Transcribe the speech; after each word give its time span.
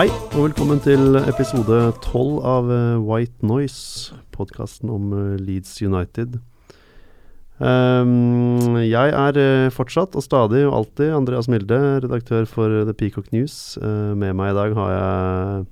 Hei, 0.00 0.06
og 0.32 0.46
velkommen 0.46 0.78
til 0.80 1.18
episode 1.28 1.76
12 2.00 2.36
av 2.48 2.70
eh, 2.72 3.02
White 3.04 3.44
Noise, 3.44 4.14
podkasten 4.32 4.88
om 4.88 5.10
eh, 5.12 5.34
Leeds 5.36 5.74
United. 5.84 6.38
Um, 7.60 8.78
jeg 8.80 9.12
er 9.12 9.38
eh, 9.42 9.66
fortsatt 9.68 10.14
og 10.16 10.24
stadig 10.24 10.62
og 10.64 10.78
alltid 10.78 11.12
Andreas 11.12 11.50
Milde, 11.52 11.76
redaktør 12.00 12.48
for 12.48 12.72
The 12.88 12.94
Peacock 12.96 13.28
News. 13.34 13.76
Uh, 13.76 14.16
med 14.16 14.38
meg 14.38 14.54
i 14.54 14.56
dag 14.56 14.72
har 14.78 14.94
jeg, 14.94 15.66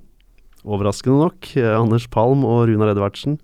overraskende 0.76 1.22
nok, 1.22 1.48
Anders 1.78 2.04
Palm 2.12 2.44
og 2.44 2.66
Runar 2.68 2.92
Edvardsen. 2.92 3.38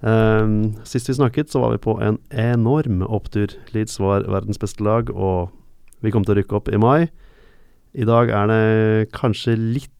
Um, 0.00 0.78
sist 0.88 1.12
vi 1.12 1.18
snakket, 1.18 1.52
så 1.52 1.60
var 1.60 1.74
vi 1.74 1.82
på 1.84 1.98
en 2.00 2.16
enorm 2.32 3.04
opptur. 3.04 3.52
Leeds 3.76 4.00
var 4.00 4.24
verdens 4.32 4.64
beste 4.64 4.80
lag, 4.80 5.12
og 5.12 5.52
vi 6.00 6.14
kom 6.14 6.24
til 6.24 6.38
å 6.38 6.38
rykke 6.40 6.56
opp 6.62 6.72
i 6.72 6.80
mai. 6.80 7.10
I 7.92 8.08
dag 8.08 8.32
er 8.32 8.48
det 8.48 9.12
kanskje 9.12 9.58
litt 9.60 9.92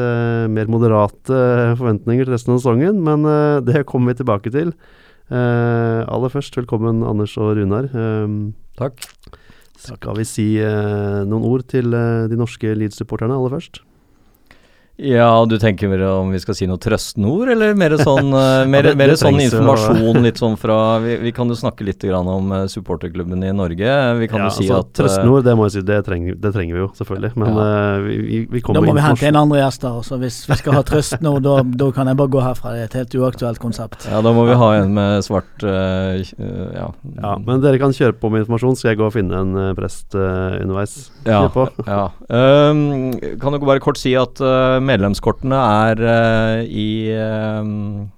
eh, 0.00 0.44
mer 0.50 0.70
moderate 0.72 1.38
forventninger 1.78 2.26
til 2.26 2.34
resten 2.34 2.54
av 2.54 2.60
sesongen, 2.60 3.00
men 3.04 3.26
uh, 3.28 3.62
det 3.64 3.86
kommer 3.90 4.12
vi 4.12 4.22
tilbake 4.22 4.52
til. 4.54 4.74
Uh, 5.32 6.04
aller 6.04 6.32
først, 6.32 6.56
velkommen 6.58 7.04
Anders 7.06 7.36
og 7.40 7.54
Runar. 7.58 7.88
Um, 7.96 8.54
Takk. 8.78 9.04
skal 9.78 10.16
vi 10.18 10.24
si 10.26 10.46
eh, 10.62 11.20
noen 11.28 11.44
ord 11.46 11.64
til 11.70 11.94
eh, 11.94 12.26
de 12.30 12.38
norske 12.38 12.72
Leeds-supporterne 12.74 13.36
aller 13.36 13.52
først? 13.54 13.82
Ja, 14.96 15.44
du 15.50 15.56
tenker 15.58 15.88
mer 15.90 16.04
om 16.06 16.28
vi 16.30 16.38
skal 16.38 16.54
si 16.54 16.68
noe 16.70 16.78
trøstende 16.78 17.26
ord, 17.26 17.48
eller 17.50 17.72
mer 17.74 17.96
sånn, 18.06 18.28
eh, 18.30 18.66
mer, 18.70 18.86
Ja, 18.86 18.92
det- 18.92 18.98
mer 19.00 19.14
sånn 19.18 19.40
informasjon 19.42 20.20
litt 20.22 20.38
sånn 20.38 20.54
fra 20.60 21.00
Vi, 21.02 21.16
vi 21.18 21.32
kan 21.34 21.50
jo 21.50 21.56
snakke 21.58 21.82
litt 21.82 21.98
grann 21.98 22.28
om 22.30 22.52
eh, 22.54 22.66
supporterklubben 22.70 23.42
i 23.42 23.50
Norge. 23.50 23.94
Vi 24.20 24.28
kan 24.30 24.44
ja, 24.44 24.46
jo 24.46 24.54
si 24.54 24.68
altså, 24.68 24.78
at 24.84 24.92
eh, 24.92 24.98
Trøstende 25.00 25.32
ord, 25.34 25.44
det 25.48 25.54
må 25.58 25.66
jeg 25.66 25.74
si, 25.74 25.82
det 25.88 25.96
trenger, 26.06 26.36
det 26.38 26.52
trenger 26.54 26.78
vi 26.78 26.82
jo, 26.84 26.90
selvfølgelig. 27.00 27.32
Men 27.42 27.58
eh, 27.64 27.96
vi, 28.04 28.18
vi, 28.28 28.38
vi 28.54 28.62
Da 28.68 28.84
må 28.84 28.94
vi 28.94 29.04
hente 29.08 29.26
inn 29.32 29.40
andre 29.40 29.64
gjester. 29.64 29.98
Så 30.06 30.20
hvis 30.22 30.38
vi 30.46 30.60
skal 30.62 30.78
ha 30.78 30.84
trøstende 30.86 31.34
ord, 31.34 31.42
da, 31.48 31.56
da 31.82 31.90
kan 31.98 32.12
jeg 32.12 32.20
bare 32.22 32.34
gå 32.36 32.44
herfra. 32.46 32.76
Det 32.76 32.84
er 32.84 32.92
et 32.92 32.96
helt 33.00 33.18
uaktuelt 33.24 33.62
konsept. 33.64 34.06
Ja, 34.06 34.22
da 34.22 34.34
må 34.36 34.46
vi 34.46 34.54
ha 34.62 34.70
en 34.78 34.94
med 34.94 35.26
svart 35.26 35.66
uh, 35.66 36.22
Ja. 36.78 36.86
Ja, 37.18 37.34
men 37.42 37.64
dere 37.64 37.82
kan 37.82 37.94
kjøre 37.94 38.14
på 38.14 38.30
med 38.30 38.44
informasjon, 38.44 38.78
skal 38.78 38.92
jeg 38.92 39.02
gå 39.02 39.08
og 39.10 39.14
finne 39.16 39.42
en 39.42 39.74
prest 39.74 40.14
uh, 40.14 40.54
underveis. 40.62 41.10
Ja, 41.26 41.42
ja. 41.82 42.06
Um, 42.30 43.10
kan 43.42 43.56
dere 43.56 43.66
bare 43.66 43.82
kort 43.82 43.98
si 43.98 44.14
at 44.18 44.38
uh, 44.44 44.78
medlemskortene 44.86 45.60
er 45.84 46.02
uh, 46.04 46.60
i, 46.64 47.10
um, 47.14 48.08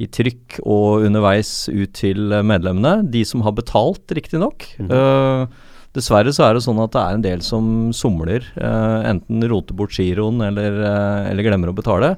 i 0.00 0.08
trykk 0.10 0.60
og 0.64 1.06
underveis 1.08 1.68
ut 1.68 1.92
til 1.98 2.32
medlemmene. 2.46 3.00
De 3.10 3.24
som 3.28 3.44
har 3.46 3.56
betalt, 3.58 4.04
riktignok. 4.16 4.66
Mm. 4.80 4.90
Uh, 4.90 5.70
dessverre 5.96 6.34
så 6.34 6.46
er 6.46 6.56
det 6.56 6.64
sånn 6.66 6.82
at 6.82 6.94
det 6.94 7.02
er 7.02 7.16
en 7.16 7.26
del 7.26 7.42
som 7.46 7.90
somler. 7.96 8.46
Uh, 8.54 9.02
enten 9.10 9.48
roter 9.50 9.76
bort 9.76 9.96
giroen 9.96 10.42
eller, 10.46 10.78
uh, 10.84 11.30
eller 11.30 11.46
glemmer 11.46 11.72
å 11.72 11.76
betale. 11.76 12.14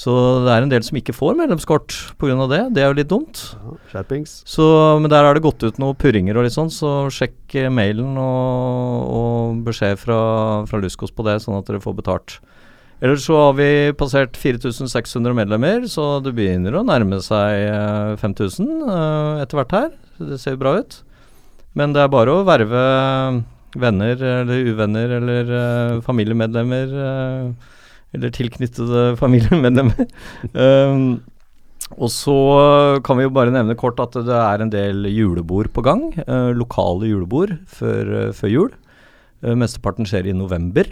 Så 0.00 0.12
det 0.46 0.52
er 0.54 0.64
en 0.64 0.70
del 0.70 0.84
som 0.86 0.96
ikke 0.96 1.12
får 1.12 1.34
medlemskort 1.36 1.92
pga. 2.20 2.46
det. 2.48 2.60
Det 2.76 2.82
er 2.82 2.88
jo 2.88 2.96
litt 2.96 3.10
dumt. 3.10 3.42
Ja, 3.92 4.02
Så, 4.24 4.64
men 5.00 5.10
der 5.10 5.26
har 5.26 5.34
det 5.34 5.44
gått 5.44 5.62
ut 5.62 5.78
noen 5.78 5.98
purringer 5.98 6.38
og 6.38 6.46
litt 6.46 6.56
sånn, 6.56 6.70
så 6.72 7.10
sjekk 7.12 7.56
eh, 7.58 7.68
mailen 7.68 8.16
og, 8.16 9.10
og 9.20 9.60
beskjed 9.66 10.00
fra, 10.00 10.20
fra 10.70 10.80
Luskos 10.80 11.12
på 11.12 11.26
det, 11.26 11.40
sånn 11.44 11.58
at 11.58 11.68
dere 11.68 11.82
får 11.84 11.98
betalt. 11.98 12.38
Ellers 13.00 13.24
så 13.24 13.36
har 13.38 13.54
vi 13.56 13.68
passert 13.96 14.36
4600 14.36 15.32
medlemmer, 15.36 15.86
så 15.88 16.18
det 16.20 16.34
begynner 16.36 16.76
å 16.76 16.84
nærme 16.84 17.22
seg 17.24 17.64
eh, 17.70 18.12
5000 18.20 18.68
eh, 18.84 19.40
etter 19.44 19.60
hvert 19.60 19.72
her. 19.76 19.88
Så 20.18 20.28
det 20.28 20.40
ser 20.42 20.56
jo 20.56 20.60
bra 20.60 20.74
ut. 20.82 20.98
Men 21.78 21.94
det 21.96 22.02
er 22.04 22.12
bare 22.12 22.34
å 22.34 22.44
verve 22.44 22.84
venner 23.80 24.20
eller 24.42 24.70
uvenner 24.72 25.16
eller 25.20 25.52
eh, 25.56 25.98
familiemedlemmer 26.04 26.94
eh, 27.08 27.74
eller 28.16 28.32
tilknyttede 28.34 29.04
familiemedlemmer. 29.22 30.08
um, 30.52 31.20
og 31.98 32.10
så 32.14 32.36
kan 33.02 33.18
vi 33.18 33.24
jo 33.24 33.32
bare 33.34 33.50
nevne 33.54 33.74
kort 33.78 33.98
at 34.02 34.14
det 34.14 34.36
er 34.36 34.62
en 34.62 34.70
del 34.70 35.08
julebord 35.10 35.72
på 35.74 35.82
gang. 35.82 36.12
eh, 36.22 36.52
lokale 36.54 37.08
julebord 37.10 37.56
før, 37.66 38.28
eh, 38.28 38.32
før 38.32 38.52
jul. 38.52 38.70
Eh, 39.42 39.56
mesteparten 39.58 40.06
skjer 40.06 40.28
i 40.30 40.36
november. 40.36 40.86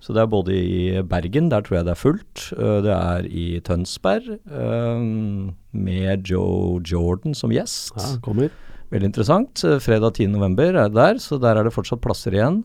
Så 0.00 0.14
det 0.14 0.22
er 0.22 0.30
både 0.30 0.54
i 0.54 1.02
Bergen, 1.08 1.48
der 1.50 1.64
tror 1.64 1.78
jeg 1.78 1.86
det 1.88 1.94
er 1.94 2.00
fullt. 2.00 2.42
eh, 2.54 2.80
det 2.84 2.92
er 2.92 3.26
i 3.26 3.46
Tønsberg, 3.64 4.38
eh, 4.46 5.52
med 5.72 6.28
Joe 6.28 6.80
Jordan 6.84 7.34
som 7.34 7.50
gjest. 7.50 7.96
Ja, 7.96 8.18
kommer. 8.22 8.50
Veldig 8.92 9.10
interessant. 9.10 9.64
Eh, 9.64 9.80
Fredag 9.82 10.14
10. 10.14 10.28
november 10.36 10.68
er 10.76 10.88
det 10.88 10.94
der, 10.94 11.14
så 11.18 11.40
der 11.40 11.56
er 11.56 11.64
det 11.64 11.74
fortsatt 11.74 12.00
plasser 12.04 12.36
igjen. 12.36 12.64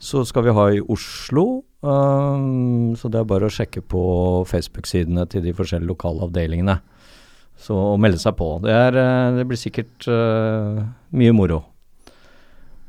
Så 0.00 0.24
skal 0.24 0.46
vi 0.46 0.54
ha 0.56 0.68
i 0.72 0.80
Oslo, 0.80 1.62
så 1.82 3.08
det 3.12 3.18
er 3.20 3.24
bare 3.28 3.48
å 3.48 3.52
sjekke 3.52 3.82
på 3.84 4.00
Facebook-sidene 4.48 5.26
til 5.28 5.42
de 5.44 5.52
forskjellige 5.52 5.92
lokale 5.92 6.24
avdelingene. 6.24 6.78
Så 7.60 7.76
å 7.76 7.98
melde 8.00 8.16
seg 8.16 8.32
på. 8.38 8.48
Det, 8.64 8.72
er, 8.72 8.96
det 9.36 9.44
blir 9.48 9.60
sikkert 9.60 10.08
mye 10.08 11.34
moro. 11.36 11.66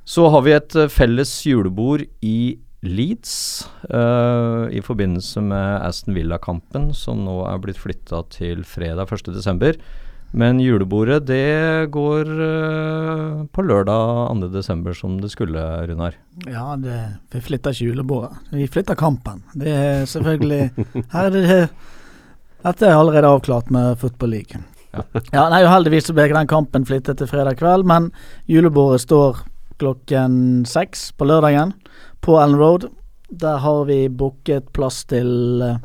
Så 0.08 0.30
har 0.32 0.46
vi 0.48 0.56
et 0.56 0.72
felles 0.88 1.34
julebord 1.44 2.08
i 2.24 2.60
Leeds 2.82 3.68
uh, 3.94 4.66
i 4.74 4.82
forbindelse 4.82 5.42
med 5.46 5.82
Aston 5.86 6.16
Villa-kampen, 6.18 6.90
som 6.98 7.20
nå 7.28 7.44
er 7.46 7.60
blitt 7.62 7.78
flytta 7.78 8.24
til 8.34 8.64
fredag 8.66 9.12
1.12. 9.14 9.78
Men 10.32 10.62
julebordet 10.64 11.20
det 11.28 11.92
går 11.94 12.32
uh, 12.32 13.44
på 13.54 13.66
lørdag 13.68 14.34
2.12. 14.42 14.94
som 14.98 15.20
det 15.22 15.30
skulle, 15.34 15.62
Runar. 15.92 16.18
Ja, 16.48 16.74
det, 16.80 16.98
vi 17.36 17.44
flytter 17.46 17.76
ikke 17.76 17.92
julebordet. 17.92 18.34
Vi 18.50 18.66
flytter 18.72 18.98
kampen. 18.98 19.44
Det 19.54 19.76
er 19.76 20.06
selvfølgelig 20.10 20.88
Her 21.14 21.30
er 21.30 21.38
det 21.38 21.62
Dette 22.62 22.86
er 22.86 22.98
allerede 22.98 23.30
avklart 23.30 23.70
med 23.74 23.98
Football 24.02 24.38
League. 24.38 24.58
Ja. 24.92 25.06
Ja, 25.32 25.46
nei, 25.50 25.64
Uheldigvis 25.66 26.12
ble 26.14 26.28
ikke 26.28 26.38
den 26.38 26.50
kampen 26.50 26.86
flyttet 26.86 27.22
til 27.22 27.30
fredag 27.30 27.58
kveld, 27.62 27.86
men 27.90 28.10
julebordet 28.50 29.02
står 29.06 29.46
klokken 29.82 30.62
seks 30.70 31.10
på 31.18 31.26
lørdagen 31.26 31.74
på 32.22 32.38
Ellen 32.42 32.60
Road. 32.60 32.90
Der 33.30 33.62
har 33.64 33.86
vi 33.86 34.06
booket 34.10 34.72
plass 34.76 35.04
til 35.10 35.62
eh, 35.66 35.80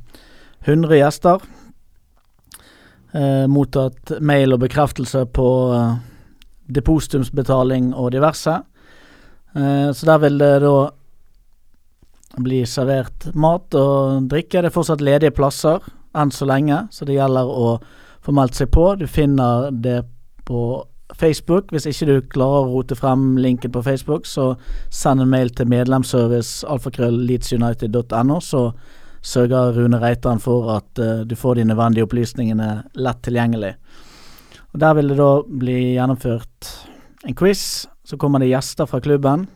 100 0.67 0.99
gjester. 0.99 1.43
Eh, 3.17 3.47
mottatt 3.49 4.17
mail 4.21 4.53
og 4.57 4.61
bekreftelse 4.65 5.25
på 5.33 5.49
eh, 5.77 5.93
depositumsbetaling 6.75 7.93
og 7.95 8.11
diverse. 8.13 8.59
Eh, 9.57 9.91
så 9.93 10.09
der 10.11 10.19
vil 10.25 10.39
det 10.43 10.55
da 10.67 10.77
bli 12.43 12.65
servert 12.69 13.31
mat 13.35 13.75
og 13.79 14.27
drikke. 14.29 14.61
Det 14.61 14.69
er 14.69 14.75
fortsatt 14.75 15.05
ledige 15.05 15.33
plasser 15.37 15.81
enn 16.17 16.33
så 16.35 16.49
lenge, 16.49 16.83
så 16.91 17.07
det 17.09 17.17
gjelder 17.17 17.49
å 17.49 17.77
få 18.25 18.35
meldt 18.35 18.59
seg 18.59 18.73
på. 18.75 18.91
Du 19.01 19.07
finner 19.09 19.71
det 19.71 20.03
på 20.45 20.83
Facebook. 21.15 21.71
Hvis 21.71 21.87
ikke 21.87 22.06
du 22.09 22.28
klarer 22.33 22.67
å 22.67 22.72
rote 22.75 22.97
frem 22.99 23.37
linken 23.39 23.72
på 23.72 23.83
Facebook, 23.87 24.27
så 24.27 24.55
send 24.91 25.22
en 25.22 25.31
mail 25.31 25.53
til 25.55 25.69
medlemsservice 25.71 26.67
alfakrøll.leedsunited.no, 26.67 28.41
så 28.41 28.71
sørger 29.26 29.75
Rune 29.76 30.00
Reitan 30.03 30.43
for 30.43 30.70
at 30.76 31.03
uh, 31.03 31.23
du 31.26 31.35
får 31.38 31.58
de 31.58 31.69
nødvendige 31.70 32.06
opplysningene 32.06 32.70
lett 32.94 33.23
tilgjengelig. 33.26 33.75
Og 34.75 34.81
Der 34.81 34.94
vil 34.94 35.08
det 35.12 35.19
da 35.19 35.31
bli 35.47 35.79
gjennomført 35.97 36.73
en 37.26 37.35
quiz. 37.35 37.87
Så 38.06 38.17
kommer 38.17 38.38
det 38.38 38.53
gjester 38.53 38.87
fra 38.87 39.00
klubben. 39.03 39.47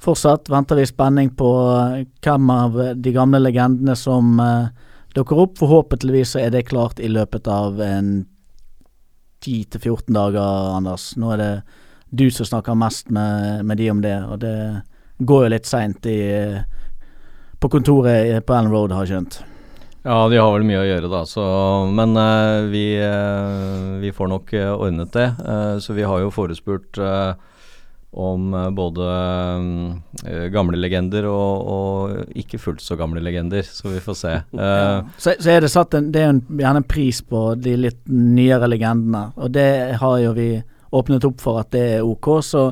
Fortsatt 0.00 0.48
venter 0.48 0.78
vi 0.78 0.86
i 0.86 0.88
spenning 0.88 1.32
på 1.36 1.48
eh, 1.74 2.04
hvem 2.24 2.50
av 2.54 2.78
de 2.94 3.12
gamle 3.12 3.40
legendene 3.42 3.96
som 3.98 4.38
uh, 4.40 4.70
dukker 5.16 5.42
opp. 5.44 5.58
Forhåpentligvis 5.58 6.36
så 6.36 6.44
er 6.44 6.54
det 6.54 6.68
klart 6.70 7.02
i 7.02 7.10
løpet 7.10 7.50
av 7.50 7.80
en 7.82 8.12
10-14 9.44 10.08
dager, 10.14 10.72
Anders. 10.76 11.12
Nå 11.16 11.34
er 11.34 11.42
det 11.42 11.52
du 12.10 12.28
som 12.32 12.48
snakker 12.48 12.78
mest 12.78 13.10
med, 13.12 13.64
med 13.68 13.78
de 13.78 13.90
om 13.92 14.00
det, 14.02 14.16
og 14.24 14.40
det 14.40 14.56
går 15.18 15.44
jo 15.44 15.52
litt 15.52 15.68
seint 15.68 16.06
på 17.58 17.68
kontoret 17.68 18.46
på 18.46 18.54
Ellen 18.56 18.72
Road, 18.72 18.94
har 18.94 19.04
jeg 19.04 19.16
skjønt. 19.16 19.40
Ja, 20.06 20.22
de 20.30 20.38
har 20.38 20.52
vel 20.54 20.64
mye 20.64 20.80
å 20.80 20.86
gjøre, 20.86 21.10
da. 21.10 21.24
Så, 21.28 21.44
men 21.92 22.14
eh, 22.16 22.68
vi, 22.72 22.84
eh, 23.02 23.96
vi 24.00 24.12
får 24.14 24.30
nok 24.30 24.52
eh, 24.56 24.70
ordnet 24.72 25.12
det. 25.12 25.26
Så 25.84 25.96
vi 25.96 26.06
har 26.06 26.22
jo 26.22 26.30
forespurt 26.32 27.00
eh, 27.02 27.34
om 28.10 28.54
eh, 28.54 28.70
både 28.70 29.08
eh, 30.26 30.46
gamle 30.52 30.78
legender 30.80 31.26
og, 31.28 31.68
og 31.68 32.38
ikke 32.38 32.60
fullt 32.60 32.80
så 32.82 32.96
gamle 32.96 33.20
legender, 33.20 33.62
så 33.62 33.92
vi 33.92 34.00
får 34.04 34.16
se. 34.22 34.36
Eh, 34.58 35.00
Så, 35.16 35.34
så 35.38 35.50
er 35.52 35.60
det 35.60 35.70
satt 35.72 35.94
en, 35.94 36.08
det 36.12 36.22
er 36.22 36.32
en, 36.32 36.40
gjerne 36.48 36.82
en 36.82 36.88
pris 36.88 37.20
på 37.22 37.52
de 37.60 37.76
litt 37.76 38.00
nyere 38.08 38.70
legendene, 38.70 39.28
og 39.36 39.52
det 39.54 39.68
har 40.00 40.16
jo 40.24 40.32
vi 40.36 40.48
åpnet 40.90 41.24
opp 41.28 41.42
for 41.44 41.60
at 41.60 41.70
det 41.74 41.84
er 41.98 42.06
ok. 42.06 42.30
Så 42.44 42.62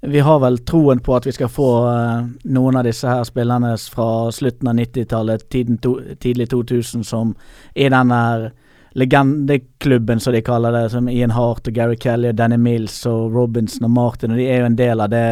vi 0.00 0.20
har 0.22 0.38
vel 0.38 0.60
troen 0.62 1.00
på 1.02 1.16
at 1.16 1.26
vi 1.26 1.34
skal 1.34 1.50
få 1.50 1.70
uh, 1.90 2.28
noen 2.46 2.78
av 2.78 2.86
disse 2.86 3.08
her 3.10 3.24
spillerne 3.26 3.72
fra 3.90 4.30
slutten 4.30 4.70
av 4.70 4.78
90-tallet, 4.78 5.48
tidlig 5.50 6.46
2000, 6.52 7.02
som 7.04 7.32
i 7.74 7.88
den 7.90 8.14
der 8.14 8.52
legendeklubben, 8.92 10.20
som 10.20 10.32
de 10.32 10.42
kaller 10.42 10.72
det, 10.72 10.86
som 10.94 11.08
Ian 11.08 11.34
Hart 11.36 11.68
og 11.68 11.74
Gary 11.76 11.98
Kelly 12.00 12.30
og 12.32 12.38
Danny 12.38 12.56
Mills 12.60 13.00
og 13.08 13.34
Robinson 13.34 13.88
og 13.88 13.92
Martin, 13.96 14.32
og 14.32 14.40
de 14.40 14.48
er 14.48 14.62
jo 14.62 14.70
en 14.70 14.78
del 14.78 15.04
av 15.04 15.12
det 15.12 15.26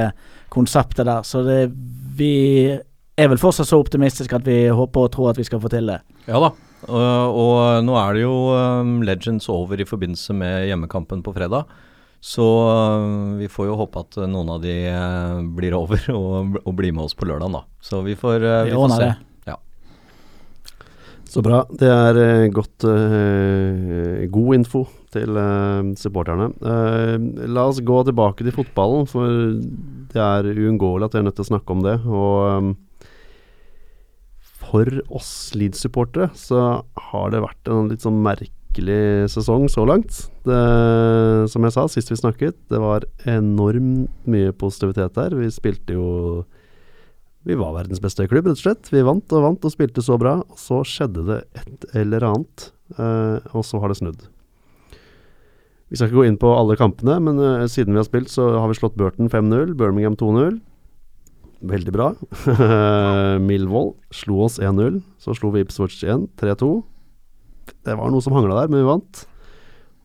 konseptet 0.52 1.08
der. 1.08 1.24
Så 1.26 1.42
det, 1.46 1.60
vi 2.18 2.34
er 3.16 3.32
vel 3.32 3.40
fortsatt 3.40 3.70
så 3.70 3.80
optimistiske 3.80 4.36
at 4.36 4.46
vi 4.46 4.66
håper 4.68 5.08
og 5.08 5.12
tror 5.14 5.32
at 5.32 5.40
vi 5.40 5.46
skal 5.48 5.62
få 5.62 5.72
til 5.72 5.88
det. 5.92 6.00
Ja 6.28 6.40
da. 6.42 6.52
Og, 6.86 7.36
og 7.40 7.84
nå 7.86 7.96
er 7.98 8.14
det 8.14 8.22
jo 8.22 8.34
um, 8.52 9.00
Legends 9.06 9.48
over 9.50 9.80
i 9.80 9.86
forbindelse 9.88 10.36
med 10.36 10.66
hjemmekampen 10.68 11.24
på 11.24 11.32
fredag. 11.34 11.64
Så 12.20 12.44
uh, 12.44 13.38
vi 13.40 13.48
får 13.50 13.70
jo 13.70 13.78
håpe 13.80 14.02
at 14.04 14.18
noen 14.28 14.52
av 14.54 14.60
de 14.62 14.74
uh, 14.92 15.40
blir 15.56 15.74
over 15.78 16.04
og, 16.14 16.60
og 16.62 16.76
blir 16.78 16.94
med 16.94 17.08
oss 17.08 17.16
på 17.16 17.28
lørdag, 17.28 17.54
da. 17.56 17.64
Så 17.80 18.02
vi 18.06 18.16
får, 18.18 18.44
uh, 18.44 18.60
Vi 18.68 18.74
vi 18.74 18.76
får 18.76 18.94
se. 18.94 19.00
det. 19.02 19.14
Så 21.26 21.42
bra. 21.42 21.64
Det 21.74 21.88
er 21.90 22.18
eh, 22.22 22.48
godt 22.54 22.86
uh, 22.86 24.22
God 24.32 24.56
info 24.60 24.84
til 25.12 25.34
uh, 25.34 25.82
supporterne. 25.98 26.52
Uh, 26.62 27.18
la 27.50 27.66
oss 27.66 27.82
gå 27.82 27.98
tilbake 28.06 28.46
til 28.46 28.54
fotballen, 28.54 29.08
for 29.10 29.26
det 30.12 30.22
er 30.22 30.50
uunngåelig 30.54 31.08
at 31.08 31.16
vi 31.16 31.22
er 31.22 31.26
nødt 31.26 31.38
til 31.40 31.48
å 31.48 31.50
snakke 31.50 31.74
om 31.74 31.82
det. 31.86 31.96
Og 32.06 32.36
um, 32.46 32.74
for 34.66 34.90
oss 35.14 35.32
Leeds-supportere 35.58 36.30
så 36.38 36.62
har 37.10 37.34
det 37.34 37.42
vært 37.44 37.70
en 37.70 37.90
litt 37.90 38.06
sånn 38.06 38.22
merkelig 38.22 39.26
sesong 39.32 39.66
så 39.72 39.86
langt. 39.88 40.26
Det, 40.46 40.62
som 41.50 41.66
jeg 41.66 41.74
sa 41.74 41.86
sist 41.90 42.12
vi 42.12 42.18
snakket, 42.22 42.58
det 42.70 42.80
var 42.82 43.06
enormt 43.26 44.30
mye 44.30 44.54
positivitet 44.54 45.18
der. 45.18 45.34
Vi 45.38 45.50
spilte 45.54 45.98
jo 45.98 46.08
vi 47.46 47.54
var 47.54 47.76
verdens 47.76 48.02
beste 48.02 48.24
klubb, 48.26 48.48
rett 48.48 48.58
og 48.58 48.64
slett. 48.64 48.88
Vi 48.90 49.04
vant 49.06 49.32
og 49.36 49.44
vant 49.44 49.66
og 49.68 49.70
spilte 49.70 50.02
så 50.02 50.16
bra. 50.18 50.40
Og 50.42 50.58
så 50.58 50.80
skjedde 50.86 51.22
det 51.28 51.36
et 51.60 51.84
eller 51.94 52.24
annet, 52.26 52.70
eh, 52.98 53.52
og 53.54 53.62
så 53.66 53.78
har 53.78 53.92
det 53.92 54.00
snudd. 54.00 54.24
Vi 55.86 55.94
skal 55.94 56.10
ikke 56.10 56.18
gå 56.18 56.24
inn 56.26 56.40
på 56.42 56.50
alle 56.50 56.74
kampene, 56.78 57.20
men 57.22 57.38
eh, 57.38 57.68
siden 57.70 57.94
vi 57.94 58.00
har 58.02 58.08
spilt, 58.08 58.32
så 58.34 58.48
har 58.56 58.66
vi 58.66 58.78
slått 58.80 58.98
Burton 58.98 59.30
5-0, 59.30 59.76
Birmingham 59.78 60.18
2-0. 60.18 60.58
Veldig 61.70 61.94
bra. 61.94 62.08
Milvold 63.46 63.94
slo 64.14 64.42
oss 64.48 64.58
1-0. 64.58 64.98
Så 65.22 65.36
slo 65.38 65.52
vi 65.54 65.62
Ipswich 65.62 66.02
1, 66.02 66.26
3-2. 66.42 66.72
Det 67.86 67.94
var 67.94 68.10
noe 68.10 68.26
som 68.26 68.34
hangla 68.34 68.58
der, 68.58 68.74
men 68.74 68.82
vi 68.82 68.90
vant. 68.90 69.22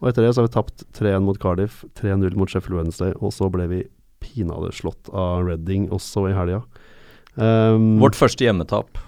Og 0.02 0.12
etter 0.12 0.26
det 0.26 0.36
så 0.36 0.44
har 0.44 0.50
vi 0.50 0.54
tapt 0.54 0.86
3-1 0.98 1.26
mot 1.26 1.42
Cardiff, 1.42 1.82
3-0 1.98 2.38
mot 2.38 2.50
Sheffield 2.50 2.78
Wednesday, 2.78 3.18
og 3.18 3.34
så 3.34 3.50
ble 3.54 3.66
vi 3.70 3.82
pinadø 4.22 4.70
slått 4.74 5.10
av 5.10 5.48
Reading 5.50 5.90
også 5.94 6.28
i 6.30 6.38
helga. 6.38 6.62
Um, 7.40 7.96
Vårt 8.02 8.18
første 8.20 8.44
hjemmetap. 8.44 9.00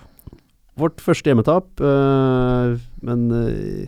vårt 0.80 1.02
første 1.04 1.30
hjemmetap, 1.30 1.68
uh, 1.84 2.80
men 3.04 3.26
uh, 3.30 3.84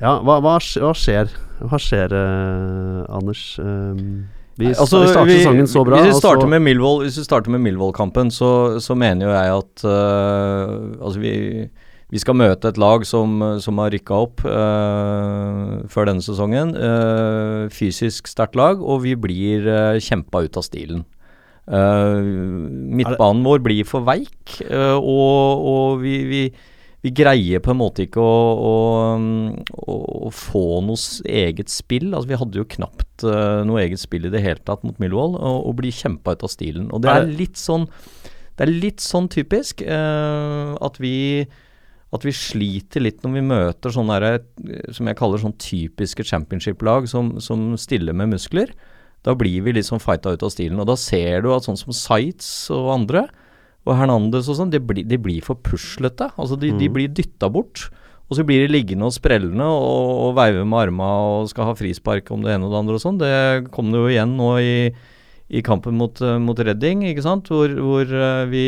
Ja, 0.00 0.16
hva, 0.24 0.40
hva, 0.40 0.56
hva 0.56 0.92
skjer? 0.96 1.30
Hva 1.60 1.78
skjer, 1.80 2.14
uh, 2.16 3.04
Anders? 3.12 3.58
Um, 3.60 4.24
vi, 4.56 4.70
Nei, 4.70 4.74
Altså, 4.80 5.02
vi 5.04 5.12
starter 5.12 5.36
sesongen 5.36 5.68
så 5.68 5.84
bra. 5.84 6.00
Hvis 6.00 6.14
vi 6.14 6.20
starter 6.22 6.48
med 6.48 6.62
Millwall 6.64 7.02
Hvis 7.04 7.18
vi 7.20 7.26
starter 7.26 7.52
med 7.52 7.60
Millwall-kampen, 7.60 8.32
så, 8.32 8.80
så 8.80 8.96
mener 8.96 9.28
jo 9.28 9.34
jeg 9.34 9.52
at 9.60 9.84
Altså, 9.84 11.20
vi, 11.20 11.32
vi 12.08 12.22
skal 12.22 12.38
møte 12.40 12.72
et 12.72 12.80
lag 12.80 13.04
som, 13.04 13.36
som 13.60 13.82
har 13.82 13.92
rykka 13.92 14.16
opp 14.16 14.40
før 15.92 16.08
denne 16.08 16.24
sesongen. 16.24 16.72
Fysisk 17.74 18.30
sterkt 18.32 18.56
lag, 18.56 18.80
og 18.80 19.02
vi 19.04 19.12
blir 19.18 19.68
kjempa 20.00 20.46
ut 20.46 20.56
av 20.56 20.64
stilen. 20.64 21.04
Uh, 21.66 22.22
midtbanen 22.94 23.42
vår 23.42 23.62
blir 23.64 23.86
for 23.88 24.06
veik, 24.06 24.60
øh, 24.68 24.96
og, 25.00 25.64
og 25.66 25.96
vi, 26.04 26.14
vi, 26.30 26.42
vi 27.02 27.12
greier 27.16 27.62
på 27.64 27.72
en 27.72 27.80
måte 27.80 28.04
ikke 28.06 28.22
å, 28.22 28.36
å, 28.54 29.96
å, 29.96 30.30
få 30.30 30.64
noe 30.86 31.26
eget 31.26 31.72
spill. 31.72 32.12
Altså 32.12 32.30
Vi 32.30 32.38
hadde 32.38 32.62
jo 32.62 32.70
knapt 32.76 33.26
øh, 33.26 33.64
noe 33.66 33.82
eget 33.82 34.02
spill 34.02 34.28
i 34.28 34.32
det 34.32 34.44
hele 34.46 34.62
tatt 34.62 34.86
mot 34.86 34.98
Millwall, 35.02 35.34
og, 35.34 35.60
og 35.66 35.76
blir 35.82 35.94
kjempa 35.94 36.36
ut 36.36 36.46
av 36.46 36.54
stilen. 36.54 36.88
Og 36.94 37.02
det 37.02 37.14
Er 37.14 37.30
litt 37.30 37.58
sånn 37.58 37.90
Det 38.56 38.66
er 38.66 38.72
litt 38.86 39.02
sånn 39.04 39.30
typisk 39.32 39.82
at 39.86 41.02
vi 41.02 41.16
at 42.14 42.26
vi 42.26 42.34
sliter 42.34 43.02
litt 43.02 43.24
når 43.24 43.34
vi 43.34 43.44
møter 43.46 43.94
sånne 43.94 44.18
der, 44.22 44.38
eh, 44.38 44.92
som 44.94 45.08
jeg 45.08 45.18
kaller 45.18 45.42
sånn 45.42 45.56
typiske 45.60 46.26
championship-lag 46.26 47.08
som, 47.10 47.36
som 47.42 47.72
stiller 47.80 48.16
med 48.16 48.34
muskler. 48.36 48.72
Da 49.26 49.34
blir 49.34 49.64
vi 49.66 49.74
sånn 49.82 50.00
fighta 50.02 50.32
ut 50.36 50.44
av 50.46 50.52
stilen. 50.54 50.78
Og 50.80 50.86
da 50.86 50.94
ser 50.96 51.42
du 51.42 51.50
at 51.54 51.66
sånn 51.66 51.78
som 51.80 51.92
Sites 51.96 52.70
og 52.74 52.92
andre, 52.94 53.26
og 53.86 53.94
Hernandez 53.98 54.48
og 54.50 54.56
sånn, 54.58 54.70
de, 54.72 54.78
de 54.80 55.18
blir 55.18 55.42
for 55.46 55.58
puslete. 55.66 56.30
Altså 56.38 56.56
de, 56.58 56.70
de 56.78 56.86
Mm. 56.88 56.94
blir 56.94 57.08
dytta 57.14 57.50
bort. 57.50 57.88
Og 58.26 58.34
så 58.38 58.42
blir 58.46 58.64
de 58.64 58.72
liggende 58.72 59.06
og 59.06 59.12
sprellende 59.14 59.62
og, 59.62 60.08
og 60.24 60.32
veive 60.34 60.64
med 60.66 60.78
arma 60.88 61.10
og 61.38 61.50
skal 61.52 61.68
ha 61.68 61.74
frispark 61.78 62.30
om 62.34 62.42
det 62.42 62.56
ene 62.56 62.66
og 62.66 62.72
det 62.74 62.78
andre 62.80 62.96
og 62.98 63.02
sånn. 63.04 63.18
Det 63.20 63.70
kom 63.70 63.92
det 63.94 64.00
jo 64.00 64.08
igjen 64.10 64.32
nå 64.38 64.48
i, 64.58 64.72
i 65.54 65.62
kampen 65.62 65.94
mot, 65.94 66.18
eh, 66.18 66.38
mot 66.42 66.58
Redding, 66.58 67.04
ikke 67.06 67.22
sant, 67.22 67.46
hvor, 67.46 67.70
hvor 67.70 68.02
eh, 68.10 68.46
vi, 68.50 68.64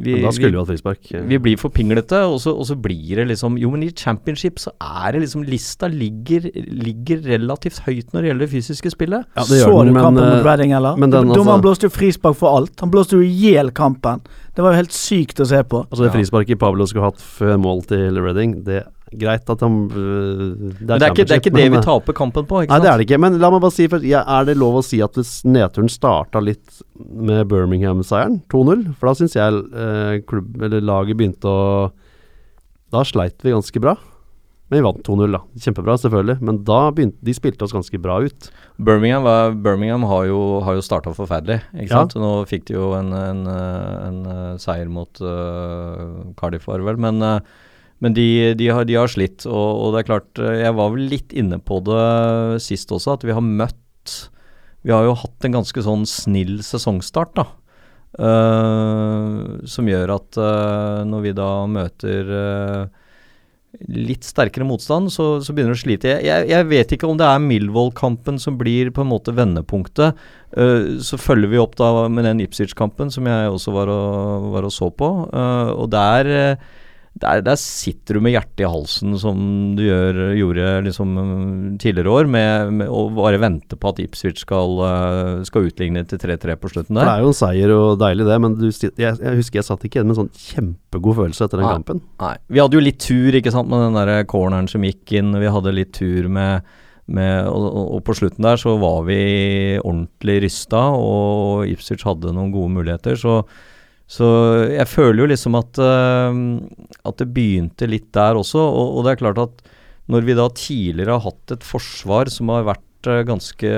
vi 0.00 0.14
Men 0.14 0.22
da 0.24 0.30
skulle 0.32 0.54
vi 0.54 0.60
hatt 0.60 0.70
frispark. 0.70 1.08
vi 1.28 1.38
blir 1.42 1.56
for 1.60 1.72
pinglete, 1.74 2.22
og 2.24 2.38
så, 2.40 2.54
og 2.56 2.66
så 2.68 2.76
blir 2.78 3.16
det 3.20 3.26
liksom 3.28 3.58
Jo, 3.58 3.70
men 3.70 3.82
i 3.82 3.90
championship 3.90 4.58
så 4.62 4.70
er 4.80 5.12
det 5.12 5.24
liksom 5.26 5.42
Lista 5.44 5.90
ligger, 5.90 6.46
ligger 6.54 7.20
relativt 7.26 7.82
høyt 7.84 8.14
når 8.14 8.20
det 8.22 8.30
gjelder 8.30 8.46
det 8.46 8.50
fysiske 8.54 8.92
spillet. 8.94 9.26
Ja, 9.36 9.44
det 9.44 9.60
så 9.60 9.74
den, 9.82 9.92
du 9.92 10.00
kampen 10.00 10.22
mot 10.22 10.38
øh, 10.38 10.44
Reading, 10.46 10.72
eller? 10.72 10.96
men 10.96 11.12
den, 11.12 11.28
Dommeren 11.28 11.58
han 11.58 11.66
blåste 11.66 11.90
jo 11.90 11.92
frispark 11.92 12.38
for 12.38 12.56
alt. 12.56 12.78
Han 12.80 12.90
blåste 12.90 13.18
jo 13.18 13.26
i 13.26 13.28
hjel 13.28 13.74
kampen. 13.76 14.22
Det 14.56 14.64
var 14.64 14.72
jo 14.72 14.82
helt 14.82 14.94
sykt 14.94 15.42
å 15.42 15.48
se 15.48 15.60
på. 15.64 15.84
Altså 15.90 16.06
det 16.06 16.14
frisparket 16.14 16.58
Pablo 16.60 16.86
skulle 16.86 17.10
hatt 17.10 17.20
før 17.20 17.58
mål 17.60 17.84
til 17.90 18.22
Reading, 18.22 18.60
det 18.64 18.84
greit 19.18 19.48
at 19.50 19.60
han 19.64 19.78
Det 19.88 19.96
er, 20.86 20.98
det 20.98 21.02
er 21.02 21.10
ikke 21.10 21.24
det, 21.26 21.34
er 21.34 21.40
ikke 21.42 21.52
det 21.56 21.64
vi 21.72 21.78
øh, 21.80 21.82
taper 21.86 22.16
kampen 22.16 22.46
på, 22.46 22.62
ikke 22.62 22.70
Nei, 22.70 22.76
sant? 22.78 22.84
det 22.84 22.90
er 22.92 23.00
det 23.00 23.06
ikke. 23.08 23.20
Men 23.24 23.38
la 23.42 23.50
meg 23.50 23.62
bare 23.64 23.74
si, 23.74 23.88
først, 23.90 24.06
ja, 24.06 24.20
er 24.38 24.44
det 24.50 24.56
lov 24.60 24.78
å 24.80 24.84
si 24.86 25.00
at 25.02 25.18
hvis 25.18 25.32
nedturen 25.48 25.90
starta 25.90 26.42
litt 26.44 26.82
med 27.00 27.48
Birmingham-seieren, 27.50 28.42
2-0? 28.52 28.86
For 29.00 29.10
da 29.10 29.16
syns 29.18 29.34
jeg 29.38 29.64
eh, 29.72 30.20
klubb, 30.30 30.54
eller 30.62 30.84
laget 30.84 31.18
begynte 31.18 31.50
å 31.50 31.90
Da 32.90 33.04
sleit 33.06 33.38
vi 33.46 33.52
ganske 33.54 33.80
bra. 33.82 33.96
Men 34.70 34.78
vi 34.78 34.84
vant 34.86 35.00
2-0, 35.06 35.32
da. 35.34 35.40
Kjempebra, 35.58 35.96
selvfølgelig. 35.98 36.36
Men 36.46 36.60
da 36.66 36.78
begynte 36.94 37.18
De 37.26 37.32
spilte 37.34 37.64
oss 37.66 37.72
ganske 37.74 37.98
bra 38.02 38.20
ut. 38.22 38.50
Birmingham, 38.78 39.24
var, 39.26 39.50
Birmingham 39.58 40.04
har 40.06 40.28
jo, 40.28 40.38
har 40.62 40.76
jo 40.78 40.84
starta 40.86 41.10
forferdelig, 41.16 41.56
ikke 41.74 41.88
Ja. 41.90 42.04
sant. 42.04 42.14
Nå 42.14 42.30
fikk 42.46 42.68
de 42.70 42.76
jo 42.78 42.92
en, 42.94 43.10
en, 43.12 43.40
en, 43.50 44.20
en 44.30 44.58
seier 44.62 44.86
mot 44.90 45.10
uh, 45.26 46.22
Cardiff, 46.38 46.68
var 46.70 46.78
det 46.78 46.86
vel. 46.86 47.00
Men, 47.02 47.18
eh, 47.22 47.40
men 48.00 48.16
de, 48.16 48.26
de, 48.56 48.68
har, 48.72 48.86
de 48.88 48.96
har 48.96 49.10
slitt, 49.12 49.44
og, 49.48 49.68
og 49.84 49.94
det 49.94 50.00
er 50.00 50.08
klart 50.08 50.40
eh, 50.40 50.60
Jeg 50.62 50.76
var 50.78 50.92
vel 50.94 51.08
litt 51.12 51.34
inne 51.36 51.60
på 51.60 51.82
det 51.84 52.60
sist 52.64 52.92
også, 52.96 53.18
at 53.18 53.26
vi 53.28 53.34
har 53.36 53.44
møtt 53.44 54.14
Vi 54.86 54.94
har 54.94 55.04
jo 55.04 55.18
hatt 55.20 55.44
en 55.44 55.58
ganske 55.58 55.84
sånn 55.84 56.06
snill 56.08 56.60
sesongstart, 56.64 57.34
da. 57.36 57.48
Uh, 58.10 59.60
som 59.70 59.86
gjør 59.86 60.10
at 60.16 60.34
uh, 60.34 61.06
når 61.06 61.20
vi 61.28 61.32
da 61.38 61.50
møter 61.70 62.32
uh, 62.34 62.80
litt 63.86 64.26
sterkere 64.26 64.66
motstand, 64.66 65.12
så, 65.14 65.28
så 65.44 65.54
begynner 65.54 65.76
det 65.76 65.78
å 65.78 65.82
slite. 65.84 66.16
Jeg, 66.26 66.48
jeg, 66.50 66.66
vet 66.72 66.96
ikke 66.96 67.06
om 67.06 67.20
det 67.20 67.28
er 67.28 67.44
Milvold-kampen 67.44 68.40
som 68.42 68.58
blir 68.58 68.90
på 68.90 69.04
en 69.04 69.12
måte 69.12 69.32
vendepunktet. 69.36 70.18
Så 71.06 71.20
følger 71.22 71.52
vi 71.52 71.60
opp 71.62 71.76
da 71.78 72.08
med 72.10 72.26
den 72.26 72.42
Ipswich-kampen 72.42 73.14
som 73.14 73.30
jeg 73.30 73.52
også 73.54 73.76
var 73.76 73.92
og, 73.94 74.50
var 74.56 74.66
og 74.66 74.74
så 74.74 74.90
på. 74.90 75.12
Og 75.30 75.86
der, 75.94 76.32
eh, 76.34 76.79
der, 77.20 77.40
der 77.42 77.56
sitter 77.58 78.14
du 78.16 78.20
med 78.22 78.32
hjertet 78.32 78.62
i 78.62 78.68
halsen, 78.70 79.16
som 79.18 79.36
du 79.76 79.82
gjør, 79.82 80.18
gjorde 80.38 80.66
liksom 80.86 81.16
eh, 81.18 81.78
tidligere 81.82 82.12
år, 82.14 82.28
med, 82.30 82.70
med 82.78 82.88
å 82.88 83.00
bare 83.16 83.40
vente 83.42 83.74
på 83.76 83.90
at 83.90 83.98
Ipswich 84.04 84.44
skal, 84.44 84.76
eh, 84.86 85.42
skal 85.48 85.66
utligne 85.66 86.04
til 86.08 86.20
3-3 86.22 86.54
på 86.62 86.70
slutten 86.70 86.94
For 86.96 87.04
det 87.10 87.16
er 87.16 87.24
jo 87.26 87.32
en 87.32 87.36
seier 87.40 87.72
og 87.74 87.96
deilig, 88.00 88.28
det, 88.30 88.36
men 88.46 88.54
du, 88.60 88.68
jeg, 88.70 88.92
jeg 89.02 89.40
husker 89.40 89.58
jeg 89.60 89.66
satt 89.66 89.84
ikke 89.88 89.98
igjen 89.98 90.06
med 90.12 90.14
en 90.16 90.20
sånn 90.22 90.44
kjempegod 90.54 91.18
følelse 91.18 91.48
etter 91.48 91.60
den 91.60 91.66
Nei. 91.66 91.74
kampen. 91.80 92.02
Nei. 92.22 92.36
Vi 92.46 92.62
hadde 92.62 92.78
jo 92.78 92.84
litt 92.86 93.00
tur 93.02 93.40
ikke 93.40 93.52
sant, 93.58 93.68
med 93.74 93.82
den 93.88 93.98
der 93.98 94.22
corneren 94.30 94.70
som 94.70 94.86
gikk 94.86 95.16
inn. 95.18 95.34
Vi 95.42 95.50
hadde 95.50 95.74
litt 95.76 95.92
tur 95.98 96.30
med, 96.30 96.62
med 97.10 97.50
og- 97.50 97.96
og 97.96 98.04
på 98.06 98.14
slutten 98.16 98.46
der 98.46 98.56
så 98.62 98.76
var 98.80 99.02
vi 99.10 99.18
ordentlig 99.82 100.38
rysta, 100.46 100.86
og 100.94 101.66
Ipswich 101.74 102.06
hadde 102.06 102.30
noen 102.32 102.54
gode 102.54 102.70
muligheter. 102.78 103.18
Så, 103.18 103.40
så 104.10 104.28
jeg 104.66 104.88
føler 104.90 105.22
jo 105.22 105.28
liksom 105.30 105.56
at, 105.60 105.78
uh, 105.78 106.30
at 107.06 107.20
det 107.20 107.28
begynte 107.34 107.86
litt 107.86 108.08
der 108.16 108.38
også. 108.40 108.58
Og, 108.58 108.96
og 108.98 109.06
det 109.06 109.12
er 109.12 109.20
klart 109.22 109.42
at 109.44 109.68
når 110.10 110.24
vi 110.26 110.34
da 110.34 110.48
tidligere 110.50 111.14
har 111.14 111.28
hatt 111.28 111.54
et 111.54 111.66
forsvar 111.66 112.30
som 112.34 112.50
har 112.50 112.66
vært 112.66 113.10
uh, 113.10 113.20
ganske, 113.28 113.70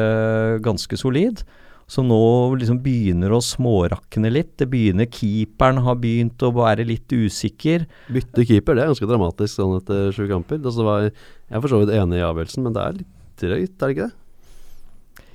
ganske 0.65 1.01
solid, 1.01 1.45
som 1.93 2.09
nå 2.09 2.23
liksom 2.57 2.79
begynner 2.81 3.35
å 3.35 3.43
smårakne 3.45 4.31
litt. 4.33 4.55
Det 4.57 4.71
begynner 4.73 5.11
Keeperen 5.13 5.83
har 5.85 5.99
begynt 6.01 6.41
å 6.47 6.53
være 6.57 6.87
litt 6.89 7.13
usikker. 7.13 7.85
Bytte 8.09 8.47
keeper, 8.49 8.79
det 8.79 8.87
er 8.87 8.93
ganske 8.95 9.11
dramatisk 9.11 9.59
sånn 9.59 9.77
etter 9.83 10.09
sju 10.17 10.25
kamper. 10.31 10.63
Altså, 10.63 10.87
var, 10.89 11.11
jeg 11.11 11.59
er 11.59 11.65
for 11.65 11.75
så 11.75 11.83
vidt 11.83 11.93
enig 11.99 12.23
i 12.23 12.25
avgjørelsen, 12.25 12.65
men 12.65 12.77
det 12.77 12.87
er 12.87 13.01
litt 13.03 13.13
drøyt, 13.43 13.77
er 13.77 13.83
det 13.83 13.97
ikke 13.97 14.09
det? 14.09 14.17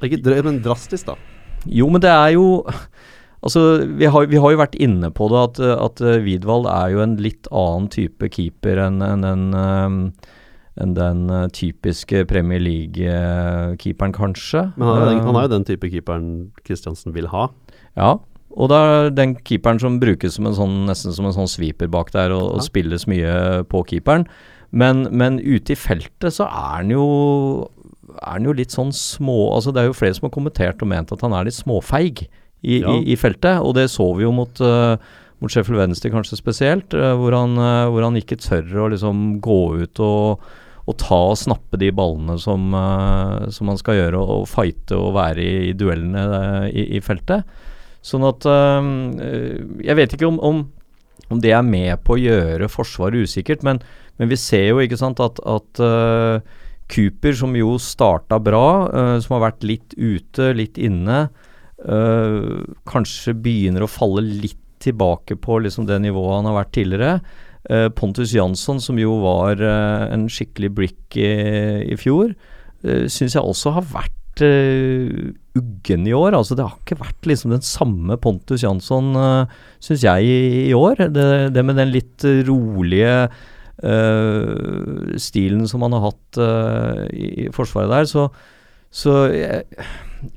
Ikke 0.08 0.24
drøyt, 0.26 0.46
men 0.48 0.62
drastisk, 0.66 1.12
da. 1.12 1.18
Jo, 1.68 1.90
men 1.92 2.02
det 2.02 2.10
er 2.14 2.34
jo 2.38 2.48
Altså, 3.48 3.62
vi 3.96 4.10
har, 4.12 4.26
vi 4.28 4.40
har 4.44 4.52
jo 4.52 4.60
vært 4.60 4.76
inne 4.84 5.08
på 5.16 5.30
det 5.32 5.40
at, 5.40 5.60
at 5.88 6.02
uh, 6.04 6.18
Widwald 6.26 6.68
er 6.68 6.92
jo 6.92 7.04
en 7.06 7.14
litt 7.24 7.48
annen 7.48 7.88
type 7.94 8.28
keeper 8.34 8.82
enn 8.84 9.00
en, 9.06 9.24
den, 9.24 9.46
en, 9.56 10.00
en, 10.84 10.96
den 10.98 11.22
uh, 11.32 11.46
typiske 11.56 12.26
Premier 12.28 12.60
League-keeperen, 12.60 14.16
kanskje. 14.18 14.66
Men 14.76 14.90
han 14.90 15.00
er, 15.00 15.12
den, 15.14 15.22
han 15.30 15.40
er 15.40 15.48
jo 15.48 15.54
den 15.54 15.68
type 15.70 15.92
keeperen 15.94 16.28
Kristiansen 16.68 17.16
vil 17.16 17.30
ha. 17.32 17.48
Ja, 17.96 18.18
og 18.58 18.72
det 18.74 18.82
er 18.84 19.10
den 19.16 19.38
keeperen 19.48 19.80
som 19.80 20.00
brukes 20.02 20.36
som 20.36 20.50
en 20.50 20.58
sånn, 20.58 20.78
nesten 20.90 21.16
som 21.16 21.30
en 21.30 21.36
sånn 21.36 21.50
sweeper 21.52 21.88
bak 21.94 22.12
der, 22.16 22.34
og, 22.36 22.50
og 22.58 22.66
spilles 22.66 23.08
mye 23.08 23.64
på 23.72 23.84
keeperen. 23.94 24.26
Men, 24.76 25.06
men 25.16 25.40
ute 25.40 25.72
i 25.72 25.80
feltet 25.80 26.36
så 26.36 26.50
er 26.50 26.82
han 26.82 26.92
jo 26.92 27.06
er 28.18 28.34
han 28.34 28.48
jo 28.48 28.56
litt 28.56 28.74
sånn 28.74 28.90
små 28.96 29.54
Altså 29.54 29.72
Det 29.72 29.82
er 29.82 29.90
jo 29.90 29.96
flere 29.96 30.16
som 30.16 30.26
har 30.26 30.34
kommentert 30.34 30.82
og 30.84 30.90
ment 30.90 31.12
at 31.14 31.22
han 31.24 31.36
er 31.36 31.48
litt 31.48 31.56
småfeig 31.56 32.24
i, 32.62 32.82
Ja. 32.82 32.96
i, 32.98 33.14
i 33.14 33.18
feltet, 33.20 33.62
og 33.62 33.76
det 33.78 33.90
så 33.94 34.08
vi 34.18 34.26
jo 34.26 34.32
mot, 34.34 34.62
uh, 34.62 34.98
mot 35.42 35.52
Sheffield 35.52 35.80
Wednesday 35.80 36.12
kanskje 36.14 36.40
spesielt, 36.40 36.96
uh, 36.98 37.14
hvor, 37.20 37.36
han, 37.38 37.58
uh, 37.58 37.90
hvor 37.94 38.06
han 38.06 38.18
ikke 38.18 38.40
tør 38.42 38.86
å 38.86 38.88
liksom 38.94 39.38
gå 39.44 39.60
ut 39.84 40.02
og, 40.04 40.48
og 40.88 40.98
ta 40.98 41.20
og 41.34 41.38
snappe 41.38 41.78
de 41.78 41.92
ballene 41.92 42.38
som, 42.40 42.72
som 43.52 43.68
han 43.70 43.80
skal 43.80 43.98
gjøre, 44.00 44.22
og, 44.22 44.30
og 44.42 44.48
fighte 44.48 44.96
og 44.96 45.18
være 45.18 45.44
i, 45.44 45.56
i 45.70 45.74
duellene 45.76 46.24
i, 46.72 46.86
i 46.96 47.02
feltet. 47.04 47.44
Sånn 48.08 48.24
at 48.24 48.46
Jeg 49.84 49.98
vet 50.00 50.14
ikke 50.16 50.30
om, 50.30 50.38
om, 50.40 50.62
om 51.28 51.42
det 51.44 51.52
er 51.52 51.66
med 51.66 52.06
på 52.08 52.16
å 52.16 52.22
gjøre 52.22 52.70
Forsvaret 52.72 53.20
usikkert, 53.28 53.66
men, 53.68 53.82
men 54.16 54.32
vi 54.32 54.38
ser 54.40 54.70
jo 54.70 54.80
ikke 54.80 54.96
sant 55.02 55.20
at, 55.20 55.42
at 55.44 55.82
Cooper, 56.88 57.36
som 57.36 57.52
jo 57.60 57.76
starta 57.84 58.40
bra, 58.40 58.64
som 59.20 59.36
har 59.36 59.50
vært 59.50 59.68
litt 59.68 59.98
ute, 60.00 60.54
litt 60.56 60.80
inne, 60.80 61.26
uh, 61.86 62.64
kanskje 62.90 63.36
begynner 63.38 63.86
å 63.86 63.92
falle 63.92 64.24
litt 64.26 64.64
tilbake 64.84 65.38
på 65.42 65.60
liksom 65.64 65.88
det 65.90 66.00
nivået 66.04 66.38
han 66.40 66.50
har 66.50 66.60
vært 66.60 66.76
tidligere. 66.78 67.18
Uh, 67.68 67.88
Pontus 67.94 68.34
Jansson, 68.36 68.80
som 68.84 69.00
jo 69.02 69.18
var 69.24 69.60
uh, 69.62 70.08
en 70.14 70.28
skikkelig 70.32 70.72
brick 70.78 71.18
i, 71.20 71.32
i 71.92 71.98
fjor, 72.00 72.32
uh, 72.86 73.04
syns 73.12 73.36
jeg 73.36 73.44
også 73.44 73.74
har 73.78 73.90
vært 73.92 74.44
uh, 74.46 75.34
uggen 75.58 76.08
i 76.08 76.16
år. 76.16 76.38
Altså 76.38 76.56
Det 76.56 76.68
har 76.68 76.78
ikke 76.78 77.02
vært 77.02 77.30
liksom 77.30 77.56
den 77.56 77.66
samme 77.66 78.20
Pontus 78.22 78.64
Jansson, 78.64 79.12
uh, 79.18 79.60
syns 79.84 80.06
jeg, 80.06 80.30
i, 80.30 80.66
i 80.70 80.76
år. 80.78 81.08
Det, 81.12 81.30
det 81.56 81.66
med 81.66 81.80
den 81.82 81.94
litt 81.96 82.28
rolige 82.48 83.30
stilen 85.22 85.68
som 85.70 85.84
han 85.86 85.94
har 85.94 86.08
hatt 86.08 86.40
i, 87.14 87.28
i 87.44 87.50
forsvaret 87.54 87.92
der. 87.92 88.08
Så, 88.10 88.24
så 88.90 89.12
jeg, 89.30 89.68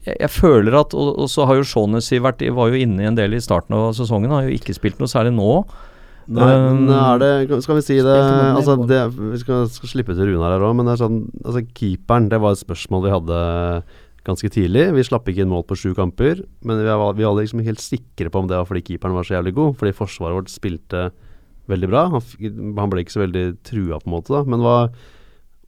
jeg, 0.05 0.17
jeg 0.17 0.31
føler 0.33 0.77
at 0.81 0.95
Og, 0.97 1.15
og 1.25 1.31
så 1.33 1.47
har 1.49 1.59
jo 1.59 1.67
Shaunessy 1.67 2.19
vært 2.23 2.43
Var 2.45 2.73
jo 2.73 2.81
inne 2.81 3.05
i 3.05 3.09
en 3.09 3.17
del 3.19 3.37
i 3.37 3.41
starten 3.43 3.77
av 3.77 3.95
sesongen. 3.97 4.33
Har 4.33 4.49
jo 4.49 4.57
ikke 4.57 4.77
spilt 4.77 5.01
noe 5.01 5.11
særlig 5.11 5.33
nå. 5.37 5.53
Nei, 6.31 6.47
men 6.47 6.85
Um, 6.87 6.93
er 6.95 7.19
det 7.23 7.63
Skal 7.65 7.81
vi 7.81 7.83
si 7.83 7.97
det 8.05 8.19
Altså, 8.55 8.77
det 8.87 9.01
Vi 9.17 9.41
skal, 9.41 9.65
skal 9.73 9.91
slippe 9.91 10.15
til 10.15 10.31
Runar 10.31 10.55
her 10.55 10.67
òg, 10.69 10.77
men 10.79 10.87
det 10.87 10.95
er 10.95 11.03
sånn 11.03 11.25
Altså, 11.43 11.65
keeperen, 11.75 12.29
det 12.31 12.39
var 12.43 12.55
et 12.55 12.63
spørsmål 12.63 13.05
vi 13.07 13.15
hadde 13.17 13.41
ganske 14.27 14.51
tidlig. 14.53 14.85
Vi 14.93 15.03
slapp 15.07 15.29
ikke 15.31 15.47
inn 15.47 15.51
mål 15.51 15.65
på 15.65 15.79
sju 15.81 15.95
kamper, 15.97 16.43
men 16.69 16.83
vi 16.83 16.85
var, 16.87 17.15
vi 17.17 17.25
var 17.25 17.39
liksom 17.39 17.63
helt 17.65 17.81
sikre 17.81 18.29
på 18.29 18.43
om 18.43 18.51
det 18.51 18.59
var 18.59 18.67
fordi 18.69 18.83
keeperen 18.85 19.17
var 19.17 19.25
så 19.25 19.39
jævlig 19.39 19.55
god. 19.57 19.79
Fordi 19.81 19.95
forsvaret 19.97 20.37
vårt 20.37 20.53
spilte 20.53 21.07
veldig 21.73 21.89
bra. 21.89 22.03
Han, 22.13 22.75
han 22.77 22.93
ble 22.93 23.05
ikke 23.05 23.15
så 23.17 23.23
veldig 23.25 23.45
trua, 23.65 23.97
på 23.97 24.11
en 24.11 24.15
måte, 24.19 24.35
da. 24.35 24.43
Men 24.45 24.61
hva, 24.61 24.77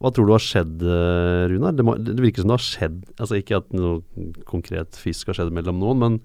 hva 0.03 0.11
tror 0.11 0.27
du 0.27 0.33
har 0.35 0.43
skjedd, 0.43 0.81
eh, 0.83 1.45
Runar? 1.47 1.75
Det, 1.77 1.85
det 2.11 2.19
virker 2.19 2.43
som 2.43 2.51
det 2.51 2.57
har 2.57 2.65
skjedd 2.65 2.97
Altså 3.15 3.37
ikke 3.39 3.61
at 3.61 3.69
noe 3.71 4.01
konkret 4.49 4.97
fisk 4.99 5.29
har 5.31 5.37
skjedd 5.37 5.53
mellom 5.55 5.79
noen, 5.79 6.01
men 6.01 6.17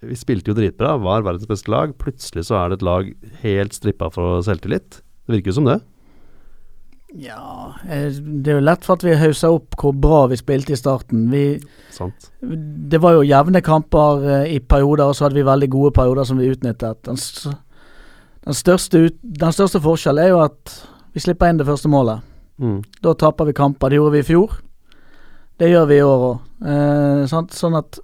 vi 0.00 0.16
spilte 0.16 0.52
jo 0.52 0.56
dritbra, 0.56 0.94
var 1.00 1.24
verdens 1.26 1.48
beste 1.48 1.72
lag. 1.72 1.92
Plutselig 2.00 2.46
så 2.48 2.56
er 2.56 2.70
det 2.70 2.78
et 2.78 2.84
lag 2.88 3.08
helt 3.42 3.76
strippa 3.76 4.08
for 4.12 4.40
selvtillit. 4.44 5.02
Det 5.28 5.34
virker 5.34 5.52
jo 5.52 5.56
som 5.58 5.68
det. 5.68 5.80
Ja, 7.20 7.74
eh, 7.88 8.12
det 8.12 8.52
er 8.52 8.60
jo 8.60 8.64
lett 8.68 8.86
for 8.86 8.96
at 8.96 9.04
vi 9.04 9.16
haussa 9.18 9.50
opp 9.52 9.74
hvor 9.80 9.96
bra 9.96 10.22
vi 10.30 10.38
spilte 10.38 10.76
i 10.76 10.78
starten. 10.78 11.26
Vi, 11.32 11.58
Sant. 11.92 12.30
det 12.40 13.00
var 13.02 13.18
jo 13.18 13.26
jevne 13.26 13.64
kamper 13.66 14.24
eh, 14.24 14.54
i 14.54 14.60
perioder, 14.60 15.10
og 15.10 15.18
så 15.18 15.26
hadde 15.26 15.40
vi 15.40 15.48
veldig 15.48 15.68
gode 15.72 15.92
perioder 15.96 16.28
som 16.28 16.40
vi 16.40 16.48
utnyttet. 16.52 17.02
Den, 17.08 17.20
den, 18.46 18.56
største, 18.56 19.04
ut, 19.08 19.20
den 19.20 19.56
største 19.56 19.82
forskjellen 19.84 20.24
er 20.24 20.34
jo 20.34 20.42
at 20.44 20.76
vi 21.12 21.24
slipper 21.24 21.50
inn 21.50 21.60
det 21.60 21.68
første 21.68 21.90
målet. 21.90 22.29
Mm. 22.60 22.82
Da 23.02 23.14
taper 23.18 23.48
vi 23.48 23.56
kamper. 23.56 23.90
Det 23.90 23.98
gjorde 24.00 24.16
vi 24.18 24.22
i 24.22 24.28
fjor. 24.28 24.60
Det 25.60 25.68
gjør 25.70 25.88
vi 25.90 25.98
i 25.98 26.04
år 26.04 26.26
òg. 26.28 26.46
Eh, 26.70 27.24
sånn 27.30 27.78
at 27.78 28.00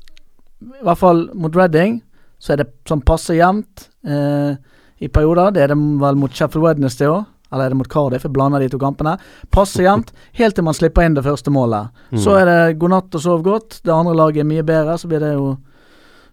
i 0.65 0.85
hvert 0.85 1.01
fall 1.01 1.27
mot 1.37 1.57
Reading 1.57 2.01
så 2.41 2.53
er 2.53 2.63
det 2.63 2.71
sånn 2.89 3.05
passe 3.05 3.37
jevnt 3.37 3.89
eh, 4.09 4.57
i 5.01 5.09
perioder. 5.13 5.53
Det 5.55 5.65
er 5.65 5.73
det 5.73 5.79
vel 6.03 6.21
mot 6.21 6.33
Sheffield 6.33 6.65
Wednesday 6.65 7.09
òg. 7.11 7.25
Eller 7.53 7.69
er 7.69 7.73
det 7.73 7.79
mot 7.79 7.89
Cardiff? 7.89 8.25
Jeg 8.27 8.35
blander 8.35 8.61
de 8.61 8.69
to 8.73 8.81
kampene. 8.83 9.15
Passe 9.55 9.85
jevnt 9.85 10.11
helt 10.37 10.57
til 10.57 10.67
man 10.67 10.77
slipper 10.77 11.07
inn 11.07 11.15
det 11.17 11.25
første 11.25 11.53
målet. 11.55 11.95
Mm. 12.11 12.21
Så 12.25 12.35
er 12.41 12.49
det 12.49 12.79
god 12.81 12.93
natt 12.97 13.17
og 13.17 13.23
sov 13.23 13.45
godt. 13.47 13.81
Det 13.87 13.95
andre 13.95 14.17
laget 14.19 14.43
er 14.43 14.51
mye 14.51 14.67
bedre. 14.67 14.99
Så 14.99 15.09
blir 15.11 15.23
det 15.23 15.33
jo 15.37 15.53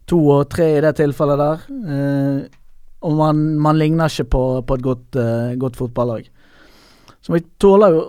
to 0.10 0.20
og 0.34 0.50
tre 0.52 0.72
i 0.78 0.82
det 0.84 0.96
tilfellet 1.00 1.40
der. 1.40 1.66
Eh, 1.70 2.60
og 3.04 3.18
man, 3.20 3.44
man 3.60 3.78
ligner 3.80 4.12
ikke 4.12 4.32
på, 4.32 4.44
på 4.68 4.80
et 4.80 4.84
godt, 4.84 5.20
eh, 5.20 5.54
godt 5.60 5.78
fotballag. 5.80 6.28
Så 7.24 7.34
vi 7.34 7.44
tåler 7.62 7.96
jo 7.96 8.08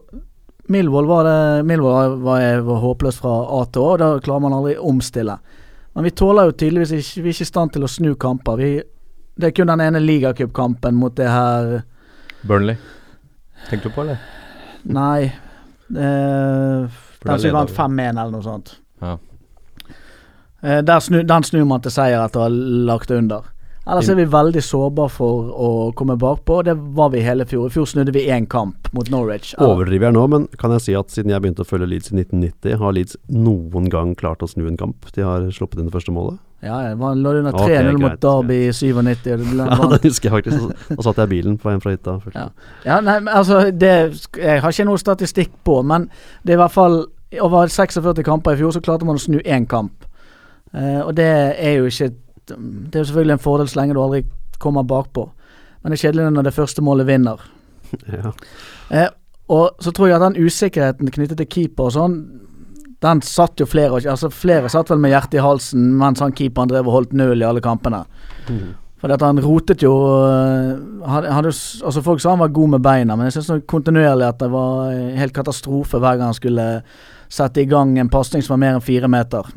Milvold 0.66 1.06
var 1.06 1.26
det 1.28 1.76
var, 1.76 2.14
var, 2.24 2.60
var 2.64 2.78
håpløst 2.80 3.20
fra 3.20 3.32
A 3.52 3.58
til 3.68 3.82
Å, 3.84 3.88
og 3.92 3.98
da 4.00 4.06
klarer 4.24 4.44
man 4.46 4.54
aldri 4.56 4.78
omstille. 4.80 5.36
Men 5.94 6.06
vi 6.08 6.12
tåler 6.16 6.48
jo 6.48 6.54
tydeligvis 6.56 6.94
ikke 6.96 7.22
Vi 7.22 7.28
er 7.28 7.36
ikke 7.36 7.44
i 7.44 7.50
stand 7.50 7.74
til 7.74 7.84
å 7.84 7.90
snu 7.90 8.14
kamper. 8.16 8.56
Vi, 8.62 8.70
det 9.36 9.50
er 9.50 9.54
kun 9.54 9.68
den 9.68 9.82
ene 9.84 10.00
ligacupkampen 10.00 10.96
mot 10.96 11.14
det 11.20 11.28
her 11.28 11.82
Burnley. 12.48 12.80
Tenkte 13.68 13.88
du 13.88 13.94
på, 13.94 14.02
eller? 14.04 14.24
Nei. 14.84 15.30
Eh, 15.94 16.98
den 17.24 17.40
som 17.40 17.56
vant 17.56 17.72
5-1 17.72 18.10
eller 18.10 18.32
noe 18.32 18.44
sånt. 18.44 18.74
Ja. 19.00 19.18
Eh, 20.64 21.00
snu, 21.00 21.22
den 21.28 21.46
snur 21.46 21.64
man 21.68 21.84
til 21.84 21.92
seier 21.94 22.24
etter 22.24 22.42
å 22.42 22.48
ha 22.48 22.52
lagt 22.90 23.12
under. 23.14 23.46
Ellers 23.86 24.08
er 24.08 24.16
vi 24.16 24.24
veldig 24.32 24.62
sårbare 24.64 25.10
for 25.12 25.50
å 25.52 25.70
komme 25.94 26.14
bakpå, 26.16 26.60
og 26.62 26.64
det 26.64 26.74
var 26.96 27.10
vi 27.12 27.20
hele 27.20 27.44
fjor. 27.44 27.66
I 27.68 27.72
fjor 27.74 27.84
snudde 27.90 28.14
vi 28.16 28.22
én 28.32 28.46
kamp 28.48 28.88
mot 28.96 29.10
Norwich. 29.12 29.50
Eller- 29.58 29.74
Overdriver 29.74 30.06
jeg 30.08 30.14
nå, 30.16 30.22
men 30.30 30.46
kan 30.56 30.70
jeg 30.72 30.80
si 30.80 30.94
at 30.94 31.08
siden 31.12 31.28
jeg 31.34 31.42
begynte 31.42 31.60
å 31.60 31.68
følge 31.68 31.88
Leeds 31.90 32.10
i 32.10 32.14
1990, 32.16 32.78
har 32.80 32.92
Leeds 32.96 33.16
noen 33.28 33.90
gang 33.90 34.14
klart 34.16 34.38
å 34.40 34.48
snu 34.48 34.66
en 34.66 34.78
kamp? 34.80 34.96
De 35.12 35.20
har 35.22 35.40
sluppet 35.52 35.78
inn 35.80 35.90
det 35.90 35.92
første 35.92 36.12
målet? 36.16 36.38
Ja, 36.62 36.78
det 36.88 36.98
var- 36.98 37.14
lå 37.14 37.34
under 37.40 37.52
3-0 37.52 37.92
mot 38.00 38.10
greit, 38.12 38.20
Derby 38.20 38.68
i 38.68 38.72
97. 38.72 39.32
og 39.32 39.38
det 39.38 39.46
ble- 39.52 39.68
Ja, 39.68 39.86
det 39.98 40.02
husker 40.02 40.30
jeg 40.30 40.44
faktisk. 40.44 40.88
Da 40.96 41.02
satt 41.02 41.16
jeg 41.16 41.26
i 41.28 41.34
bilen 41.42 41.58
på 41.60 41.70
en 41.70 41.80
fra 41.80 41.90
hytta. 41.92 42.22
Ja. 42.34 42.48
Ja, 42.86 43.00
nei, 43.00 43.20
men 43.20 43.34
altså 43.34 43.70
det, 43.70 44.28
Jeg 44.38 44.60
har 44.62 44.70
ikke 44.72 44.86
noe 44.86 44.96
statistikk 44.96 45.50
på, 45.62 45.84
men 45.84 46.08
det 46.42 46.54
er 46.54 46.58
i 46.58 46.62
hvert 46.64 46.72
fall 46.72 47.06
Over 47.42 47.66
46 47.66 48.22
kamper 48.24 48.52
i 48.52 48.56
fjor 48.56 48.70
så 48.72 48.80
klarte 48.80 49.04
man 49.04 49.16
å 49.16 49.20
snu 49.20 49.40
én 49.42 49.66
kamp. 49.68 50.04
Uh, 50.72 51.02
og 51.08 51.16
det 51.16 51.26
er 51.58 51.76
jo 51.80 51.86
ikke 51.86 52.14
Det 52.48 52.94
er 52.94 53.02
jo 53.02 53.10
selvfølgelig 53.10 53.36
en 53.38 53.44
fordel 53.44 53.68
så 53.68 53.80
lenge 53.80 53.96
du 53.96 54.02
aldri 54.02 54.24
kommer 54.62 54.86
bakpå. 54.86 55.28
Men 55.82 55.92
det 55.92 55.98
er 55.98 56.06
kjedelig 56.06 56.30
når 56.32 56.48
det 56.48 56.56
første 56.56 56.84
målet 56.84 57.10
vinner. 57.10 57.44
Ja. 58.10 58.32
Eh, 58.90 59.10
og 59.54 59.76
så 59.84 59.92
tror 59.94 60.08
jeg 60.08 60.16
at 60.16 60.24
den 60.24 60.46
usikkerheten 60.46 61.10
knyttet 61.14 61.38
til 61.38 61.46
keeper 61.46 61.90
og 61.90 61.92
sånn, 61.94 62.14
den 63.04 63.20
satt 63.22 63.60
jo 63.60 63.66
flere 63.68 64.00
Altså 64.00 64.30
flere 64.32 64.70
satt 64.72 64.88
vel 64.90 65.02
med 65.02 65.12
hjertet 65.12 65.36
i 65.38 65.42
halsen 65.44 65.90
mens 66.00 66.22
han 66.24 66.32
keeperen 66.32 66.70
drev 66.72 66.88
og 66.88 66.96
holdt 66.96 67.12
null 67.12 67.42
i 67.42 67.46
alle 67.46 67.62
kampene. 67.64 68.00
Fordi 69.04 69.18
at 69.18 69.24
han 69.26 69.40
rotet 69.44 69.82
jo 69.84 69.92
øh, 70.16 71.04
hadde, 71.04 71.32
hadde, 71.36 71.52
altså 71.84 72.02
Folk 72.02 72.22
sa 72.22 72.32
han 72.32 72.40
var 72.40 72.54
god 72.56 72.68
med 72.76 72.80
beina, 72.80 73.16
men 73.16 73.28
jeg 73.28 73.36
syns 73.36 73.66
kontinuerlig 73.68 74.26
at 74.30 74.40
det 74.40 74.48
var 74.52 74.94
øh, 74.94 75.10
helt 75.20 75.36
katastrofe 75.36 76.00
hver 76.00 76.16
gang 76.16 76.32
han 76.32 76.38
skulle 76.38 76.68
sette 77.28 77.62
i 77.62 77.68
gang 77.68 77.98
en 77.98 78.08
pasning 78.08 78.42
som 78.42 78.54
var 78.54 78.62
mer 78.64 78.78
enn 78.78 78.84
fire 78.84 79.10
meter. 79.12 79.50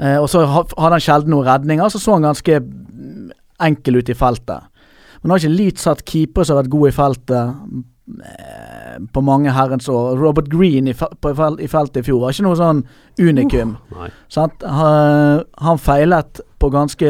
Eh, 0.00 0.16
og 0.18 0.28
så 0.32 0.44
hadde 0.46 0.92
han 0.94 1.00
sjelden 1.04 1.30
noen 1.34 1.46
redninger, 1.46 1.88
så 1.92 2.00
så 2.00 2.16
han 2.16 2.22
ganske 2.30 2.60
enkel 3.62 4.00
ut 4.00 4.08
i 4.10 4.14
feltet. 4.18 4.68
Men 5.22 5.30
har 5.30 5.42
ikke 5.42 5.54
Leeds 5.54 5.84
hatt 5.86 6.00
keepere 6.08 6.44
som 6.44 6.56
har 6.56 6.64
vært 6.64 6.72
gode 6.72 6.90
i 6.90 6.96
feltet 6.96 7.52
eh, 8.26 8.96
på 9.14 9.22
mange 9.24 9.52
herrens 9.54 9.86
år. 9.92 10.16
Robert 10.18 10.48
Green 10.50 10.88
i, 10.90 10.94
fel, 10.96 11.58
i 11.62 11.68
feltet 11.70 12.00
i 12.02 12.06
fjor 12.08 12.20
var 12.24 12.34
ikke 12.34 12.46
noe 12.48 12.58
sånn 12.58 12.82
unikum. 13.22 13.76
Uh, 13.92 14.08
Sant? 14.32 14.64
Ha- 14.66 15.44
Han 15.62 15.78
feilet 15.78 16.40
på 16.58 16.70
ganske 16.74 17.06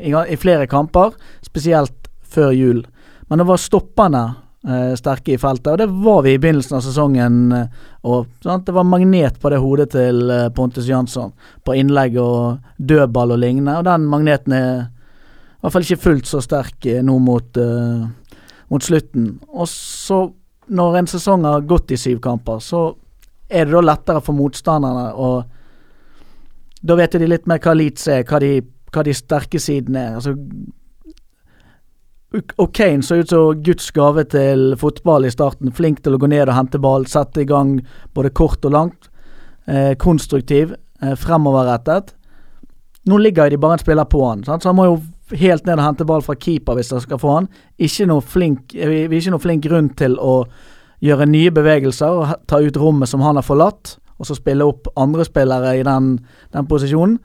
i, 0.00 0.12
I 0.12 0.36
flere 0.40 0.66
kamper, 0.70 1.12
spesielt 1.44 2.08
før 2.22 2.52
jul. 2.56 2.82
Men 3.28 3.38
det 3.42 3.46
var 3.48 3.60
stopperne 3.60 4.24
eh, 4.68 4.94
sterke 4.98 5.34
i 5.34 5.38
feltet. 5.38 5.72
Og 5.72 5.78
det 5.78 5.88
var 6.04 6.22
vi 6.26 6.34
i 6.34 6.40
begynnelsen 6.40 6.76
av 6.78 6.84
sesongen. 6.86 7.52
eh, 7.52 7.66
og? 8.02 8.26
Det 8.42 8.74
var 8.74 8.84
magnet 8.84 9.40
på 9.40 9.50
det 9.50 9.60
hodet 9.62 9.90
til 9.90 10.30
eh, 10.30 10.48
Pontus 10.48 10.88
Jansson 10.88 11.32
på 11.64 11.76
innlegg 11.78 12.16
og 12.20 12.58
dødball 12.78 13.32
og 13.32 13.38
lignende. 13.38 13.78
Og 13.78 13.84
den 13.84 14.08
magneten 14.10 14.52
er 14.52 14.72
i 14.82 15.62
hvert 15.62 15.72
fall 15.72 15.86
ikke 15.86 16.02
fullt 16.02 16.26
så 16.26 16.40
sterk 16.42 16.86
eh, 16.86 17.02
nå 17.02 17.18
mot, 17.22 17.56
eh, 17.56 18.36
mot 18.68 18.82
slutten. 18.82 19.38
Og 19.52 19.68
så, 19.70 20.24
når 20.66 20.98
en 20.98 21.06
sesong 21.06 21.44
har 21.46 21.66
gått 21.70 21.94
i 21.94 22.00
syv 22.00 22.20
kamper, 22.20 22.58
så 22.58 22.88
er 23.52 23.66
det 23.68 23.74
da 23.76 23.82
lettere 23.84 24.22
for 24.24 24.34
motstanderne 24.34 25.12
å 25.14 25.32
Da 26.82 26.96
vet 26.98 27.12
de 27.14 27.26
litt 27.30 27.44
mer 27.46 27.60
hva 27.62 27.76
Leeds 27.78 28.08
er, 28.10 28.24
hva 28.26 28.40
de, 28.42 28.56
hva 28.90 29.04
de 29.06 29.12
sterke 29.14 29.60
sidene 29.62 30.00
er. 30.00 30.14
Altså 30.18 30.32
og 32.32 32.72
Kane 32.72 33.04
så 33.04 33.18
ut 33.20 33.32
som 33.32 33.62
Guds 33.64 33.90
gave 33.92 34.24
til 34.32 34.72
fotball 34.80 35.26
i 35.28 35.32
starten. 35.32 35.72
Flink 35.76 36.00
til 36.02 36.16
å 36.16 36.20
gå 36.20 36.30
ned 36.32 36.48
og 36.48 36.56
hente 36.56 36.80
ball, 36.80 37.04
sette 37.10 37.42
i 37.44 37.48
gang 37.48 37.78
både 38.16 38.32
kort 38.32 38.64
og 38.64 38.72
langt. 38.72 39.08
Eh, 39.66 39.94
konstruktiv, 39.94 40.74
eh, 41.02 41.14
fremoverrettet. 41.14 42.14
Nå 43.06 43.18
ligger 43.18 43.50
de 43.50 43.56
bare 43.56 43.72
en 43.72 43.78
spiller 43.78 44.04
på 44.04 44.28
han, 44.28 44.44
sant? 44.44 44.62
så 44.62 44.70
han 44.70 44.76
må 44.76 44.84
jo 44.86 45.02
helt 45.38 45.66
ned 45.66 45.78
og 45.78 45.84
hente 45.84 46.06
ball 46.06 46.22
fra 46.22 46.34
keeper 46.34 46.74
hvis 46.74 46.90
han 46.90 47.00
skal 47.00 47.18
få 47.18 47.34
han. 47.36 47.48
Ikke 47.78 48.06
noe 48.06 48.20
flink, 48.20 48.74
eh, 48.74 49.06
ikke 49.06 49.30
noe 49.30 49.42
flink 49.42 49.62
grunn 49.62 49.90
til 49.94 50.16
å 50.18 50.46
gjøre 51.02 51.28
nye 51.28 51.50
bevegelser 51.50 52.10
og 52.10 52.34
ta 52.46 52.58
ut 52.58 52.76
rommet 52.76 53.08
som 53.08 53.20
han 53.20 53.36
har 53.36 53.46
forlatt, 53.46 53.96
og 54.18 54.26
så 54.26 54.34
spille 54.38 54.66
opp 54.66 54.88
andre 54.96 55.24
spillere 55.24 55.78
i 55.78 55.82
den, 55.82 56.18
den 56.52 56.66
posisjonen. 56.66 57.18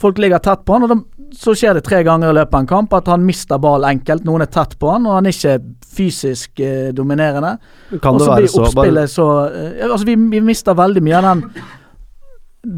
Folk 0.00 0.18
ligger 0.18 0.40
tett 0.40 0.62
på 0.64 0.76
han, 0.76 0.86
og 0.86 0.92
de, 0.92 1.28
så 1.36 1.52
skjer 1.56 1.76
det 1.76 1.84
tre 1.84 2.00
ganger 2.06 2.32
i 2.32 2.36
løpet 2.38 2.56
av 2.56 2.62
en 2.64 2.70
kamp 2.70 2.94
at 2.96 3.08
han 3.12 3.24
mister 3.26 3.60
ball 3.60 3.84
enkelt. 3.84 4.24
Noen 4.24 4.46
er 4.46 4.52
tett 4.52 4.78
på 4.80 4.88
han, 4.88 5.04
og 5.08 5.18
han 5.18 5.28
er 5.28 5.36
ikke 5.36 5.58
fysisk 5.92 6.62
eh, 6.64 6.88
dominerende. 6.96 7.56
Kan 8.00 8.20
det 8.20 8.28
være 8.30 8.48
så 8.48 8.70
bare, 8.76 9.06
så 9.10 9.26
eh, 9.48 9.82
Altså, 9.84 10.06
vi, 10.08 10.16
vi 10.32 10.40
mister 10.44 10.78
veldig 10.78 11.02
mye 11.04 11.18
av 11.20 11.28
den 11.28 11.44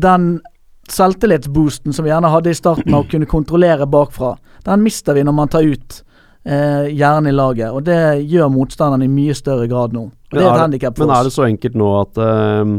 Den 0.03 0.27
selvtillitsboosten 0.93 1.95
som 1.95 2.05
vi 2.05 2.11
gjerne 2.11 2.31
hadde 2.31 2.51
i 2.51 2.59
starten 2.59 2.91
med 2.91 3.05
å 3.05 3.11
kunne 3.11 3.29
kontrollere 3.31 3.87
bakfra. 3.87 4.35
Den 4.67 4.83
mister 4.83 5.15
vi 5.15 5.23
når 5.25 5.37
man 5.37 5.51
tar 5.53 5.63
ut 5.67 6.03
eh, 6.45 6.91
hjernen 6.91 7.31
i 7.31 7.35
laget, 7.35 7.71
og 7.71 7.85
det 7.87 8.25
gjør 8.31 8.51
motstanderen 8.53 9.07
i 9.07 9.11
mye 9.11 9.37
større 9.39 9.69
grad 9.71 9.95
nå. 9.95 10.09
Og 10.11 10.39
det 10.39 10.43
er 10.43 10.51
et 10.51 10.65
handikap 10.65 10.99
for 10.99 11.07
men 11.07 11.17
er 11.17 11.29
det 11.29 11.35
så 11.35 11.47
enkelt 11.47 11.79
nå 11.79 11.93
at 12.01 12.19
uh, 12.19 12.75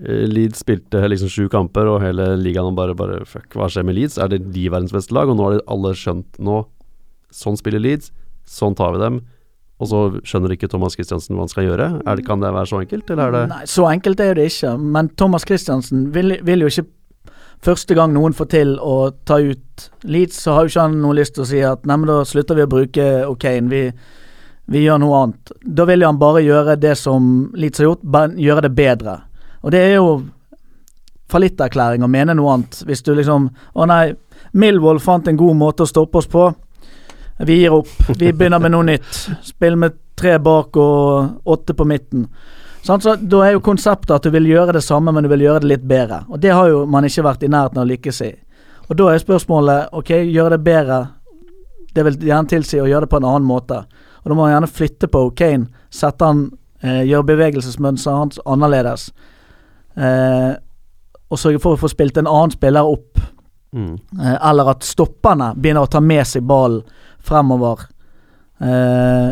Leeds 0.00 0.62
spilte 0.62 1.02
liksom 1.04 1.28
sju 1.28 1.48
kamper, 1.52 1.88
og 1.90 2.00
hele 2.00 2.30
ligaen 2.40 2.76
bare, 2.76 2.96
bare 2.96 3.20
Fuck, 3.28 3.52
hva 3.58 3.68
skjer 3.68 3.84
med 3.84 3.98
Leeds? 3.98 4.16
Er 4.16 4.30
det 4.32 4.46
de 4.54 4.64
verdens 4.72 4.94
beste 4.94 5.12
lag? 5.12 5.28
Og 5.28 5.36
nå 5.36 5.44
har 5.44 5.58
de 5.58 5.66
alle 5.68 5.92
skjønt 5.98 6.40
nå 6.40 6.62
Sånn 7.32 7.56
spiller 7.56 7.80
Leeds, 7.80 8.10
sånn 8.44 8.74
tar 8.76 8.92
vi 8.92 8.98
dem. 9.00 9.22
Og 9.80 9.88
så 9.88 10.00
skjønner 10.28 10.52
ikke 10.52 10.68
Thomas 10.68 10.92
Christiansen 10.98 11.32
hva 11.32 11.46
han 11.46 11.50
skal 11.50 11.64
gjøre. 11.64 11.86
Det, 12.04 12.24
kan 12.26 12.42
det 12.42 12.50
være 12.52 12.68
så 12.68 12.82
enkelt, 12.82 13.08
eller 13.08 13.22
er 13.24 13.32
det 13.32 13.44
Nei, 13.54 13.62
så 13.72 13.86
enkelt 13.88 14.20
er 14.20 14.36
det 14.36 14.44
ikke. 14.50 14.74
Men 14.76 15.08
Thomas 15.16 15.46
Christiansen 15.48 16.10
vil, 16.12 16.36
vil 16.44 16.66
jo 16.66 16.72
ikke 16.72 16.90
Første 17.62 17.94
gang 17.94 18.10
noen 18.10 18.34
får 18.34 18.48
til 18.50 18.72
å 18.82 19.12
ta 19.22 19.36
ut 19.38 19.84
Leeds, 20.02 20.40
så 20.42 20.56
har 20.56 20.64
jo 20.66 20.72
ikke 20.72 20.86
han 20.88 20.96
noe 20.98 21.14
lyst 21.14 21.36
til 21.36 21.44
å 21.44 21.46
si 21.46 21.60
at 21.62 21.84
nei, 21.86 21.94
men 21.94 22.10
da 22.10 22.16
slutter 22.26 22.58
vi 22.58 22.64
å 22.66 22.70
bruke 22.70 23.04
O'Kane. 23.28 23.70
Vi, 23.70 23.82
vi 24.74 24.82
gjør 24.82 24.98
noe 24.98 25.20
annet. 25.20 25.52
Da 25.62 25.86
vil 25.86 26.02
jo 26.02 26.10
han 26.10 26.18
bare 26.18 26.42
gjøre 26.42 26.74
det 26.82 26.96
som 26.98 27.28
Leeds 27.54 27.78
har 27.78 27.92
gjort, 27.92 28.34
gjøre 28.34 28.64
det 28.66 28.72
bedre. 28.74 29.14
Og 29.62 29.70
det 29.70 29.80
er 29.80 29.94
jo 29.96 30.22
fallitterklæring 31.32 32.04
å 32.04 32.10
mene 32.10 32.34
noe 32.36 32.56
annet. 32.56 32.82
Hvis 32.86 33.02
du 33.06 33.14
liksom 33.14 33.48
Å 33.72 33.86
nei, 33.88 34.12
Milvold 34.52 35.00
fant 35.02 35.28
en 35.28 35.38
god 35.38 35.56
måte 35.56 35.86
å 35.86 35.88
stoppe 35.88 36.18
oss 36.18 36.28
på. 36.28 36.50
Vi 37.46 37.62
gir 37.62 37.72
opp. 37.72 37.88
Vi 38.18 38.32
begynner 38.32 38.60
med 38.60 38.74
noe 38.74 38.86
nytt. 38.90 39.22
Spill 39.46 39.78
med 39.80 39.96
tre 40.18 40.36
bak 40.38 40.76
og 40.76 41.48
åtte 41.48 41.74
på 41.74 41.86
midten. 41.88 42.26
Sånn, 42.82 43.00
Så 43.00 43.16
Da 43.16 43.44
er 43.46 43.52
jo 43.52 43.60
konseptet 43.60 44.10
at 44.10 44.22
du 44.22 44.30
vil 44.30 44.50
gjøre 44.50 44.72
det 44.72 44.82
samme, 44.82 45.12
men 45.12 45.22
du 45.22 45.28
vil 45.28 45.46
gjøre 45.46 45.60
det 45.60 45.68
litt 45.68 45.88
bedre. 45.88 46.24
Og 46.28 46.40
Det 46.40 46.50
har 46.50 46.68
jo 46.68 46.86
man 46.86 47.04
ikke 47.04 47.22
vært 47.22 47.42
i 47.42 47.48
nærheten 47.48 47.78
av 47.78 47.86
å 47.86 47.90
lykkes 47.90 48.20
i. 48.26 48.34
Og 48.90 48.96
Da 48.96 49.08
er 49.08 49.18
spørsmålet 49.18 49.88
ok, 49.92 50.10
gjøre 50.26 50.50
det 50.50 50.64
bedre. 50.64 51.08
Det 51.94 52.04
vil 52.04 52.16
gjerne 52.16 52.48
tilsi 52.48 52.80
å 52.80 52.88
gjøre 52.88 53.06
det 53.06 53.10
på 53.10 53.16
en 53.16 53.24
annen 53.24 53.48
måte. 53.48 53.84
Og 54.22 54.28
Da 54.28 54.34
må 54.34 54.42
man 54.42 54.52
gjerne 54.52 54.68
flytte 54.68 55.08
på 55.08 55.34
Kane, 55.34 55.68
sette 55.90 56.24
han, 56.24 56.50
eh, 56.82 57.04
gjøre 57.04 57.26
bevegelsesmønsteret 57.26 58.18
hans 58.18 58.38
annerledes. 58.44 59.12
Eh, 59.96 60.52
og 61.32 61.40
sørge 61.40 61.60
for 61.62 61.76
å 61.76 61.80
få 61.80 61.90
spilt 61.92 62.18
en 62.20 62.28
annen 62.28 62.52
spiller 62.52 62.88
opp 62.88 63.20
mm. 63.72 63.94
Eh, 64.20 64.36
eller 64.50 64.72
at 64.74 64.84
stopperne 64.84 65.52
begynner 65.56 65.86
å 65.86 65.92
ta 65.92 66.00
med 66.04 66.26
seg 66.28 66.44
ballen 66.48 66.84
fremover. 67.22 67.86
Eh, 68.60 69.30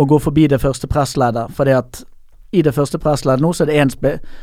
og 0.00 0.08
gå 0.08 0.18
forbi 0.22 0.46
det 0.50 0.60
første 0.62 0.88
pressleddet. 0.90 1.52
Fordi 1.56 1.76
at 1.76 2.02
i 2.50 2.62
det 2.66 2.72
første 2.74 2.98
pressleddet 2.98 3.42
nå, 3.44 3.52
så 3.54 3.62
er 3.62 3.70
det 3.70 3.78
en 3.78 3.92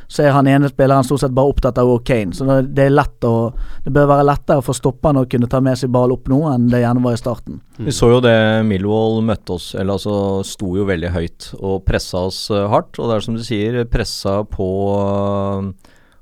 Så 0.08 0.24
er 0.24 0.32
han 0.36 0.48
ene 0.48 0.70
spilleren 0.72 1.04
stort 1.04 1.26
sett 1.26 1.36
bare 1.36 1.52
opptatt 1.52 1.78
av 1.82 1.90
Kane. 2.08 2.32
Så 2.32 2.46
det- 2.74 2.86
er 2.86 2.90
lett 2.90 3.20
å 3.22 3.54
Det 3.84 3.92
bør 3.94 4.08
være 4.08 4.26
lettere 4.26 4.64
for 4.64 4.74
stopperne 4.74 5.26
å 5.26 5.30
kunne 5.30 5.50
ta 5.50 5.60
med 5.60 5.78
seg 5.78 5.92
ball 5.92 6.12
opp 6.12 6.28
nå, 6.28 6.54
enn 6.54 6.70
det 6.70 6.84
gjerne 6.84 7.04
var 7.04 7.14
i 7.14 7.18
starten. 7.18 7.62
Vi 7.78 7.92
så 7.92 8.10
jo 8.12 8.22
det 8.22 8.66
Millwall 8.66 9.22
møtte 9.22 9.54
oss, 9.54 9.76
eller 9.76 9.94
altså 9.94 10.44
sto 10.46 10.76
jo 10.76 10.86
veldig 10.86 11.12
høyt 11.12 11.56
og 11.62 11.86
pressa 11.86 12.18
oss 12.28 12.50
eh, 12.50 12.68
hardt. 12.68 12.98
Og 13.00 13.10
det 13.10 13.16
er 13.16 13.20
som 13.22 13.36
du 13.36 13.44
sier, 13.44 13.86
pressa 13.86 14.44
på, 14.44 15.74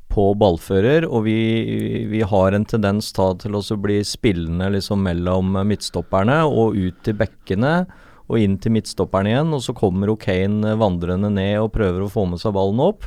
på 0.10 0.36
ballfører, 0.38 1.06
og 1.10 1.24
vi, 1.24 2.06
vi 2.10 2.22
har 2.22 2.52
en 2.52 2.66
tendens 2.66 3.12
da 3.14 3.34
til 3.34 3.56
å 3.56 3.62
bli 3.78 4.04
spillende 4.04 4.72
liksom 4.72 5.02
mellom 5.04 5.68
midtstopperne 5.68 6.46
og 6.46 6.76
ut 6.76 7.04
til 7.04 7.14
bekkene 7.14 7.86
og 8.26 8.42
inn 8.42 8.58
til 8.62 8.74
midtstopperen 8.74 9.30
igjen, 9.30 9.54
og 9.54 9.62
så 9.62 9.76
kommer 9.78 10.10
O'Kane 10.12 10.74
vandrende 10.82 11.30
ned 11.34 11.60
og 11.62 11.74
prøver 11.76 12.06
å 12.06 12.12
få 12.12 12.26
med 12.30 12.42
seg 12.42 12.56
ballen 12.58 12.82
opp. 12.82 13.06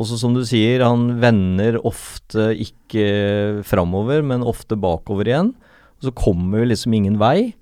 Og 0.00 0.08
så 0.08 0.18
som 0.18 0.34
du 0.34 0.42
sier, 0.46 0.82
han 0.82 1.20
vender 1.22 1.78
ofte 1.86 2.50
ikke 2.58 3.62
framover, 3.68 4.24
men 4.26 4.42
ofte 4.46 4.78
bakover 4.80 5.30
igjen. 5.30 5.52
Og 6.00 6.08
så 6.08 6.14
kommer 6.18 6.62
vi 6.62 6.72
liksom 6.72 6.96
ingen 6.98 7.20
vei. 7.22 7.52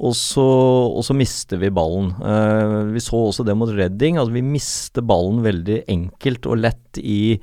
Og 0.00 0.14
så, 0.16 0.44
og 0.96 1.02
så 1.04 1.16
mister 1.16 1.60
vi 1.60 1.72
ballen. 1.74 2.12
Uh, 2.22 2.92
vi 2.94 3.02
så 3.04 3.18
også 3.26 3.44
det 3.44 3.56
mot 3.58 3.72
Redding. 3.74 4.16
Altså 4.20 4.36
vi 4.38 4.44
mister 4.46 5.04
ballen 5.04 5.42
veldig 5.44 5.82
enkelt 5.92 6.46
og 6.48 6.62
lett 6.62 7.00
i, 7.02 7.34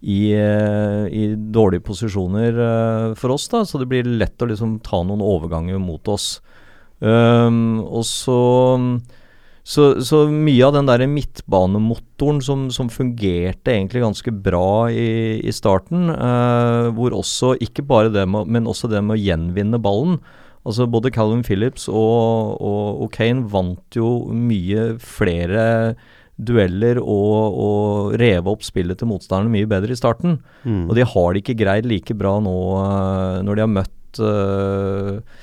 i, 0.00 0.20
uh, 0.34 1.04
i 1.06 1.28
dårlige 1.54 1.84
posisjoner 1.86 2.58
uh, 2.58 3.18
for 3.20 3.36
oss. 3.36 3.46
da, 3.52 3.62
Så 3.68 3.78
det 3.78 3.90
blir 3.92 4.08
lett 4.10 4.42
å 4.42 4.48
liksom 4.50 4.80
ta 4.86 5.04
noen 5.04 5.22
overganger 5.22 5.78
mot 5.82 6.10
oss. 6.10 6.38
Um, 7.00 7.80
og 7.88 8.04
så, 8.04 8.36
så 9.64 9.84
Så 10.04 10.26
mye 10.28 10.66
av 10.66 10.74
den 10.76 10.88
der 10.90 11.06
midtbanemotoren 11.08 12.42
som, 12.44 12.66
som 12.68 12.90
fungerte 12.92 13.72
egentlig 13.72 14.04
ganske 14.04 14.34
bra 14.44 14.90
i, 14.92 15.40
i 15.40 15.54
starten, 15.56 16.10
uh, 16.12 16.92
hvor 16.92 17.16
også 17.16 17.54
ikke 17.64 17.86
bare 17.88 18.12
det 18.12 18.26
med, 18.28 18.52
men 18.52 18.68
også 18.68 18.90
det 18.92 19.00
med 19.00 19.16
å 19.16 19.22
gjenvinne 19.22 19.80
ballen. 19.80 20.20
Altså 20.68 20.84
Både 20.84 21.12
Calvin 21.12 21.44
Phillips 21.46 21.88
og, 21.88 22.60
og, 22.60 23.04
og 23.06 23.12
Kane 23.14 23.46
vant 23.48 23.96
jo 23.96 24.28
mye 24.28 24.90
flere 25.00 25.94
dueller 26.40 27.00
og, 27.00 27.56
og 27.64 28.18
reve 28.20 28.52
opp 28.52 28.64
spillet 28.64 29.00
til 29.00 29.10
motstanderne 29.10 29.52
mye 29.52 29.68
bedre 29.68 29.94
i 29.94 29.98
starten. 29.98 30.38
Mm. 30.64 30.84
Og 30.88 30.96
de 30.96 31.06
har 31.08 31.32
det 31.32 31.42
ikke 31.42 31.58
greid 31.62 31.88
like 31.88 32.16
bra 32.16 32.38
nå 32.44 32.56
eh, 32.80 33.38
når 33.46 33.56
de 33.56 33.64
har 33.64 33.72
møtt 33.72 34.20
eh, 34.24 35.40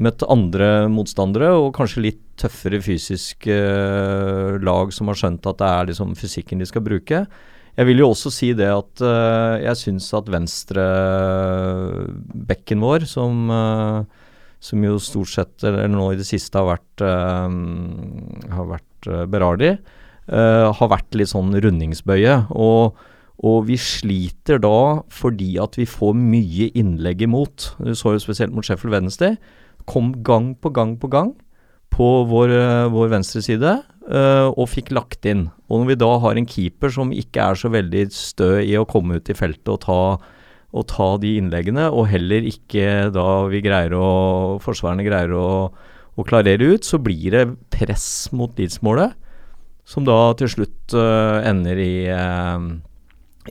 Møtt 0.00 0.22
andre 0.24 0.88
motstandere 0.88 1.50
og 1.58 1.74
kanskje 1.76 2.00
litt 2.06 2.20
tøffere 2.40 2.78
fysisk 2.80 3.44
eh, 3.52 4.56
lag 4.64 4.88
som 4.96 5.08
har 5.10 5.18
skjønt 5.20 5.44
at 5.50 5.58
det 5.60 5.66
er 5.68 5.88
liksom 5.90 6.14
fysikken 6.16 6.62
de 6.62 6.66
skal 6.68 6.84
bruke. 6.86 7.18
Jeg 7.76 7.84
vil 7.88 7.98
jo 8.00 8.06
også 8.12 8.30
si 8.32 8.48
det 8.56 8.70
at 8.72 9.02
eh, 9.04 9.56
jeg 9.66 9.76
syns 9.80 10.06
at 10.16 10.30
venstrebekken 10.32 12.80
vår, 12.84 13.00
som, 13.08 13.50
eh, 13.52 14.00
som 14.64 14.84
jo 14.88 14.94
stort 15.00 15.30
sett, 15.32 15.64
eller 15.68 15.88
nå 15.92 16.12
i 16.12 16.20
det 16.20 16.26
siste, 16.28 16.54
har 16.56 16.66
vært, 16.72 16.96
eh, 17.04 17.48
har 18.56 18.66
vært 18.72 19.00
eh, 19.12 19.26
Berardi, 19.28 19.72
eh, 19.76 20.68
har 20.72 20.88
vært 20.92 21.12
litt 21.20 21.32
sånn 21.32 21.52
rundingsbøye. 21.52 22.34
Og 22.56 22.84
og 23.42 23.66
vi 23.66 23.74
sliter 23.80 24.60
da 24.62 25.02
fordi 25.10 25.58
at 25.58 25.74
vi 25.74 25.82
får 25.88 26.14
mye 26.14 26.70
innlegg 26.78 27.22
imot. 27.26 27.74
Du 27.82 27.90
så 27.98 28.12
jo 28.14 28.22
spesielt 28.22 28.54
mot 28.54 28.62
Sheffield 28.62 28.94
Wednesday. 28.94 29.34
Kom 29.88 30.12
gang 30.24 30.52
på 30.54 30.72
gang 30.74 30.96
på 31.00 31.10
gang 31.12 31.32
på 31.92 32.08
vår, 32.28 32.52
eh, 32.56 32.90
vår 32.92 33.10
venstre 33.12 33.42
side 33.44 33.72
eh, 34.08 34.48
og 34.48 34.70
fikk 34.72 34.92
lagt 34.96 35.26
inn. 35.28 35.48
Og 35.68 35.82
når 35.82 35.90
vi 35.90 35.98
da 36.00 36.10
har 36.24 36.38
en 36.38 36.48
keeper 36.48 36.92
som 36.94 37.12
ikke 37.12 37.50
er 37.50 37.58
så 37.60 37.72
veldig 37.72 38.06
stø 38.14 38.54
i 38.62 38.76
å 38.80 38.86
komme 38.88 39.20
ut 39.20 39.28
i 39.28 39.36
feltet 39.36 39.68
og 39.72 39.82
ta, 39.84 40.00
og 40.72 40.86
ta 40.88 41.08
de 41.20 41.34
innleggene, 41.40 41.90
og 41.92 42.08
heller 42.12 42.46
ikke 42.48 43.10
da 43.12 43.26
vi 43.52 43.60
greier 43.64 43.92
å 43.98 44.60
forsvarerne 44.64 45.04
greier 45.04 45.34
å, 45.36 45.50
å 46.16 46.24
klarere 46.28 46.72
ut, 46.72 46.88
så 46.88 47.00
blir 47.02 47.34
det 47.34 47.44
press 47.74 48.30
mot 48.32 48.56
Leeds-målet, 48.56 49.12
som 49.84 50.06
da 50.06 50.32
til 50.38 50.48
slutt 50.48 50.94
uh, 50.94 51.42
ender 51.44 51.76
i 51.82 51.94
uh, 52.08 52.70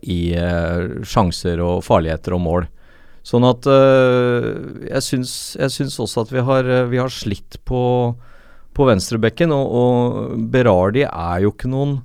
i 0.07 0.31
uh, 0.39 1.01
sjanser 1.03 1.59
og 1.63 1.83
farligheter 1.85 2.35
og 2.35 2.43
mål. 2.45 2.67
Sånn 3.27 3.45
at 3.45 3.67
eh, 3.69 4.49
jeg, 4.89 5.05
syns, 5.05 5.33
jeg 5.59 5.73
syns 5.75 5.99
også 6.01 6.25
at 6.25 6.33
vi 6.33 6.43
har, 6.45 6.65
eh, 6.65 6.87
vi 6.89 7.01
har 7.01 7.13
slitt 7.13 7.59
på 7.69 7.81
på 8.77 8.87
venstrebekken. 8.87 9.53
Og, 9.55 9.75
og 9.81 10.47
Berardi 10.51 11.05
er 11.07 11.45
jo 11.45 11.53
ikke 11.53 11.71
noen 11.71 12.01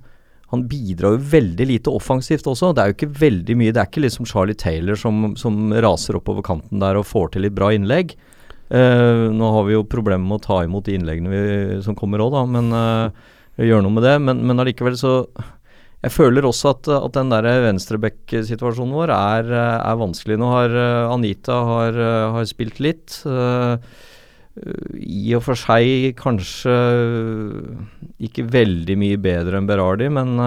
Han 0.53 0.63
bidrar 0.71 1.17
jo 1.17 1.25
veldig 1.33 1.67
lite 1.67 1.91
offensivt 1.91 2.47
også. 2.47 2.73
Det 2.73 2.83
er 2.83 2.91
jo 2.91 2.97
ikke 2.97 3.13
veldig 3.21 3.59
mye 3.59 3.75
Det 3.75 3.83
er 3.83 3.91
ikke 3.91 4.05
liksom 4.05 4.29
Charlie 4.31 4.59
Taylor 4.59 4.99
som, 4.99 5.35
som 5.39 5.75
raser 5.75 6.19
oppover 6.19 6.47
kanten 6.47 6.83
der 6.83 6.99
og 7.01 7.09
får 7.09 7.35
til 7.35 7.47
litt 7.47 7.57
bra 7.57 7.73
innlegg. 7.75 8.15
Uh, 8.67 9.31
nå 9.31 9.49
har 9.55 9.67
vi 9.67 9.77
jo 9.77 9.85
problemer 9.87 10.27
med 10.27 10.41
å 10.41 10.43
ta 10.43 10.57
imot 10.65 10.87
de 10.89 10.97
innleggene 10.99 11.31
vi, 11.31 11.43
som 11.87 11.95
kommer 11.95 12.19
òg, 12.25 12.33
da, 12.35 12.41
men 12.51 12.73
uh, 12.75 13.27
gjøre 13.63 13.85
noe 13.85 13.95
med 13.95 14.03
det. 14.07 14.15
Men, 14.23 14.41
men 14.47 14.63
allikevel 14.63 14.97
så 14.99 15.13
Jeg 16.05 16.13
føler 16.13 16.45
også 16.45 16.75
at, 16.75 16.91
at 16.93 17.15
den 17.17 17.33
der 17.33 17.47
venstreback-situasjonen 17.65 18.95
vår 18.95 19.13
er, 19.15 19.49
eh, 19.49 19.79
er, 19.81 19.97
vanskelig. 19.99 20.37
Nå 20.39 20.51
har 20.53 20.75
uh, 20.77 21.15
Anita 21.15 21.57
har, 21.71 21.97
uh, 21.97 22.35
har, 22.37 22.45
spilt 22.49 22.83
litt. 22.85 23.23
I 24.57 25.35
og 25.37 25.43
for 25.45 25.59
seg 25.61 26.15
kanskje 26.17 26.73
ikke 28.25 28.47
veldig 28.49 28.95
mye 28.97 29.19
bedre 29.21 29.59
enn 29.61 29.67
Berardi, 29.69 30.09
men 30.09 30.39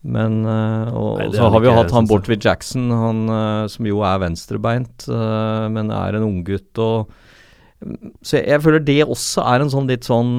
men 0.00 0.36
og, 0.46 1.18
Nei, 1.18 1.26
så 1.34 1.48
har 1.50 1.60
vi 1.60 1.66
jo 1.66 1.74
hatt 1.74 1.90
han 1.92 2.06
Bortwit 2.08 2.46
Jackson, 2.46 2.86
han 2.94 3.24
som 3.68 3.88
jo 3.90 4.04
er 4.06 4.22
venstrebeint, 4.22 5.08
men 5.10 5.90
er 5.90 6.20
en 6.20 6.28
unggutt. 6.28 6.70
og 6.78 7.10
så 7.80 8.36
jeg, 8.36 8.44
jeg, 8.50 8.60
føler 8.60 8.82
det 8.84 8.98
også 9.06 9.44
er 9.48 9.62
en 9.62 9.70
sånn 9.72 9.86
litt 9.88 10.04
sånn 10.04 10.32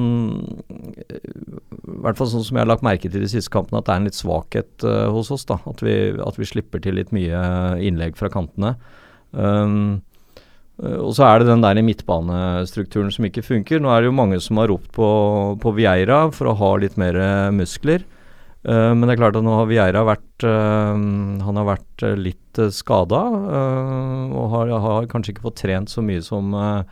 I 0.70 1.96
hvert 2.04 2.20
fall 2.20 2.30
sånn 2.30 2.44
som 2.46 2.54
jeg 2.54 2.62
har 2.62 2.70
lagt 2.70 2.84
merke 2.86 3.10
til 3.10 3.24
de 3.24 3.30
siste 3.30 3.50
kampene, 3.50 3.80
at 3.80 3.88
det 3.88 3.94
er 3.94 4.00
en 4.00 4.06
litt 4.06 4.18
svakhet 4.18 4.86
uh, 4.86 5.08
hos 5.14 5.32
oss. 5.34 5.44
da, 5.48 5.58
at 5.66 5.82
vi, 5.82 5.96
at 6.22 6.38
vi, 6.38 6.46
slipper 6.46 6.82
til 6.82 7.00
litt 7.00 7.10
mye 7.14 7.42
innlegg 7.82 8.14
fra 8.18 8.30
kantene. 8.32 8.76
Um, 9.32 10.02
og 10.82 11.12
så 11.14 11.26
er 11.26 11.42
det 11.42 11.50
den 11.50 11.62
der 11.62 11.78
midtbanestrukturen 11.84 13.10
som 13.14 13.26
ikke 13.26 13.44
funker. 13.44 13.82
Nå 13.82 13.90
er 13.92 14.02
det 14.02 14.08
jo 14.10 14.16
mange 14.16 14.38
som 14.42 14.58
har 14.58 14.70
ropt 14.70 14.90
på, 14.94 15.08
på 15.62 15.72
Vieira 15.76 16.24
for 16.34 16.50
å 16.50 16.56
ha 16.58 16.72
litt 16.82 16.94
mer 16.98 17.18
muskler. 17.54 18.06
Uh, 18.62 18.94
men 18.94 19.08
det 19.08 19.16
er 19.16 19.22
klart 19.24 19.38
at 19.38 19.46
nå 19.46 19.56
har 19.58 19.66
Vieira 19.66 20.04
vært 20.06 20.46
uh, 20.46 20.94
Han 20.94 21.58
har 21.58 21.66
vært 21.66 22.06
litt 22.22 22.62
skada. 22.70 23.24
og 24.30 24.46
har, 24.54 24.70
har, 24.86 25.10
kanskje 25.10 25.34
ikke 25.34 25.48
fått 25.48 25.64
trent 25.64 25.90
så 25.90 26.04
mye 26.06 26.22
som 26.22 26.54
uh, 26.54 26.86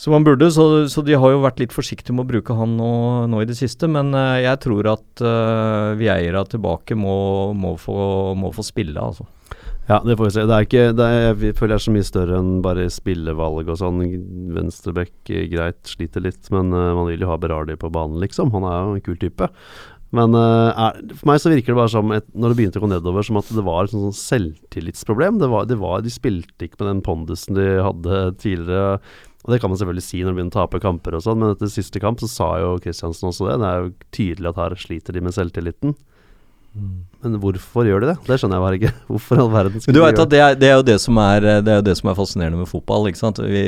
som 0.00 0.14
han 0.16 0.24
burde, 0.24 0.48
så, 0.50 0.64
så, 0.88 1.02
de 1.04 1.16
har 1.20 1.34
jo 1.34 1.42
vært 1.42 1.58
litt 1.60 1.74
forsiktige 1.76 2.14
med 2.16 2.24
å 2.24 2.30
bruke 2.30 2.54
han 2.56 2.78
nå, 2.78 2.92
nå 3.28 3.42
i 3.42 3.48
det 3.48 3.58
siste. 3.58 3.88
Men 3.90 4.14
uh, 4.16 4.38
jeg 4.40 4.56
tror 4.64 4.88
at 4.94 5.24
uh, 5.24 5.92
Vieira 6.00 6.40
tilbake 6.48 6.96
må, 6.96 7.52
må, 7.52 7.74
få, 7.80 7.98
må, 8.38 8.48
få, 8.56 8.64
spille, 8.64 8.96
altså. 8.96 9.28
Ja, 9.90 9.98
det 10.06 10.16
får 10.16 10.30
vi 10.30 10.32
se. 10.38 10.46
Det 10.48 10.56
er 10.56 10.68
ikke, 10.68 10.86
det 10.96 11.04
er, 11.10 11.20
jeg 11.34 11.58
føler 11.58 11.74
det 11.74 11.76
er 11.76 11.84
så 11.84 11.94
mye 11.98 12.08
større 12.08 12.40
enn 12.40 12.50
bare 12.64 12.88
spillevalg 12.94 13.68
og 13.68 13.80
sånn. 13.82 14.00
Venstrebekk, 14.56 15.14
greit, 15.52 15.82
sliter 15.92 16.24
litt, 16.24 16.48
men 16.54 16.72
uh, 16.72 16.94
man 16.96 17.10
vil 17.10 17.26
jo 17.26 17.32
ha 17.34 17.40
Berardi 17.42 17.76
på 17.76 17.92
banen, 17.92 18.22
liksom. 18.24 18.56
Han 18.56 18.70
er 18.70 18.80
jo 18.80 18.96
en 18.96 19.08
kul 19.10 19.20
type. 19.20 19.52
Men 20.16 20.32
er, 20.34 20.96
for 21.14 21.28
meg 21.28 21.38
så 21.38 21.52
virker 21.52 21.70
det 21.70 21.78
bare 21.78 21.90
som, 21.92 22.08
et, 22.16 22.24
når 22.34 22.50
det 22.50 22.56
begynte 22.58 22.80
å 22.80 22.82
gå 22.82 22.88
nedover, 22.90 23.22
som 23.22 23.36
at 23.38 23.52
det 23.54 23.62
var 23.62 23.84
et 23.84 23.92
sånn 23.92 24.16
selvtillitsproblem. 24.16 25.36
Det 25.38 25.50
var, 25.52 25.68
det 25.70 25.76
var, 25.78 26.00
de 26.02 26.10
spilte 26.10 26.66
ikke 26.66 26.80
med 26.80 26.88
den 26.88 27.02
pondusen 27.06 27.54
de 27.54 27.68
hadde 27.84 28.24
tidligere. 28.40 28.96
Og 29.46 29.54
Det 29.54 29.60
kan 29.62 29.72
man 29.72 29.78
selvfølgelig 29.80 30.04
si 30.04 30.20
når 30.20 30.34
de 30.34 30.36
begynner 30.36 30.52
å 30.52 30.58
tape 30.58 30.82
kamper 30.82 31.16
og 31.16 31.24
sånn, 31.24 31.40
men 31.40 31.54
etter 31.54 31.70
siste 31.72 32.02
kamp 32.02 32.20
så 32.20 32.28
sa 32.28 32.48
jo 32.60 32.76
Kristiansen 32.84 33.30
også 33.30 33.48
det. 33.48 33.58
Det 33.62 33.68
er 33.68 33.78
jo 33.80 33.92
tydelig 34.16 34.50
at 34.52 34.60
her 34.60 34.76
sliter 34.82 35.16
de 35.16 35.22
med 35.24 35.36
selvtilliten. 35.36 35.94
Mm. 36.70 36.98
Men 37.24 37.32
hvorfor 37.42 37.88
gjør 37.88 38.04
de 38.04 38.12
det? 38.12 38.16
Det 38.28 38.36
skjønner 38.38 38.60
jeg 38.60 38.62
bare 38.62 38.76
ikke. 38.78 38.90
Hvorfor 39.10 39.40
all 39.42 39.48
verden 39.50 39.82
skulle 39.82 39.96
du 39.96 40.04
vet 40.04 40.20
at 40.22 40.30
det 40.30 40.38
er, 40.38 40.52
det 40.54 40.68
er, 40.68 40.76
jo 40.78 40.84
det 40.86 40.96
som 41.02 41.18
er, 41.18 41.46
det 41.66 41.72
er, 41.72 41.82
det 41.82 41.96
som 41.98 42.12
er 42.12 42.18
fascinerende 42.18 42.60
med 42.60 42.70
fotball. 42.70 43.08
ikke? 43.10 43.32
Vi, 43.42 43.64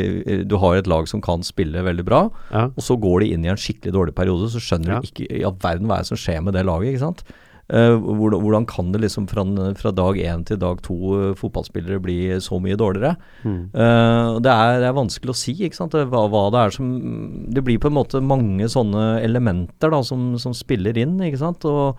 du 0.46 0.54
har 0.62 0.78
et 0.78 0.90
lag 0.90 1.08
som 1.11 1.24
kan 1.24 1.42
spille 1.42 1.82
veldig 1.82 2.04
bra, 2.06 2.20
ja. 2.52 2.68
og 2.70 2.87
så 2.87 2.94
går 3.00 3.24
de 3.24 3.32
inn 3.35 3.48
i 3.48 3.50
en 3.50 3.58
skikkelig 3.58 3.96
dårlig 3.96 4.14
periode. 4.14 4.52
Så 4.52 4.62
skjønner 4.62 4.94
ja. 4.94 5.00
du 5.02 5.11
ikke 5.11 5.26
i 5.26 5.42
all 5.48 5.56
verden 5.64 5.90
hva 5.90 5.98
er 5.98 6.06
det 6.06 6.12
som 6.12 6.20
skjer 6.20 6.44
med 6.46 6.54
det 6.54 6.62
laget. 6.68 6.92
ikke 6.92 7.02
sant? 7.02 7.24
Uh, 7.72 7.96
hvordan, 7.96 8.42
hvordan, 8.44 8.64
kan 8.68 8.90
det 8.92 9.00
liksom 9.00 9.24
fra, 9.30 9.46
fra 9.80 9.90
dag 9.96 10.18
én 10.20 10.42
til 10.44 10.58
dag 10.61 10.82
to 10.85 10.96
uh, 11.16 11.28
fotballspillere 11.40 12.02
bli 12.04 12.16
så 12.44 12.58
mye 12.61 12.76
dårligere? 12.76 13.14
Mm. 13.48 13.62
Uh, 13.72 14.37
det, 14.44 14.52
er, 14.52 14.80
det, 14.82 14.90
er, 14.90 14.98
vanskelig 14.98 15.32
å 15.32 15.38
si 15.40 15.54
ikke 15.56 15.78
sant? 15.78 15.96
Hva, 15.96 16.26
hva, 16.28 16.42
det 16.52 16.61
er 16.61 16.74
som 16.76 16.90
Det 17.48 17.64
blir 17.64 17.80
på 17.80 17.88
en 17.88 17.96
måte 17.96 18.20
mange 18.20 18.68
sånne 18.68 19.22
elementer 19.24 19.94
da, 19.94 20.02
som, 20.04 20.35
som 20.42 20.52
spiller 20.56 21.00
inn. 21.00 21.16
ikke 21.24 21.40
sant? 21.40 21.64
Og, 21.64 21.96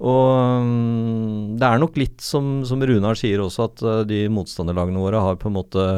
og 0.00 0.24
um, 0.64 1.52
det 1.60 1.68
er 1.68 1.84
nok 1.84 2.00
litt 2.00 2.24
som, 2.24 2.62
som 2.64 2.80
Runar 2.80 3.20
sier 3.20 3.44
også, 3.44 3.68
at 3.68 4.08
de 4.08 4.24
motstanderlagene 4.32 5.04
våre 5.04 5.20
har 5.20 5.36
på 5.36 5.52
en 5.52 5.58
måte 5.60 5.88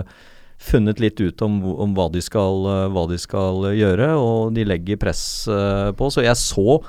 funnet 0.59 0.99
litt 0.99 1.21
ut 1.21 1.47
om, 1.47 1.63
om 1.63 1.95
hva, 1.95 2.11
de 2.11 2.19
skal, 2.25 2.67
hva, 2.91 3.07
de 3.07 3.23
skal, 3.23 3.69
gjøre, 3.77 4.15
og 4.19 4.55
de 4.57 4.67
legger 4.67 4.99
press 4.99 5.27
på. 5.95 6.11
Så 6.11 6.27
jeg 6.27 6.43
så 6.43 6.81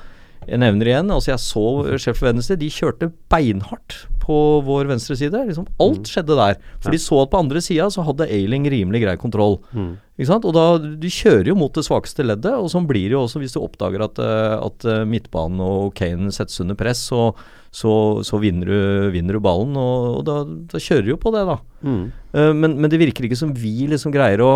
jeg 0.46 0.60
nevner 0.62 0.92
igjen, 0.92 1.10
altså 1.12 1.32
jeg 1.32 1.42
så 1.42 1.64
Sheffield 1.98 2.28
Wednesday, 2.30 2.60
de 2.60 2.70
kjørte 2.72 3.10
beinhardt 3.32 4.04
på 4.28 4.36
vår 4.64 4.90
venstre 4.90 5.16
side. 5.16 5.40
Liksom 5.48 5.66
alt 5.80 6.04
mm. 6.04 6.08
skjedde 6.10 6.36
der. 6.36 6.58
For 6.76 6.90
ja. 6.90 6.94
de 6.94 7.00
så 7.00 7.22
at 7.22 7.32
på 7.32 7.40
andre 7.40 7.62
sida 7.64 7.88
så 7.92 8.04
hadde 8.04 8.28
Ailing 8.28 8.68
rimelig 8.68 9.02
grei 9.06 9.16
kontroll. 9.20 9.58
Mm. 9.72 9.94
Ikke 10.18 10.28
sant? 10.28 10.48
Og 10.48 10.56
da, 10.56 10.66
Du 10.78 11.08
kjører 11.08 11.48
jo 11.52 11.56
mot 11.58 11.72
det 11.74 11.86
svakeste 11.86 12.26
leddet, 12.26 12.52
og 12.52 12.68
sånn 12.72 12.88
blir 12.88 13.08
det 13.08 13.16
jo 13.16 13.24
også 13.24 13.40
hvis 13.42 13.56
du 13.56 13.62
oppdager 13.62 14.04
at, 14.04 14.20
eh, 14.20 14.56
at 14.58 14.88
eh, 14.88 15.04
midtbanen 15.08 15.62
og 15.64 15.94
Kane 15.98 16.32
settes 16.34 16.60
under 16.64 16.76
press, 16.78 17.06
så, 17.08 17.30
så, 17.72 17.92
så 18.26 18.40
vinner, 18.42 18.68
du, 18.68 19.12
vinner, 19.14 19.38
du, 19.38 19.44
ballen. 19.44 19.76
Og, 19.78 20.08
og 20.18 20.26
da, 20.28 20.40
da, 20.74 20.82
kjører 20.82 21.06
du 21.06 21.14
jo 21.14 21.22
på 21.22 21.32
det, 21.36 21.46
da. 21.48 21.60
Mm. 21.86 22.02
Uh, 22.34 22.52
men, 22.52 22.74
men, 22.76 22.90
det 22.92 23.00
virker 23.00 23.28
ikke 23.28 23.38
som 23.38 23.54
vi 23.56 23.88
liksom 23.88 24.12
greier 24.14 24.44
å 24.44 24.52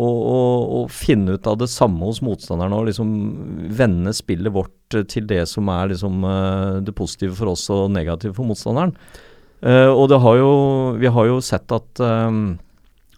og, 0.00 0.16
og, 0.16 0.60
og, 0.78 0.84
finne 0.94 1.34
ut 1.36 1.48
av 1.50 1.58
det 1.60 1.66
samme 1.68 2.06
hos 2.08 2.22
motstanderne 2.24 2.78
og 2.78 2.86
liksom 2.88 3.10
vende 3.76 4.14
spillet 4.16 4.54
vårt 4.54 4.72
til 4.90 5.26
det 5.30 5.44
som 5.50 5.68
er 5.72 5.92
liksom 5.92 6.24
uh, 6.26 6.80
det 6.84 6.94
positive 6.96 7.36
for 7.38 7.52
oss 7.52 7.66
og 7.72 7.90
negative 7.94 8.34
for 8.36 8.48
motstanderen. 8.48 8.94
Uh, 9.60 9.92
og 9.92 10.08
det 10.12 10.20
har 10.24 10.40
jo, 10.40 10.50
vi 11.00 11.12
har 11.12 11.28
jo 11.28 11.38
sett 11.44 11.72
at, 11.76 12.00
um, 12.00 12.58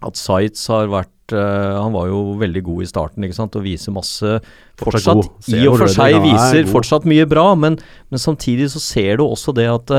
at 0.03 0.19
Sites 0.19 0.65
har 0.67 0.89
vært 0.91 1.31
uh, 1.31 1.79
Han 1.79 1.95
var 1.95 2.09
jo 2.09 2.35
veldig 2.41 2.63
god 2.67 2.83
i 2.83 2.89
starten 2.89 3.23
ikke 3.23 3.37
sant, 3.37 3.55
og 3.55 3.63
viser 3.63 3.95
masse 3.95 4.33
Fortsatt, 4.81 5.29
i 5.55 5.63
og 5.69 5.79
for 5.79 5.93
seg 5.93 6.17
viser 6.25 6.67
fortsatt 6.67 7.07
mye 7.07 7.23
bra, 7.29 7.53
men, 7.55 7.77
men, 8.11 8.19
samtidig 8.19 8.67
så 8.73 8.81
ser 8.83 9.21
du 9.21 9.27
også 9.27 9.55
det 9.55 9.69
at 9.71 9.93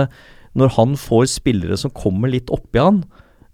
når 0.55 0.75
han 0.77 0.99
får 1.01 1.31
spillere 1.33 1.79
som 1.81 1.95
kommer 1.95 2.31
litt 2.31 2.53
oppi 2.53 2.83
han, 2.83 3.05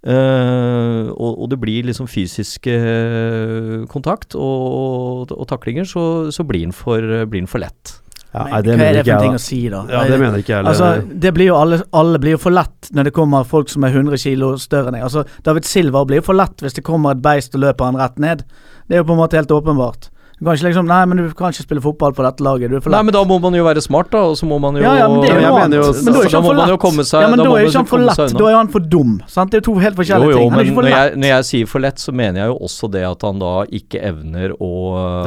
Uh, 0.01 1.13
og, 1.13 1.43
og, 1.43 1.47
det 1.53 1.59
blir 1.61 1.85
liksom 1.85 2.07
fysisk 2.09 2.71
uh, 2.73 3.83
kontakt 3.93 4.33
og, 4.33 4.63
og, 4.73 5.35
og 5.37 5.49
taklinger, 5.51 5.85
så, 5.85 6.05
så 6.33 6.47
blir 6.49 6.65
den 6.65 6.73
for, 6.73 7.05
blir 7.29 7.43
den 7.43 7.51
for 7.51 7.61
lett. 7.61 7.99
Ja, 8.31 8.45
nei, 8.47 8.51
hva 8.51 8.59
er 8.61 8.95
det 8.95 9.03
for 9.03 9.12
en 9.16 9.25
ting 9.25 9.35
å 9.35 9.43
si, 9.43 9.59
da? 9.73 9.81
Ja, 9.90 10.05
det 10.07 10.19
mener 10.23 10.38
ikke 10.38 10.53
jeg 10.55 10.66
altså, 10.71 10.90
det 11.25 11.33
blir 11.35 11.49
jo 11.49 11.57
alle, 11.59 11.81
alle 11.99 12.21
blir 12.23 12.37
jo 12.37 12.43
for 12.45 12.55
lett 12.55 12.90
når 12.95 13.09
det 13.09 13.14
kommer 13.16 13.49
folk 13.49 13.73
som 13.73 13.83
er 13.87 13.97
100 13.97 14.21
kilo 14.23 14.53
større 14.62 14.93
enn 14.93 15.01
deg. 15.01 15.07
Altså, 15.09 15.25
David 15.47 15.66
Silva 15.66 16.05
blir 16.07 16.21
jo 16.21 16.29
for 16.29 16.38
lett 16.38 16.62
hvis 16.62 16.79
det 16.79 16.87
kommer 16.87 17.16
et 17.16 17.25
beist 17.25 17.57
og 17.59 17.64
løper 17.64 17.90
han 17.90 17.99
rett 17.99 18.23
ned. 18.23 18.45
Det 18.87 18.95
er 18.95 19.03
jo 19.03 19.09
på 19.09 19.16
en 19.16 19.23
måte 19.25 19.40
helt 19.40 19.51
åpenbart. 19.55 20.11
Du 20.40 20.46
kan 20.46 20.57
ikke 20.57 20.70
liksom 20.70 20.87
Nei, 20.88 21.00
men 21.05 21.18
du 21.20 21.24
kan 21.37 21.53
ikke 21.53 21.66
spille 21.66 21.83
fotball 21.85 22.14
på 22.16 22.24
dette 22.24 22.40
laget. 22.40 22.72
nei, 22.72 23.00
men 23.05 23.12
da 23.12 23.20
må 23.29 23.37
man 23.44 23.53
jo 23.53 23.64
være 23.66 23.83
smart, 23.85 24.09
da. 24.09 24.22
Og 24.33 24.38
så 24.40 24.46
må 24.48 24.57
man 24.62 24.79
jo 24.79 24.85
Ja, 24.87 24.94
ja, 24.96 25.09
men 25.12 25.20
det 25.20 25.35
er 25.35 25.42
jo 25.44 25.50
annet. 25.53 25.76
Jo, 25.76 25.90
men 25.92 26.14
da, 26.16 26.22
da 26.33 26.40
må 26.40 26.55
man 26.57 26.72
jo 26.72 26.79
komme 26.81 27.05
seg 27.05 27.26
Ja, 27.26 27.29
men 27.29 27.42
da, 27.42 27.44
da 27.44 27.59
er 27.59 27.68
ikke 27.68 27.83
han 27.83 27.90
for 27.90 28.05
lett. 28.07 28.37
Da 28.38 28.46
er 28.48 28.57
han 28.57 28.70
for 28.72 28.87
dum. 28.94 29.18
Sant? 29.29 29.53
Det 29.53 29.59
er 29.59 29.61
jo 29.61 29.66
to 29.68 29.74
helt 29.85 29.98
forskjellige 29.98 30.31
jo, 30.31 30.33
jo, 30.33 30.38
ting. 30.40 30.55
Han 30.55 30.62
er 30.62 30.70
ikke 30.70 30.79
for 30.79 30.88
når. 30.88 30.94
Jeg, 30.94 31.18
når 31.20 31.33
jeg 31.33 31.48
sier 31.50 31.68
for 31.74 31.85
lett, 31.85 32.00
så 32.00 32.14
mener 32.16 32.40
jeg 32.40 32.53
jo 32.55 32.57
også 32.70 32.90
det 32.94 33.05
at 33.11 33.26
han 33.29 33.42
da 33.44 33.53
ikke 33.81 34.00
evner 34.11 34.55
å, 34.57 34.70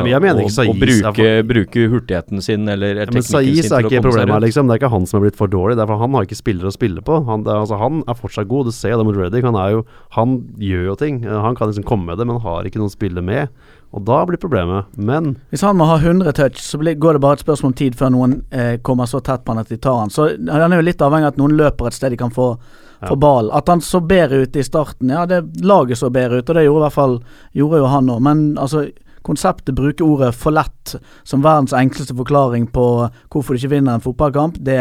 ja, 0.01 0.23
å, 0.23 0.47
å 0.65 0.75
bruke, 0.81 1.29
bruke, 1.53 1.85
hurtigheten 1.93 2.41
sin 2.41 2.65
eller 2.73 3.03
ja, 3.03 3.07
Men 3.13 3.27
Saiz 3.27 3.69
er 3.69 3.85
ikke 3.85 4.01
problemet 4.07 4.33
her, 4.33 4.45
liksom. 4.47 4.65
Det 4.65 4.79
er 4.79 4.81
ikke 4.81 4.93
han 4.95 5.05
som 5.09 5.21
er 5.21 5.27
blitt 5.27 5.37
for 5.37 5.53
dårlig. 5.53 5.77
Derfor 5.77 6.01
han 6.01 6.17
har 6.17 6.25
ikke 6.25 6.41
spillere 6.41 6.73
å 6.73 6.75
spille 6.75 7.05
på. 7.05 7.21
Han, 7.29 7.45
er, 7.45 7.61
altså, 7.67 7.77
han 7.77 8.01
er 8.09 8.17
fortsatt 8.17 8.49
god. 8.49 8.73
Du 8.73 8.73
ser 8.73 8.97
det 8.97 9.05
mot 9.05 9.21
Reddik. 9.21 9.45
Han, 9.45 9.61
er 9.61 9.77
jo, 9.77 9.85
han 10.17 10.39
gjør 10.57 10.89
jo 10.89 10.99
ting. 11.05 11.21
Han 11.29 11.53
kan 11.59 11.69
liksom 11.69 11.85
komme 11.85 12.09
med 12.09 12.17
det, 12.17 12.25
men 12.25 12.41
har 12.41 12.65
ikke 12.65 12.81
noen 12.81 12.89
å 12.89 12.97
spille 12.97 13.21
med. 13.21 13.53
Og 13.93 14.01
da 14.01 14.23
blir 14.25 14.41
problemet. 14.41 14.85
Men 14.97 15.35
Hvis 15.53 15.61
han 15.61 15.77
må 15.77 15.85
ha 15.85 15.99
100 15.99 16.33
touch, 16.33 16.61
så 16.65 16.79
blir, 16.81 16.95
går 16.97 17.13
det 17.13 17.21
bare 17.21 17.37
et 17.37 17.43
spørsmål 17.45 17.69
om 17.69 17.75
tid 17.77 17.97
før 17.97 18.09
noen 18.15 18.39
eh, 18.49 18.79
kommer 18.81 19.05
så 19.09 19.21
tett 19.21 19.43
på 19.45 19.53
han 19.53 19.61
at 19.61 19.69
de 19.69 19.77
tar 19.77 19.99
han. 19.99 20.13
Så 20.13 20.31
han 20.33 20.73
er 20.73 20.81
jo 20.81 20.87
litt 20.87 21.03
avhengig 21.05 21.29
av 21.29 21.35
at 21.35 21.41
noen 21.41 21.53
løper 21.59 21.91
et 21.91 21.97
sted 21.97 22.15
de 22.15 22.17
kan 22.17 22.33
få, 22.33 22.47
ja. 22.55 23.11
få 23.11 23.19
ball. 23.21 23.51
At 23.53 23.69
han 23.69 23.83
så 23.85 24.01
bedre 24.01 24.47
ut 24.47 24.57
i 24.57 24.65
starten, 24.65 25.13
ja, 25.13 25.27
det 25.29 25.43
laget 25.61 26.01
så 26.01 26.09
bedre 26.09 26.41
ut, 26.41 26.49
og 26.49 26.57
det 26.57 26.65
gjorde 26.65 26.81
i 26.81 26.85
hvert 26.87 26.97
fall 26.97 27.19
gjorde 27.53 27.83
jo 27.83 27.91
han 27.93 28.09
òg. 28.15 28.25
Men 28.25 28.43
altså 28.57 28.87
konseptet 29.23 29.75
bruker 29.75 30.05
ordet 30.05 30.33
'for 30.35 30.51
lett' 30.51 30.95
som 31.23 31.41
verdens 31.41 31.73
enkleste 31.73 32.15
forklaring 32.15 32.67
på 32.71 33.09
hvorfor 33.31 33.53
du 33.53 33.61
ikke 33.61 33.75
vinner 33.75 33.95
en 33.95 34.03
fotballkamp, 34.03 34.59
det, 34.59 34.79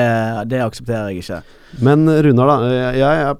det 0.50 0.60
aksepterer 0.60 1.10
jeg 1.10 1.22
ikke. 1.22 1.42
Men 1.80 2.04
Runar, 2.06 2.50
da. 2.50 2.56
Jeg, 2.68 2.98
jeg, 3.00 3.36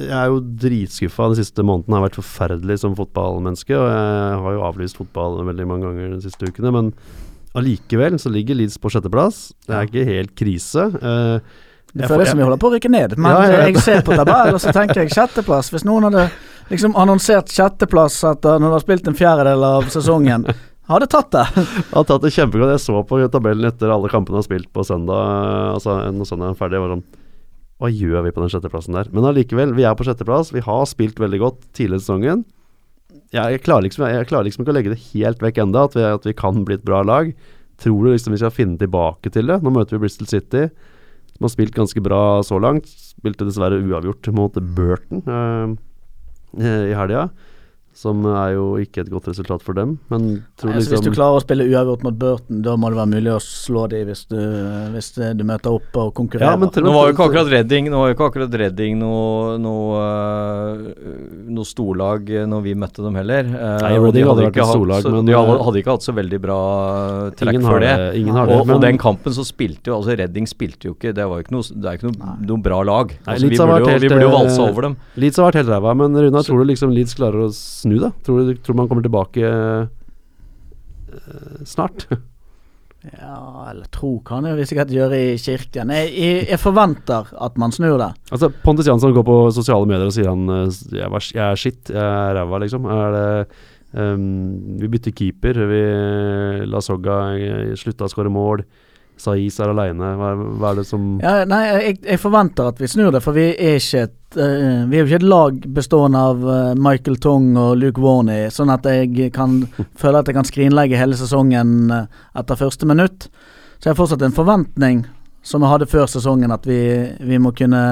jeg 0.00 0.16
er 0.16 0.26
jo 0.32 0.40
dritskuffa 0.40 1.28
de 1.30 1.38
siste 1.38 1.62
månedene. 1.62 2.00
Har 2.00 2.08
vært 2.08 2.18
forferdelig 2.18 2.80
som 2.82 2.96
fotballmenneske. 2.98 3.76
Og 3.76 3.86
jeg 3.86 4.40
har 4.42 4.56
jo 4.56 4.64
avlyst 4.66 4.98
fotball 4.98 5.44
veldig 5.46 5.68
mange 5.70 5.86
ganger 5.86 6.16
de 6.16 6.24
siste 6.24 6.50
ukene. 6.50 6.72
Men 6.74 6.90
allikevel 7.56 8.18
så 8.18 8.32
ligger 8.32 8.58
Leeds 8.58 8.80
på 8.82 8.90
sjetteplass. 8.90 9.52
Det 9.68 9.76
er 9.76 9.86
ikke 9.86 10.08
helt 10.08 10.34
krise. 10.34 10.88
Uh, 10.98 11.38
det 11.96 12.10
føles 12.10 12.28
som 12.28 12.38
vi 12.40 12.44
holder 12.44 12.60
på 12.60 12.68
å 12.68 12.74
rykke 12.74 12.90
ned, 12.92 13.14
men 13.16 13.32
ja, 13.32 13.44
jeg, 13.48 13.70
jeg 13.72 13.82
ser 13.84 14.02
på 14.04 14.16
tabellen 14.18 14.58
og 14.58 14.60
så 14.60 14.72
tenker 14.74 15.00
jeg 15.00 15.14
sjetteplass. 15.14 15.70
Hvis 15.72 15.86
noen 15.86 16.08
hadde 16.10 16.26
liksom 16.70 16.96
annonsert 16.98 17.52
sjetteplass 17.52 18.22
etter 18.26 18.60
når 18.60 18.72
du 18.72 18.76
har 18.76 18.84
spilt 18.84 19.10
en 19.10 19.18
fjerdedel 19.18 19.66
av 19.66 19.90
sesongen, 19.92 20.48
Hadde 20.86 21.08
tatt 21.10 21.32
det. 21.34 21.44
hadde 21.90 22.06
tatt 22.06 22.22
det 22.22 22.30
kjempegodt. 22.30 22.70
Jeg 22.76 22.82
så 22.84 23.00
på 23.08 23.18
tabellen 23.34 23.66
etter 23.66 23.90
alle 23.90 24.10
kampene 24.10 24.38
har 24.38 24.46
spilt 24.46 24.68
på 24.70 24.84
søndag. 24.86 25.72
Altså 25.74 25.96
når 26.14 26.28
søndag 26.28 26.52
er 26.52 26.60
ferdig. 26.60 26.78
Var 26.82 26.92
sånn 26.94 27.06
Hva 27.82 27.90
gjør 27.90 28.22
vi 28.22 28.32
på 28.36 28.44
den 28.44 28.52
sjetteplassen 28.52 28.94
der? 28.94 29.10
Men 29.10 29.26
allikevel, 29.26 29.74
vi 29.74 29.86
er 29.88 29.96
på 29.98 30.06
sjetteplass. 30.06 30.52
Vi 30.54 30.62
har 30.62 30.84
spilt 30.86 31.18
veldig 31.18 31.40
godt 31.42 31.64
tidligere 31.74 31.98
i 31.98 32.04
sesongen. 32.04 32.44
Jeg, 33.34 33.56
jeg, 33.56 33.62
klarer 33.66 33.88
liksom, 33.88 34.06
jeg, 34.06 34.28
klarer 34.30 34.46
liksom 34.46 34.62
ikke 34.62 34.72
å 34.72 34.76
legge 34.76 34.92
det 34.92 35.02
helt 35.10 35.42
vekk 35.42 35.58
enda 35.64 35.88
at 35.88 35.96
vi, 35.98 36.04
at 36.06 36.28
vi 36.28 36.36
kan 36.38 36.62
bli 36.68 36.78
et 36.78 36.86
bra 36.86 37.02
lag. 37.02 37.34
Tror 37.82 38.06
du 38.06 38.12
liksom 38.12 38.36
vi 38.36 38.40
skal 38.44 38.54
finne 38.54 38.78
tilbake 38.78 39.32
til 39.34 39.50
det? 39.50 39.58
Nå 39.66 39.74
møter 39.74 39.96
vi 39.96 40.04
Bristol 40.06 40.30
City, 40.30 40.68
som 41.34 41.48
har 41.48 41.52
spilt 41.52 41.74
ganske 41.74 42.04
bra 42.04 42.22
så 42.46 42.62
langt. 42.62 42.86
Spilte 42.86 43.48
dessverre 43.48 43.82
uavgjort 43.82 44.30
mot 44.38 44.62
Burton 44.78 45.26
eh, 45.26 45.74
i 46.54 46.94
helga. 46.94 47.30
Som 47.96 48.26
er 48.28 48.50
jo 48.52 48.64
ikke 48.76 49.00
et 49.06 49.08
godt 49.08 49.24
resultat 49.30 49.62
for 49.64 49.72
dem, 49.72 49.94
men 50.12 50.42
tror 50.60 50.74
Altså, 50.74 50.76
hvis 50.76 50.88
du 50.90 50.94
liksom 50.98 51.14
klarer 51.16 51.38
å 51.38 51.40
spille 51.40 51.64
uavgjort 51.64 52.02
mot 52.04 52.18
Burton, 52.20 52.58
da 52.60 52.74
må 52.76 52.90
det 52.92 52.98
være 52.98 53.08
mulig 53.14 53.30
å 53.32 53.38
slå 53.40 53.86
dem 53.88 54.02
hvis 54.10 54.26
du, 54.28 54.36
hvis 54.92 55.08
du 55.16 55.44
møter 55.48 55.72
opp 55.78 55.96
og 56.02 56.10
konkurrerer. 56.18 56.50
Ja, 56.52 56.58
men 56.60 56.68
tror- 56.74 56.84
Nå 56.84 56.92
var 56.92 57.06
jo 57.08 57.14
ikke 57.14 57.24
akkurat 57.30 57.48
Redding 57.54 57.88
Nå 57.88 57.96
var 58.02 58.10
jo 58.12 58.14
ikke 58.18 58.26
akkurat 58.28 58.52
Redding 58.60 58.98
noe, 59.00 59.56
noe, 59.64 60.02
øh, 60.04 61.48
noe 61.56 61.64
storlag 61.64 62.28
øh, 62.36 62.44
når 62.50 62.62
vi 62.66 62.74
møtte 62.78 63.00
dem 63.04 63.16
heller. 63.16 63.48
Eh, 63.48 63.78
Nei, 63.86 63.92
og 63.96 64.12
de 64.12 64.24
hadde 64.28 64.44
ikke 64.50 64.60
hatt- 64.66 64.74
storlag, 64.76 65.02
så 65.06 65.12
men, 65.16 65.24
De 65.26 65.32
hadde, 65.38 65.80
ikke 65.80 65.94
hatt 65.96 66.04
så 66.06 66.14
veldig 66.16 66.40
bra 66.44 66.58
trekk 67.36 67.54
Ingen 67.56 67.66
for 67.70 67.80
det. 67.80 67.94
det, 67.96 68.20
ingen 68.20 68.34
har 68.36 68.46
det, 68.46 68.58
og, 68.60 68.66
men- 68.66 68.76
og 68.76 68.82
den 68.82 68.98
kampen 68.98 69.32
så 69.32 69.44
spilte 69.46 69.88
jo 69.90 69.96
Altså 70.02 70.16
Redding 70.18 70.46
spilte 70.46 70.88
jo 70.90 70.94
ikke 70.94 71.14
Det 71.16 71.24
var 71.26 71.40
jo 71.40 71.44
ikke 71.46 71.56
noe 71.56 71.62
Det 71.72 71.88
er 71.88 71.96
ikke 71.98 72.10
noe, 72.12 72.36
noe 72.44 72.60
bra 72.62 72.82
lag. 72.84 73.08
Nei, 73.08 73.34
Altså, 73.36 73.48
vi, 73.48 73.56
burde 73.56 73.80
jo, 73.80 73.86
helt, 73.88 74.02
vi 74.02 74.08
burde 74.12 74.26
jo 74.28 74.34
valse 74.36 74.60
over 74.60 74.82
dem. 74.90 74.96
Leeds 75.16 75.36
har 75.40 75.48
vært 75.50 75.60
helt 75.62 75.72
ræva, 75.72 75.96
men 75.96 76.12
Runar, 76.26 76.42
tror 76.44 76.58
du 76.60 76.64
liksom 76.72 76.92
Leeds 76.92 77.14
klarer 77.16 77.46
å 77.46 77.50
snu 77.86 77.98
det? 78.02 78.12
Tror 78.26 78.42
du 78.42 78.56
tror 78.58 78.80
man 78.82 78.90
kommer 78.90 79.06
tilbake 79.06 79.46
uh, 79.46 79.86
snart? 81.64 82.08
Ja, 83.14 83.68
eller 83.70 83.86
tro 83.94 84.16
kan 84.26 84.46
jeg 84.48 84.58
jo 84.58 84.66
sikkert 84.66 84.90
gjøre 84.90 85.18
i 85.20 85.34
kirken. 85.38 85.92
Jeg, 85.94 86.10
jeg, 86.16 86.40
jeg 86.50 86.58
forventer 86.58 87.28
at 87.44 87.58
man 87.60 87.74
snur 87.74 88.00
det. 88.00 88.08
altså, 88.34 88.50
Pontus 88.64 88.88
Jansson 88.88 89.14
går 89.14 89.26
på 89.26 89.36
sosiale 89.54 89.86
medier 89.86 90.08
og 90.08 90.16
sier 90.16 90.32
han 90.32 90.48
eh, 90.50 90.78
jeg, 90.96 91.10
var, 91.12 91.28
jeg 91.30 91.44
er 91.44 91.60
skitt, 91.60 91.92
jeg 91.92 92.02
er 92.02 92.34
ræva, 92.40 92.60
liksom. 92.64 92.88
Er 92.90 93.14
det 93.14 93.28
um, 93.94 94.26
Vi 94.80 94.90
bytter 94.90 95.14
keeper. 95.14 95.62
Vi 95.70 95.84
La 96.66 96.82
Sogga 96.82 97.20
eh, 97.36 97.76
slutta 97.78 98.08
å 98.08 98.12
skåre 98.12 98.32
mål. 98.32 98.64
Saiz 99.16 99.56
er 99.60 99.72
aleine. 99.72 100.12
Hva, 100.18 100.30
hva 100.60 100.70
er 100.70 100.80
det 100.80 100.86
som 100.88 101.04
Ja, 101.22 101.40
nei, 101.48 101.62
jeg, 101.70 101.98
jeg 102.04 102.20
forventer 102.20 102.68
at 102.68 102.80
vi 102.82 102.90
snur 102.90 103.14
det, 103.14 103.22
for 103.24 103.36
vi 103.36 103.48
er 103.52 103.78
ikke 103.80 104.02
et 104.04 104.38
uh, 104.38 104.84
Vi 104.90 104.98
er 104.98 105.02
jo 105.02 105.06
ikke 105.08 105.20
et 105.22 105.28
lag 105.28 105.60
bestående 105.78 106.22
av 106.32 106.44
uh, 106.44 106.74
Michael 106.76 107.16
Tong 107.24 107.48
og 107.60 107.78
Luke 107.80 108.02
Warney, 108.02 108.50
sånn 108.52 108.72
at 108.74 108.86
jeg 108.90 109.30
kan 109.36 109.62
føle 110.02 110.20
at 110.20 110.28
jeg 110.28 110.36
kan 110.36 110.48
skrinlegge 110.48 111.00
hele 111.00 111.18
sesongen 111.18 111.92
uh, 111.92 112.04
etter 112.36 112.60
første 112.60 112.88
minutt. 112.88 113.30
Så 113.76 113.88
jeg 113.88 113.94
har 113.94 114.00
fortsatt 114.00 114.24
en 114.26 114.36
forventning, 114.36 115.04
som 115.46 115.64
jeg 115.64 115.72
hadde 115.72 115.88
før 115.90 116.08
sesongen, 116.10 116.52
at 116.52 116.68
vi, 116.68 116.80
vi 117.24 117.40
må 117.40 117.54
kunne 117.56 117.82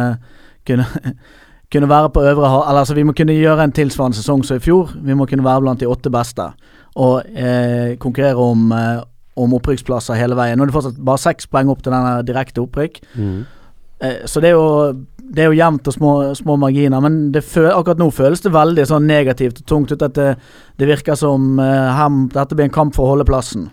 kunne, 0.66 0.86
kunne 1.72 1.88
være 1.88 2.10
på 2.10 2.22
øvre 2.22 2.48
Eller 2.68 2.80
altså 2.80 2.94
vi 2.94 3.02
må 3.02 3.12
kunne 3.12 3.36
gjøre 3.36 3.64
en 3.64 3.72
tilsvarende 3.72 4.16
sesong 4.16 4.44
som 4.44 4.56
i 4.56 4.64
fjor. 4.64 4.94
Vi 4.96 5.14
må 5.14 5.26
kunne 5.26 5.44
være 5.44 5.60
blant 5.60 5.80
de 5.80 5.88
åtte 5.88 6.12
beste 6.12 6.52
og 6.94 7.24
eh, 7.34 7.96
konkurrere 7.98 8.38
om 8.38 8.72
eh, 8.72 9.00
om 9.40 9.54
opprykksplasser 9.58 10.18
hele 10.18 10.36
veien. 10.38 10.58
Nå 10.58 10.64
er 10.64 10.70
det 10.70 10.76
fortsatt 10.76 11.02
bare 11.02 11.22
seks 11.22 11.48
poeng 11.50 11.72
opp 11.72 11.82
til 11.82 11.94
denne 11.94 12.22
direkte 12.26 12.64
opprykk. 12.64 13.02
mm. 13.14 13.44
Eh, 14.02 14.24
så 14.26 14.40
det 14.42 14.48
er 14.50 14.56
jo 14.58 14.92
Det 15.34 15.40
er 15.40 15.46
jo 15.46 15.56
jevnt 15.56 15.86
og 15.88 15.94
små, 15.94 16.34
små 16.36 16.56
marginer, 16.60 17.00
men 17.00 17.32
det 17.32 17.40
føl, 17.44 17.70
akkurat 17.72 17.98
nå 17.98 18.10
føles 18.12 18.42
det 18.44 18.50
veldig 18.52 18.84
sånn 18.86 19.06
negativt 19.08 19.62
og 19.62 19.66
tungt 19.66 19.92
ut. 19.92 20.02
At 20.02 20.14
det, 20.18 20.34
det 20.76 20.88
virker 20.90 21.16
som 21.16 21.58
eh, 21.58 21.94
her, 21.96 22.10
dette 22.34 22.54
blir 22.54 22.68
en 22.68 22.74
kamp 22.74 22.94
for 22.94 23.06
å 23.06 23.14
holde 23.14 23.24
plassen. 23.24 23.70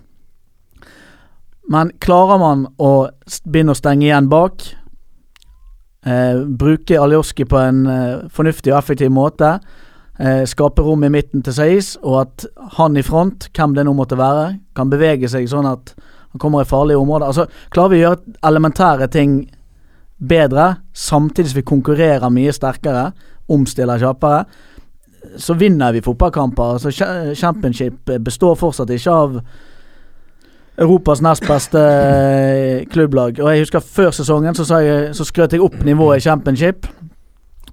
Men 1.67 1.91
klarer 1.99 2.39
man 2.39 2.63
å 2.79 3.09
begynne 3.43 3.75
å 3.75 3.77
stenge 3.77 4.07
igjen 4.07 4.29
bak, 4.31 4.63
eh, 6.07 6.39
bruke 6.39 6.97
Aljoski 6.97 7.43
på 7.43 7.59
en 7.59 7.83
eh, 7.91 8.23
fornuftig 8.31 8.71
og 8.71 8.79
effektiv 8.79 9.11
måte, 9.11 9.57
eh, 10.21 10.43
skape 10.49 10.85
rom 10.85 11.03
i 11.03 11.11
midten 11.13 11.43
til 11.45 11.55
Saiz, 11.57 11.95
og 12.01 12.21
at 12.21 12.45
han 12.77 12.97
i 12.97 13.05
front, 13.05 13.49
hvem 13.55 13.75
det 13.77 13.85
nå 13.87 13.95
måtte 13.97 14.19
være, 14.19 14.59
kan 14.77 14.91
bevege 14.91 15.29
seg 15.31 15.49
sånn 15.49 15.69
at 15.69 15.95
han 16.31 16.39
kommer 16.39 16.63
i 16.63 16.69
farlige 16.69 17.01
områder. 17.01 17.31
Altså, 17.31 17.47
klarer 17.73 17.91
vi 17.91 17.99
å 17.99 18.05
gjøre 18.05 18.37
elementære 18.47 19.09
ting 19.11 19.39
bedre, 20.21 20.75
samtidig 20.93 21.51
som 21.51 21.59
vi 21.59 21.67
konkurrerer 21.73 22.31
mye 22.33 22.53
sterkere, 22.55 23.09
omstiller 23.51 23.99
kjappere, 23.99 24.45
så 25.41 25.53
vinner 25.57 25.93
vi 25.93 26.03
fotballkamper. 26.05 26.77
Altså, 26.77 26.93
championship 27.37 28.13
består 28.23 28.55
fortsatt 28.57 28.93
ikke 28.93 29.17
av 29.25 29.35
Europas 30.81 31.21
nest 31.21 31.45
beste 31.45 31.81
eh, 31.81 32.87
klubblag. 32.89 33.39
Og 33.41 33.51
jeg 33.51 33.65
husker 33.65 33.83
Før 33.85 34.11
sesongen 34.15 34.55
så, 34.57 34.65
jeg, 34.79 35.11
så 35.15 35.27
skrøt 35.27 35.53
jeg 35.53 35.63
opp 35.63 35.77
nivået 35.85 36.21
i 36.21 36.25
championship. 36.29 36.87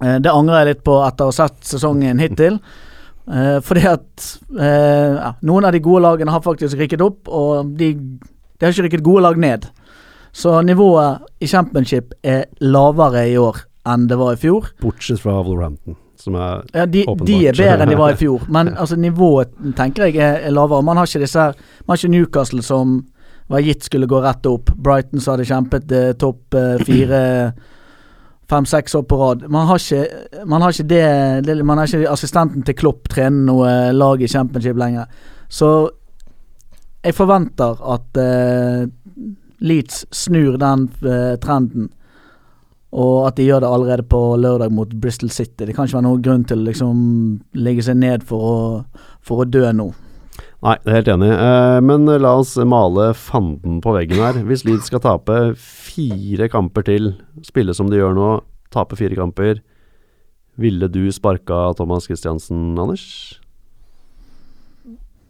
Eh, 0.03 0.17
Det 0.23 0.31
angrer 0.31 0.63
jeg 0.63 0.73
litt 0.73 0.83
på 0.87 0.99
etter 1.07 1.27
å 1.27 1.31
ha 1.33 1.37
sett 1.41 1.59
sesongen 1.67 2.19
hittil. 2.23 2.59
Eh, 3.29 3.59
fordi 3.61 3.83
at 3.85 4.27
eh, 4.57 5.17
ja, 5.19 5.33
noen 5.45 5.65
av 5.69 5.75
de 5.75 5.81
gode 5.85 6.01
lagene 6.07 6.31
har 6.33 6.41
faktisk 6.45 6.79
rykket 6.79 7.01
opp, 7.05 7.27
og 7.29 7.75
de, 7.77 7.91
de 7.93 8.65
har 8.65 8.73
ikke 8.73 8.87
rykket 8.87 9.05
gode 9.05 9.21
lag 9.27 9.37
ned. 9.37 9.67
Så 10.33 10.59
nivået 10.65 11.25
i 11.41 11.47
championship 11.49 12.13
er 12.23 12.45
lavere 12.61 13.27
i 13.29 13.37
år 13.41 13.63
enn 13.89 14.07
det 14.09 14.17
var 14.19 14.33
i 14.35 14.39
fjor. 14.41 14.67
Bortsett 14.81 15.21
fra 15.21 15.39
Wolverhampton, 15.41 15.95
som 16.19 16.35
er 16.37 16.65
Ja, 16.75 16.83
de, 16.85 17.05
de 17.25 17.37
er 17.49 17.57
bedre 17.57 17.79
enn 17.85 17.89
de 17.93 17.97
var 17.97 18.13
i 18.13 18.19
fjor, 18.23 18.43
men 18.53 18.73
altså 18.75 18.97
nivået 18.99 19.53
tenker 19.77 20.09
jeg 20.09 20.19
er, 20.21 20.41
er 20.49 20.53
lavere. 20.53 20.85
Man 20.85 20.97
har 21.01 21.09
ikke 21.09 21.23
disse 21.23 21.45
Man 21.85 21.93
har 21.95 22.01
ikke 22.01 22.13
Newcastle 22.13 22.65
som 22.65 22.99
var 23.49 23.63
gitt 23.65 23.85
skulle 23.87 24.05
gå 24.09 24.19
rett 24.21 24.45
opp. 24.45 24.69
Brighton 24.77 25.21
som 25.21 25.33
hadde 25.33 25.47
kjempet 25.49 25.91
eh, 25.97 26.11
topp 26.21 26.53
eh, 26.57 26.75
fire 26.85 27.21
fem-seks 28.49 28.95
år 28.95 29.05
på 29.09 29.17
rad. 29.19 29.45
Man 29.51 29.67
har 29.67 29.79
ikke, 29.79 30.43
man 30.45 30.61
har 30.61 30.73
ikke 30.73 30.89
det, 30.89 31.05
det 31.45 31.65
Man 31.65 31.77
har 31.77 31.87
ikke 31.87 32.11
assistenten 32.11 32.65
til 32.65 32.75
Klopp 32.75 33.09
trener 33.09 33.45
noe 33.45 33.69
lag 33.93 34.21
i 34.21 34.27
championship 34.27 34.77
lenger. 34.77 35.05
Så 35.49 35.69
jeg 37.03 37.15
forventer 37.15 37.79
at 37.93 38.19
uh, 38.19 38.89
Leeds 39.59 40.05
snur 40.15 40.57
den 40.59 40.89
uh, 41.05 41.37
trenden. 41.41 41.89
Og 42.89 43.27
at 43.27 43.37
de 43.37 43.45
gjør 43.45 43.61
det 43.61 43.69
allerede 43.69 44.03
på 44.09 44.19
lørdag 44.41 44.71
mot 44.73 44.93
Bristol 45.01 45.29
City. 45.29 45.65
Det 45.65 45.75
kan 45.75 45.85
ikke 45.85 45.99
være 45.99 46.07
noen 46.07 46.23
grunn 46.25 46.45
til 46.49 46.63
å 46.63 46.69
liksom 46.71 47.01
legge 47.61 47.85
seg 47.85 47.99
ned 48.01 48.25
for 48.25 48.45
å, 48.49 48.55
for 49.21 49.43
å 49.43 49.49
dø 49.49 49.67
nå. 49.77 49.91
Nei, 50.59 50.75
det 50.83 50.91
er 50.91 50.97
helt 50.97 51.11
enig. 51.13 51.29
Eh, 51.31 51.79
men 51.87 52.09
la 52.19 52.33
oss 52.41 52.57
male 52.67 53.13
fanden 53.15 53.79
på 53.83 53.93
veggen 53.95 54.19
her. 54.19 54.41
Hvis 54.47 54.65
Leeds 54.67 54.89
skal 54.91 55.03
tape 55.05 55.37
fire 55.59 56.49
kamper 56.51 56.83
til, 56.89 57.13
spille 57.47 57.75
som 57.75 57.91
de 57.91 58.01
gjør 58.01 58.17
nå, 58.17 58.31
tape 58.75 58.99
fire 58.99 59.15
kamper, 59.15 59.61
ville 60.59 60.89
du 60.91 61.05
sparka 61.15 61.69
Thomas 61.79 62.09
Christiansen, 62.09 62.73
Anders? 62.79 63.05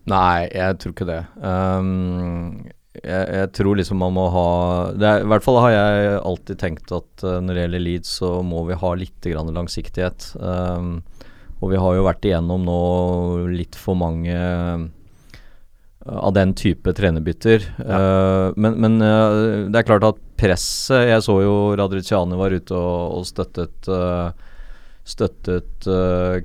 Nei, 0.10 0.50
jeg 0.50 0.80
tror 0.82 0.96
ikke 0.96 1.10
det. 1.12 1.22
Um, 1.38 2.66
jeg, 2.98 3.26
jeg 3.38 3.52
tror 3.54 3.78
liksom 3.78 4.02
man 4.02 4.16
må 4.16 4.26
ha 4.34 4.48
er, 4.98 5.22
I 5.22 5.30
hvert 5.30 5.46
fall 5.46 5.60
har 5.62 5.76
jeg 5.76 6.16
alltid 6.18 6.60
tenkt 6.60 6.94
at 6.96 7.22
uh, 7.22 7.38
når 7.38 7.54
det 7.54 7.66
gjelder 7.68 7.84
Leeds, 7.86 8.16
så 8.24 8.32
må 8.42 8.66
vi 8.66 8.80
ha 8.82 8.94
litt 8.98 9.30
langsiktighet. 9.30 10.32
Um, 10.42 11.04
og 11.60 11.76
vi 11.76 11.84
har 11.86 12.00
jo 12.00 12.08
vært 12.08 12.26
igjennom 12.26 12.66
nå 12.66 12.82
litt 13.54 13.78
for 13.78 14.00
mange 14.00 14.34
av 16.06 16.34
den 16.34 16.54
type 16.56 16.94
trenerbytter. 16.96 17.66
Uh, 17.82 18.56
men 18.56 18.78
men 18.80 19.00
uh, 19.04 19.68
det 19.68 19.82
er 19.82 19.88
klart 19.88 20.06
at 20.08 20.22
presset 20.40 21.10
Jeg 21.10 21.24
så 21.26 21.34
jo 21.44 21.56
Radriciani 21.76 22.38
var 22.40 22.56
ute 22.56 22.72
og, 22.72 23.18
og 23.20 23.26
støttet 23.28 23.90
uh, 23.92 24.30
Støttet 25.10 25.88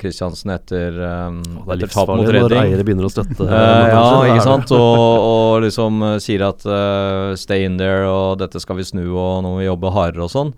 Kristiansen 0.01 0.55
etter, 0.55 0.95
um, 0.97 1.41
Det 1.45 1.65
er 1.67 1.83
etter 1.83 1.91
tap 1.93 2.09
mot 2.09 2.25
Redding. 2.25 2.63
eiere 2.63 2.87
begynner 2.87 3.09
å 3.09 3.13
støtte. 3.13 3.45
Eh, 3.55 3.89
ja, 3.93 4.05
ikke 4.31 4.47
sant. 4.47 4.73
Og, 4.73 5.27
og 5.29 5.65
liksom 5.67 6.01
eh, 6.07 6.15
sier 6.25 6.47
at 6.47 6.65
eh, 6.65 7.35
stay 7.37 7.67
in 7.69 7.77
there, 7.81 8.07
og 8.09 8.39
dette 8.41 8.63
skal 8.63 8.79
vi 8.79 8.87
snu, 8.89 9.03
og 9.13 9.43
nå 9.45 9.53
må 9.53 9.61
vi 9.61 9.69
jobbe 9.69 9.93
hardere 9.93 10.25
og 10.25 10.33
sånn. 10.33 10.55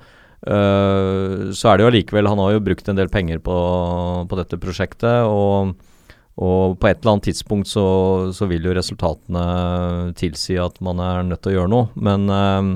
Eh, 0.47 1.51
så 1.57 1.73
er 1.73 1.79
det 1.81 1.83
jo 1.83 1.89
allikevel 1.91 2.29
Han 2.31 2.39
har 2.45 2.53
jo 2.55 2.63
brukt 2.63 2.87
en 2.93 2.99
del 3.01 3.11
penger 3.11 3.41
på, 3.43 3.57
på 4.31 4.39
dette 4.39 4.61
prosjektet, 4.63 5.27
og, 5.27 5.75
og 6.37 6.77
på 6.77 6.91
et 6.91 7.01
eller 7.01 7.15
annet 7.15 7.31
tidspunkt 7.31 7.71
så, 7.71 7.87
så 8.37 8.45
vil 8.51 8.67
jo 8.69 8.75
resultatene 8.77 10.13
tilsi 10.21 10.59
at 10.61 10.77
man 10.85 11.01
er 11.01 11.25
nødt 11.25 11.41
til 11.45 11.55
å 11.55 11.57
gjøre 11.61 11.73
noe. 11.73 11.87
Men 11.97 12.29
eh, 12.29 12.69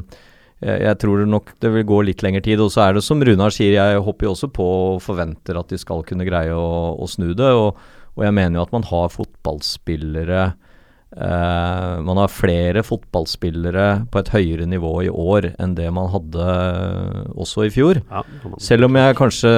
jeg, 0.61 0.97
tror 1.01 1.21
tror 1.21 1.29
nok 1.29 1.53
det 1.61 1.73
vil 1.75 1.87
gå 1.89 1.99
litt 2.09 2.25
lengre 2.25 2.41
tid. 2.45 2.61
Og 2.65 2.73
så 2.73 2.87
er 2.87 2.97
det 2.97 3.05
som 3.05 3.21
Runar 3.21 3.53
sier, 3.53 3.77
jeg 3.77 4.05
hopper 4.07 4.29
jo 4.29 4.33
også 4.33 4.49
på 4.57 4.65
og 4.95 5.03
forventer 5.05 5.61
at 5.61 5.69
de 5.73 5.81
skal 5.81 6.05
kunne 6.09 6.25
greie 6.29 6.57
å, 6.57 6.97
å 6.97 7.09
snu 7.09 7.35
det. 7.37 7.51
Og, 7.53 7.77
og 8.17 8.25
jeg 8.25 8.37
mener 8.37 8.61
jo 8.61 8.65
at 8.65 8.73
man 8.73 8.87
har 8.89 9.13
fotballspillere 9.13 10.41
eh, 10.49 11.97
Man 12.05 12.21
har 12.21 12.33
flere 12.33 12.85
fotballspillere 12.87 13.87
på 14.09 14.23
et 14.23 14.33
høyere 14.33 14.69
nivå 14.69 14.95
i 15.05 15.11
år 15.13 15.51
enn 15.61 15.77
det 15.77 15.91
man 15.97 16.09
hadde 16.13 16.47
eh, 16.49 17.29
også 17.37 17.69
i 17.69 17.75
fjor. 17.77 18.01
Ja, 18.09 18.25
Selv 18.57 18.89
om 18.89 18.97
jeg 18.97 19.21
kanskje 19.21 19.53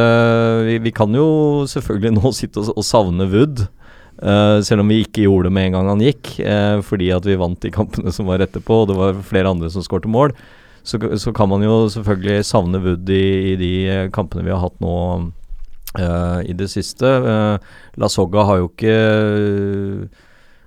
Vi, 0.66 0.80
vi 0.88 0.94
kan 0.94 1.14
jo 1.14 1.28
selvfølgelig 1.70 2.16
nå 2.18 2.34
sitte 2.34 2.66
og, 2.66 2.74
og 2.74 2.86
savne 2.86 3.30
Wood. 3.30 3.64
Eh, 4.22 4.62
selv 4.62 4.84
om 4.84 4.90
vi 4.92 5.00
ikke 5.02 5.24
gjorde 5.24 5.48
det 5.48 5.56
med 5.56 5.68
en 5.68 5.76
gang 5.76 5.88
han 5.90 6.02
gikk, 6.02 6.36
uh, 6.46 6.78
fordi 6.86 7.08
at 7.10 7.26
vi 7.26 7.38
vant 7.40 7.58
de 7.62 7.72
kampene 7.74 8.12
som 8.14 8.28
var 8.30 8.44
etterpå, 8.44 8.82
og 8.82 8.92
det 8.92 8.98
var 8.98 9.22
flere 9.26 9.50
andre 9.50 9.70
som 9.72 9.82
skårte 9.82 10.10
mål. 10.10 10.34
Så, 10.86 10.98
så 11.18 11.32
kan 11.34 11.50
man 11.50 11.62
jo 11.62 11.86
selvfølgelig 11.90 12.46
savne 12.46 12.80
Wood 12.82 13.10
i, 13.10 13.52
i 13.52 13.54
de 13.58 13.72
eh, 13.90 14.10
kampene 14.14 14.42
vi 14.46 14.50
har 14.50 14.62
hatt 14.62 14.78
nå 14.82 14.94
uh, 15.98 16.40
i 16.42 16.54
det 16.58 16.70
siste. 16.70 17.06
Uh, 17.06 17.58
La 17.98 18.10
Soga 18.10 18.46
har 18.46 18.62
jo 18.62 18.70
ikke 18.70 18.96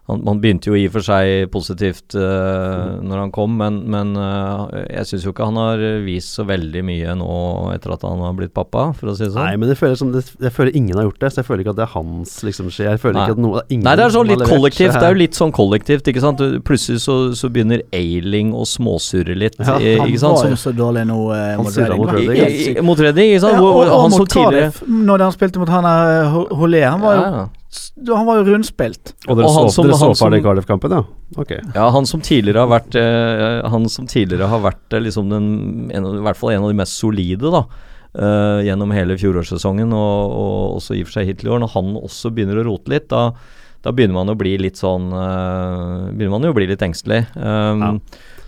han, 0.05 0.21
Man 0.25 0.41
begynte 0.41 0.69
jo 0.69 0.77
i 0.77 0.85
og 0.85 0.93
for 0.93 1.05
seg 1.05 1.49
positivt 1.53 2.13
uh, 2.17 3.01
når 3.01 3.23
han 3.23 3.31
kom, 3.33 3.55
men, 3.57 3.79
men 3.89 4.13
uh, 4.19 4.67
jeg 4.85 5.09
syns 5.09 5.25
jo 5.25 5.33
ikke 5.33 5.47
han 5.49 5.57
har 5.57 5.81
vist 6.05 6.35
så 6.37 6.45
veldig 6.45 6.83
mye 6.85 7.15
nå 7.17 7.37
etter 7.73 7.95
at 7.95 8.05
han 8.05 8.21
har 8.21 8.35
blitt 8.37 8.53
pappa, 8.55 8.91
for 8.97 9.09
å 9.11 9.15
si 9.17 9.25
det 9.25 9.31
sånn. 9.33 9.41
Nei, 9.41 9.57
men 9.61 9.71
jeg 9.73 9.79
føler, 9.79 9.97
som 9.99 10.11
det, 10.13 10.21
jeg 10.41 10.53
føler 10.53 10.77
ingen 10.77 10.99
har 10.99 11.07
gjort 11.07 11.25
det, 11.25 11.31
så 11.33 11.41
jeg 11.41 11.49
føler 11.49 11.65
ikke 11.65 11.73
at 11.73 11.79
det 11.79 11.85
er 11.87 11.93
hans 11.95 12.35
liksom 12.45 12.69
skje. 12.69 12.87
Jeg 12.91 13.01
føler 13.01 13.17
Nei. 13.17 13.25
ikke 13.25 13.37
at 13.37 13.43
noe 13.47 13.65
ingen 13.65 13.87
Nei, 13.89 13.95
det 13.97 14.05
er 14.05 14.15
sånn 14.15 14.29
litt 14.29 14.45
kollektivt. 14.45 14.93
Det 14.93 15.09
er 15.09 15.17
jo 15.17 15.21
litt 15.25 15.41
sånn 15.41 15.55
kollektivt, 15.55 16.13
ikke 16.13 16.23
sant. 16.23 16.45
Plutselig 16.69 17.01
så, 17.05 17.17
så 17.37 17.49
begynner 17.53 17.81
Ailing 17.95 18.53
å 18.53 18.65
småsurre 18.69 19.37
litt, 19.37 19.57
Ja, 19.57 19.79
i, 19.81 19.97
Han 19.99 20.13
ikke 20.13 20.21
sant. 20.21 20.39
var 20.43 20.53
jo 20.53 20.61
så 20.61 20.75
dårlig 20.75 21.05
nå 21.09 21.19
eh, 21.33 21.51
Han 21.55 21.65
mot 21.65 21.75
surra 21.75 21.97
mot 21.99 22.13
Reading. 22.13 22.31
Reading. 22.35 22.55
I, 22.61 22.71
i, 22.77 22.85
mot 22.85 23.01
Reading, 23.01 23.33
ikke 23.33 23.45
sant. 23.47 23.57
Ja, 23.57 23.65
og, 23.65 23.73
og, 23.73 23.89
og 23.89 24.05
han 24.05 24.15
som 24.15 24.25
mot 24.25 24.37
Cardiff, 24.37 24.81
når 25.09 25.25
han 25.27 25.35
spilte 25.35 25.61
mot 25.61 25.73
han 25.73 25.89
eh, 25.89 26.41
Holé, 26.61 26.85
han 26.85 27.01
var 27.01 27.17
jo, 27.17 27.25
ja, 27.25 27.45
han 28.07 28.25
var 28.27 28.37
jo 28.41 28.45
rundspilt. 28.53 29.13
Og 29.27 29.37
dere 29.37 29.45
Og 29.47 29.55
han 29.55 29.67
så, 29.69 29.73
som- 29.75 29.85
dere 29.87 29.97
så 29.99 30.09
ferdig 30.19 30.41
Cardiff-kampen, 30.43 30.91
ja? 30.91 31.03
Ok. 31.41 31.51
ja, 31.75 31.89
han 31.91 32.05
som 32.05 32.21
tidligere 32.21 32.63
har 32.67 32.69
vært 32.79 32.95
eh, 32.95 33.69
Han 33.69 33.87
som 33.89 34.05
tidligere 34.07 34.47
har 34.51 34.61
vært 34.61 34.93
eh, 34.93 34.99
liksom 35.01 35.29
den 35.29 35.47
en, 35.91 36.05
I 36.19 36.23
hvert 36.25 36.37
fall 36.37 36.51
en 36.53 36.63
av 36.63 36.69
de 36.69 36.77
mest 36.81 36.97
solide, 37.01 37.49
da. 37.51 37.63
eh, 38.15 38.61
gjennom 38.69 38.91
hele 38.95 39.17
fjorårssesongen 39.19 39.91
og, 39.91 40.31
og 40.31 40.77
også 40.79 40.95
i 40.95 41.01
og 41.03 41.09
for 41.09 41.19
seg 41.19 41.27
hittil 41.31 41.49
i 41.49 41.53
år. 41.55 41.59
Når 41.65 41.73
han 41.75 41.95
også 41.99 42.31
begynner 42.35 42.61
å 42.61 42.67
rote 42.69 42.93
litt, 42.93 43.09
da, 43.09 43.31
da 43.83 43.91
begynner 43.91 44.13
man 44.21 44.29
å 44.35 44.37
bli 44.39 44.57
litt 44.57 44.77
sånn 44.79 45.11
eh, 45.11 46.13
Begynner 46.13 46.31
man 46.37 46.47
jo 46.47 46.53
å 46.53 46.57
bli 46.59 46.67
litt 46.71 46.81
engstelig. 46.85 47.25
Um, 47.35 47.81
Ja. 47.81 47.91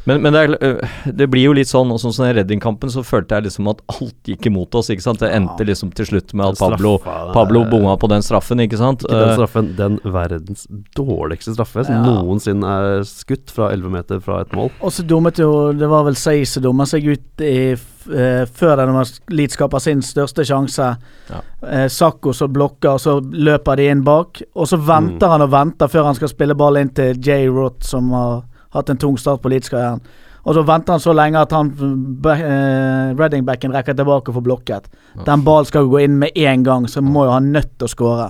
Men, 0.07 0.21
men 0.23 0.33
det, 0.33 0.41
er, 0.41 0.53
øh, 0.63 0.97
det 1.19 1.25
blir 1.29 1.43
jo 1.49 1.53
litt 1.57 1.67
sånn 1.67 1.89
og 1.91 1.99
Sånn 1.99 2.13
som 2.15 2.23
den 2.25 2.35
Redding-kampen, 2.37 2.89
så 2.93 3.01
følte 3.03 3.35
jeg 3.35 3.49
liksom 3.49 3.67
at 3.73 3.81
alt 3.91 4.29
gikk 4.31 4.45
imot 4.47 4.75
oss. 4.79 4.87
ikke 4.93 5.03
sant? 5.03 5.19
Det 5.19 5.29
endte 5.35 5.65
liksom 5.67 5.91
til 5.97 6.07
slutt 6.07 6.31
med 6.37 6.53
at 6.53 6.61
Pablo, 6.61 6.93
Pablo 7.35 7.65
bomma 7.67 7.97
på 7.99 8.07
den 8.11 8.23
straffen, 8.23 8.61
ikke 8.63 8.79
sant? 8.79 9.03
Ikke 9.03 9.11
den 9.19 9.29
Eh, 9.33 9.35
straffen, 9.35 9.71
den 9.75 9.99
verdens 10.05 10.63
dårligste 10.95 11.53
straffe 11.57 11.83
som 11.85 11.95
Ja. 11.95 12.03
noensinne 12.21 12.63
er 12.63 13.03
skutt 13.03 13.51
fra 13.51 13.69
11 13.73 13.89
meter 13.91 14.19
fra 14.23 14.41
et 14.41 14.51
mål. 14.55 14.71
Og 14.81 14.91
så 14.91 15.03
dummet 15.05 15.37
jo 15.43 15.73
Det 15.73 15.89
var 15.89 16.03
vel 16.07 16.15
Seis 16.15 16.51
som 16.55 16.63
dummet 16.63 16.87
seg 16.87 17.05
ut 17.05 17.41
i, 17.43 17.71
eh, 17.73 18.45
før 18.45 18.77
den 18.77 18.93
var 18.93 19.05
Leeds 19.29 19.53
skaper 19.57 19.79
sin 19.83 19.99
største 20.01 20.45
sjanse. 20.47 20.97
Ja. 21.29 21.41
Eh, 21.67 21.87
Sakko 21.87 22.33
som 22.33 22.53
blokker, 22.53 22.93
og 22.93 22.99
så 22.99 23.19
løper 23.21 23.75
de 23.75 23.89
inn 23.89 24.03
bak. 24.03 24.41
Og 24.55 24.67
så 24.67 24.77
venter 24.79 25.27
han 25.27 25.41
og 25.41 25.51
venter 25.51 25.87
før 25.91 26.05
han 26.05 26.15
skal 26.15 26.29
spille 26.29 26.55
ball 26.55 26.77
inn 26.77 26.89
til 26.89 27.17
Jay 27.19 27.47
Roth, 27.47 27.83
som 27.83 28.09
har 28.11 28.43
hatt 28.73 28.89
en 28.89 28.97
tung 28.97 29.17
start 29.17 29.41
på 29.41 29.49
Leeds-karrieren. 29.49 30.01
Og 30.47 30.55
så 30.55 30.63
venter 30.63 30.95
han 30.95 31.03
så 31.03 31.11
lenge 31.15 31.41
at 31.41 31.51
han 31.51 31.73
uh, 31.75 32.31
eh, 32.31 33.15
Redding-backen 33.19 33.73
rekker 33.75 33.97
tilbake 33.97 34.31
og 34.31 34.37
får 34.37 34.45
blokket. 34.45 34.85
Den 35.27 35.43
ballen 35.43 35.67
skal 35.67 35.89
gå 35.91 35.99
inn 36.05 36.15
med 36.21 36.37
en 36.39 36.63
gang, 36.63 36.87
så 36.87 37.01
må 37.03 37.25
jo 37.27 37.33
han 37.35 37.51
nødt 37.51 37.73
til 37.77 37.87
å 37.87 37.91
skåre. 37.91 38.29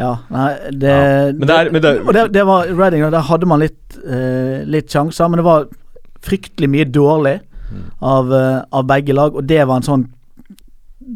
Ja, 0.00 0.14
nei, 0.32 0.54
det, 0.70 0.94
Men 1.36 1.46
det 1.48 1.56
er- 1.58 1.70
men 1.70 1.82
det 1.82 1.90
er- 1.90 2.06
Og 2.06 2.14
det, 2.14 2.32
det 2.32 2.46
var 2.46 2.66
Reading, 2.72 3.02
der 3.10 3.20
hadde 3.20 3.46
man 3.46 3.60
litt, 3.60 3.98
uh, 4.06 4.64
litt 4.64 4.88
sjanser, 4.88 5.28
men 5.28 5.36
det 5.38 5.44
var 5.44 5.66
fryktelig 6.22 6.68
mye 6.70 6.84
dårlig 6.90 7.40
Mm. 7.70 7.82
av, 8.02 8.32
uh, 8.32 8.62
av 8.72 8.86
begge 8.86 9.14
lag, 9.14 9.36
og 9.36 9.46
det 9.46 9.64
var 9.66 9.76
en 9.76 9.82
sånn 9.82 10.08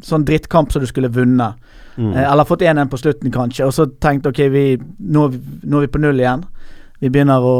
Sånn 0.03 0.25
drittkamp 0.25 0.73
som 0.73 0.81
du 0.83 0.87
skulle 0.87 1.09
vunnet. 1.09 1.55
Mm. 1.97 2.15
Uh, 2.17 2.33
eller 2.33 2.45
fått 2.45 2.63
1-1 2.63 2.89
på 2.91 2.99
slutten, 2.99 3.31
kanskje. 3.31 3.65
Og 3.67 3.73
så 3.73 3.87
tenkte 4.01 4.33
ok, 4.33 4.41
vi, 4.51 4.77
nå, 4.99 5.29
nå 5.63 5.77
er 5.77 5.87
vi 5.87 5.87
på 5.93 6.01
null 6.01 6.19
igjen. 6.19 6.43
Vi 7.05 7.11
begynner 7.13 7.45
å 7.45 7.57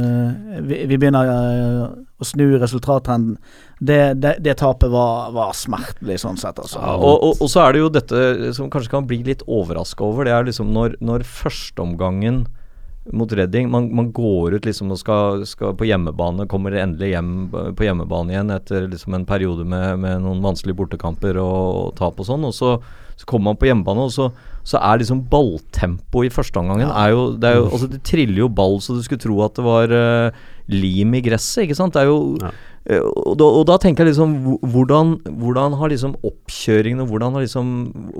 eh, 0.00 0.60
Vi, 0.64 0.84
vi 0.88 0.96
begynner 0.96 1.28
eh, 1.28 1.82
å 2.20 2.26
snu 2.26 2.46
resultattrenden. 2.60 3.36
Det, 3.80 3.98
det, 4.20 4.34
det 4.44 4.58
tapet 4.60 4.92
var, 4.92 5.30
var 5.32 5.54
smertelig, 5.56 6.18
sånn 6.20 6.36
sett, 6.40 6.58
altså. 6.60 6.80
Ja, 6.82 6.96
og, 6.96 7.22
og, 7.24 7.38
og 7.40 7.48
så 7.48 7.62
er 7.64 7.72
det 7.72 7.80
jo 7.80 7.92
dette 7.92 8.50
som 8.56 8.68
kanskje 8.72 8.92
kan 8.92 9.06
bli 9.08 9.22
litt 9.24 9.44
overraska 9.48 10.04
over. 10.04 10.28
Det 10.28 10.34
er 10.36 10.48
liksom 10.50 10.72
når, 10.76 10.98
når 11.00 11.24
førsteomgangen 11.24 12.42
mot 13.16 13.32
Redding 13.32 13.70
man, 13.72 13.88
man 13.96 14.10
går 14.12 14.58
ut 14.58 14.66
liksom 14.68 14.92
og 14.92 15.00
skal, 15.00 15.46
skal 15.48 15.72
på 15.78 15.88
hjemmebane, 15.88 16.44
kommer 16.50 16.76
endelig 16.76 17.14
hjem 17.14 17.32
på 17.50 17.86
hjemmebane 17.86 18.34
igjen 18.34 18.52
etter 18.54 18.84
liksom 18.90 19.16
en 19.16 19.24
periode 19.26 19.64
med, 19.64 20.02
med 20.04 20.20
noen 20.26 20.44
vanskelige 20.44 20.76
bortekamper 20.82 21.40
og, 21.40 21.64
og 21.80 21.94
tap 21.98 22.20
og 22.20 22.28
sånn. 22.28 22.44
Og 22.46 22.52
så, 22.56 22.76
så 23.16 23.28
kommer 23.28 23.50
man 23.50 23.60
på 23.60 23.70
hjemmebane, 23.70 24.04
og 24.08 24.14
så, 24.14 24.28
så 24.66 24.80
er 24.80 25.00
liksom 25.00 25.22
balltempo 25.30 26.24
i 26.26 26.32
førsteomgangen 26.32 26.90
er 26.90 27.12
jo, 27.14 27.22
det, 27.40 27.48
er 27.48 27.60
jo, 27.60 27.68
altså 27.70 27.88
det 27.90 28.02
triller 28.06 28.42
jo 28.44 28.50
ball 28.52 28.78
så 28.84 28.96
du 28.96 29.04
skulle 29.04 29.22
tro 29.22 29.38
at 29.46 29.56
det 29.56 29.64
var 29.64 29.94
uh, 29.94 30.42
lim 30.70 31.16
i 31.16 31.22
gresset, 31.24 31.64
ikke 31.64 31.78
sant. 31.78 31.96
Det 31.96 32.04
er 32.04 32.10
jo 32.10 32.20
Ja. 32.42 32.52
Eh, 32.88 33.02
og, 33.04 33.34
da, 33.36 33.44
og 33.44 33.66
da 33.68 33.76
tenker 33.76 34.06
jeg 34.06 34.14
liksom 34.14 34.30
hvordan, 34.72 35.18
hvordan 35.36 35.76
har 35.76 35.92
liksom 35.92 36.14
oppkjøringen 36.24 37.02
og 37.04 37.10
hvordan, 37.10 37.36
har 37.36 37.44
liksom, 37.44 37.72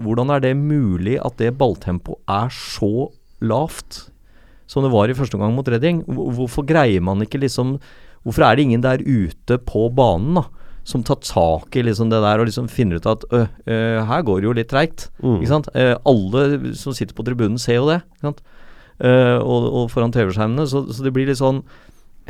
hvordan 0.05 0.35
er 0.35 0.43
det 0.45 0.53
mulig 0.59 1.17
at 1.25 1.39
det 1.41 1.55
balltempoet 1.57 2.21
er 2.29 2.53
så 2.53 3.09
lavt 3.41 4.03
som 4.69 4.85
det 4.85 4.93
var 4.93 5.09
i 5.09 5.17
første 5.17 5.39
omgang 5.39 5.57
mot 5.57 5.69
Redding? 5.69 6.05
Hvorfor 6.05 6.67
greier 6.69 7.01
man 7.01 7.25
ikke 7.25 7.41
liksom 7.41 7.79
Hvorfor 8.21 8.45
er 8.45 8.59
det 8.59 8.67
ingen 8.67 8.83
der 8.85 9.01
ute 9.01 9.57
på 9.65 9.87
banen 9.97 10.37
da 10.37 10.43
som 10.91 11.05
tar 11.07 11.21
tak 11.23 11.77
i 11.79 11.85
liksom 11.87 12.11
det 12.11 12.21
der 12.25 12.43
og 12.43 12.49
liksom 12.49 12.69
finner 12.71 12.99
ut 13.01 13.09
at 13.09 13.27
øh, 13.31 13.47
øh, 13.71 13.99
her 14.09 14.25
går 14.27 14.41
det 14.41 14.49
jo 14.49 14.57
litt 14.59 14.71
treigt. 14.73 15.09
Mm. 15.23 15.39
Eh, 15.75 15.95
alle 16.11 16.75
som 16.79 16.97
sitter 16.97 17.15
på 17.17 17.27
tribunen 17.27 17.61
ser 17.63 17.79
jo 17.79 17.89
det. 17.93 18.01
Ikke 18.17 18.31
sant? 18.31 18.43
Eh, 19.01 19.39
og, 19.39 19.71
og 19.71 19.91
foran 19.93 20.13
TV-skjermene. 20.13 20.67
Så, 20.69 20.85
så 20.93 21.07
det 21.07 21.15
blir 21.17 21.31
litt 21.31 21.41
sånn 21.41 21.63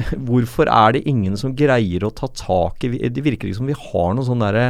Hvorfor 0.29 0.71
er 0.71 0.95
det 0.95 1.07
ingen 1.11 1.35
som 1.37 1.57
greier 1.57 2.05
å 2.07 2.13
ta 2.15 2.29
tak 2.31 2.85
i 2.87 3.09
Det 3.11 3.25
virker 3.25 3.49
ikke 3.49 3.59
som 3.59 3.69
vi 3.69 3.77
har 3.77 4.13
noen 4.15 4.27
sånne 4.29 4.51
derre 4.51 4.67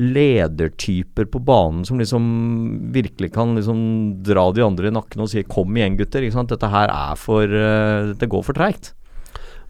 ledertyper 0.00 1.26
på 1.28 1.42
banen 1.44 1.82
som 1.84 1.98
liksom 2.00 2.22
virkelig 2.94 3.34
kan 3.34 3.52
liksom 3.52 3.80
dra 4.24 4.46
de 4.56 4.64
andre 4.64 4.88
i 4.88 4.94
nakken 4.96 5.20
og 5.20 5.28
si 5.28 5.42
'kom 5.42 5.76
igjen, 5.76 5.98
gutter'. 5.98 6.24
Ikke 6.24 6.38
sant? 6.38 6.48
Dette 6.48 6.70
her 6.72 6.88
er 6.88 7.16
for 7.20 7.44
uh, 7.44 8.14
Det 8.16 8.28
går 8.28 8.42
for 8.42 8.56
treigt. 8.56 8.94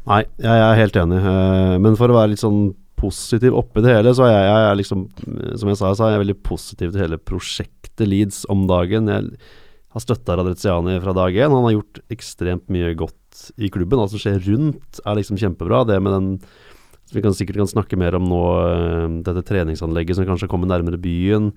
Nei, 0.06 0.22
jeg 0.38 0.54
er 0.54 0.78
helt 0.78 0.96
enig. 0.96 1.18
Uh, 1.18 1.78
men 1.82 1.98
for 1.98 2.08
å 2.08 2.14
være 2.20 2.30
litt 2.30 2.44
sånn 2.44 2.74
positiv 3.00 3.56
oppi 3.56 3.82
det 3.84 3.94
hele, 3.94 4.12
så 4.16 4.26
er 4.26 4.34
jeg, 4.34 4.46
jeg 4.50 4.68
er 4.68 4.78
liksom 4.78 5.02
eh, 5.08 5.56
Som 5.60 5.72
jeg 5.72 5.80
sa, 5.80 5.90
så 5.96 6.06
er 6.06 6.14
jeg 6.14 6.24
veldig 6.26 6.38
positiv 6.46 6.92
til 6.92 7.04
hele 7.04 7.20
prosjektet 7.20 8.08
Leeds 8.08 8.44
om 8.52 8.64
dagen. 8.70 9.10
Jeg 9.10 9.36
har 9.92 10.04
støtta 10.04 10.38
Radreziani 10.38 10.96
fra 11.02 11.14
dag 11.16 11.36
én. 11.36 11.52
Han 11.52 11.66
har 11.66 11.76
gjort 11.76 12.00
ekstremt 12.14 12.70
mye 12.72 12.94
godt 12.96 13.44
i 13.60 13.68
klubben. 13.72 14.00
Alt 14.00 14.14
som 14.14 14.22
skjer 14.22 14.40
rundt, 14.46 15.02
er 15.04 15.18
liksom 15.18 15.40
kjempebra. 15.40 15.82
Det 15.88 16.00
med 16.00 16.16
den 16.16 16.32
som 17.10 17.18
Vi 17.18 17.24
kan 17.24 17.34
sikkert 17.34 17.58
kan 17.58 17.70
snakke 17.70 17.98
mer 17.98 18.14
om 18.14 18.28
nå, 18.30 18.42
eh, 18.70 19.06
dette 19.26 19.42
treningsanlegget 19.48 20.16
som 20.16 20.28
kanskje 20.28 20.48
kommer 20.48 20.70
nærmere 20.70 21.00
byen. 21.00 21.50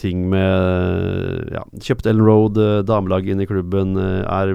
Ting 0.00 0.28
med 0.32 1.50
ja, 1.52 1.64
Kjøpt 1.80 2.06
Ellen 2.08 2.24
Road, 2.24 2.60
eh, 2.60 2.82
damelaget 2.84 3.32
inn 3.32 3.40
i 3.40 3.48
klubben, 3.48 3.96
er 3.98 4.54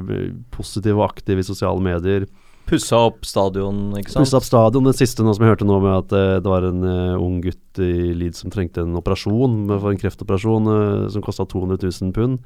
positiv 0.54 1.02
og 1.02 1.10
aktiv 1.10 1.42
i 1.42 1.48
sosiale 1.48 1.82
medier. 1.82 2.30
Pussa 2.70 3.00
opp 3.10 3.26
stadion, 3.26 3.90
ikke 3.98 4.14
sant. 4.14 4.24
Pussa 4.24 4.40
opp 4.40 4.46
stadion. 4.46 4.86
Det 4.86 4.96
siste 5.00 5.26
nå 5.26 5.34
som 5.36 5.46
jeg 5.46 5.56
hørte 5.56 5.68
nå 5.68 5.80
med 5.84 5.96
at 5.96 6.16
uh, 6.16 6.38
det 6.44 6.52
var 6.52 6.68
en 6.68 6.84
uh, 6.86 7.22
ung 7.22 7.40
gutt 7.44 7.82
i 7.82 8.12
Leeds 8.18 8.44
som 8.44 8.54
trengte 8.54 8.84
en 8.86 8.98
operasjon 9.00 9.64
for 9.72 9.90
en 9.92 10.02
kreftoperasjon 10.02 10.70
uh, 10.70 11.08
som 11.14 11.26
kosta 11.26 11.48
200 11.50 11.82
000 11.82 12.14
pund. 12.16 12.40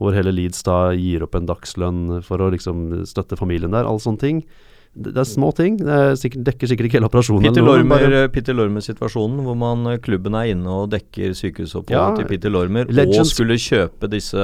Hvor 0.00 0.16
hele 0.16 0.32
Leeds 0.34 0.64
da 0.66 0.90
gir 0.96 1.22
opp 1.26 1.36
en 1.36 1.46
dagslønn 1.46 2.20
for 2.26 2.42
å 2.42 2.50
liksom 2.54 3.04
støtte 3.08 3.38
familien 3.38 3.76
der. 3.76 3.86
Alle 3.86 4.02
sånne 4.02 4.22
ting. 4.22 4.42
Det, 4.90 5.12
er 5.14 5.26
små 5.28 5.52
ting. 5.54 5.76
Det 5.78 5.86
er 5.86 6.16
sikkert, 6.18 6.42
dekker 6.48 6.66
sikkert 6.66 6.88
ikke 6.88 6.98
hele 6.98 7.06
operasjonen. 7.06 7.44
Peter 7.46 7.62
men 7.62 7.86
Lormer, 7.86 8.14
eh, 8.26 8.48
Lormer-situasjonen, 8.58 9.38
hvor 9.46 9.54
man, 9.54 9.86
eh, 9.92 10.00
klubben 10.02 10.34
er 10.34 10.50
inne 10.50 10.66
og 10.66 10.90
dekker 10.90 11.30
sykehusopphold 11.38 11.94
Ja, 11.94 12.16
til 12.18 12.26
Peter 12.26 12.50
Lormer, 12.50 12.90
og 12.90 13.26
skulle 13.26 13.54
kjøpe, 13.54 14.10
disse, 14.10 14.42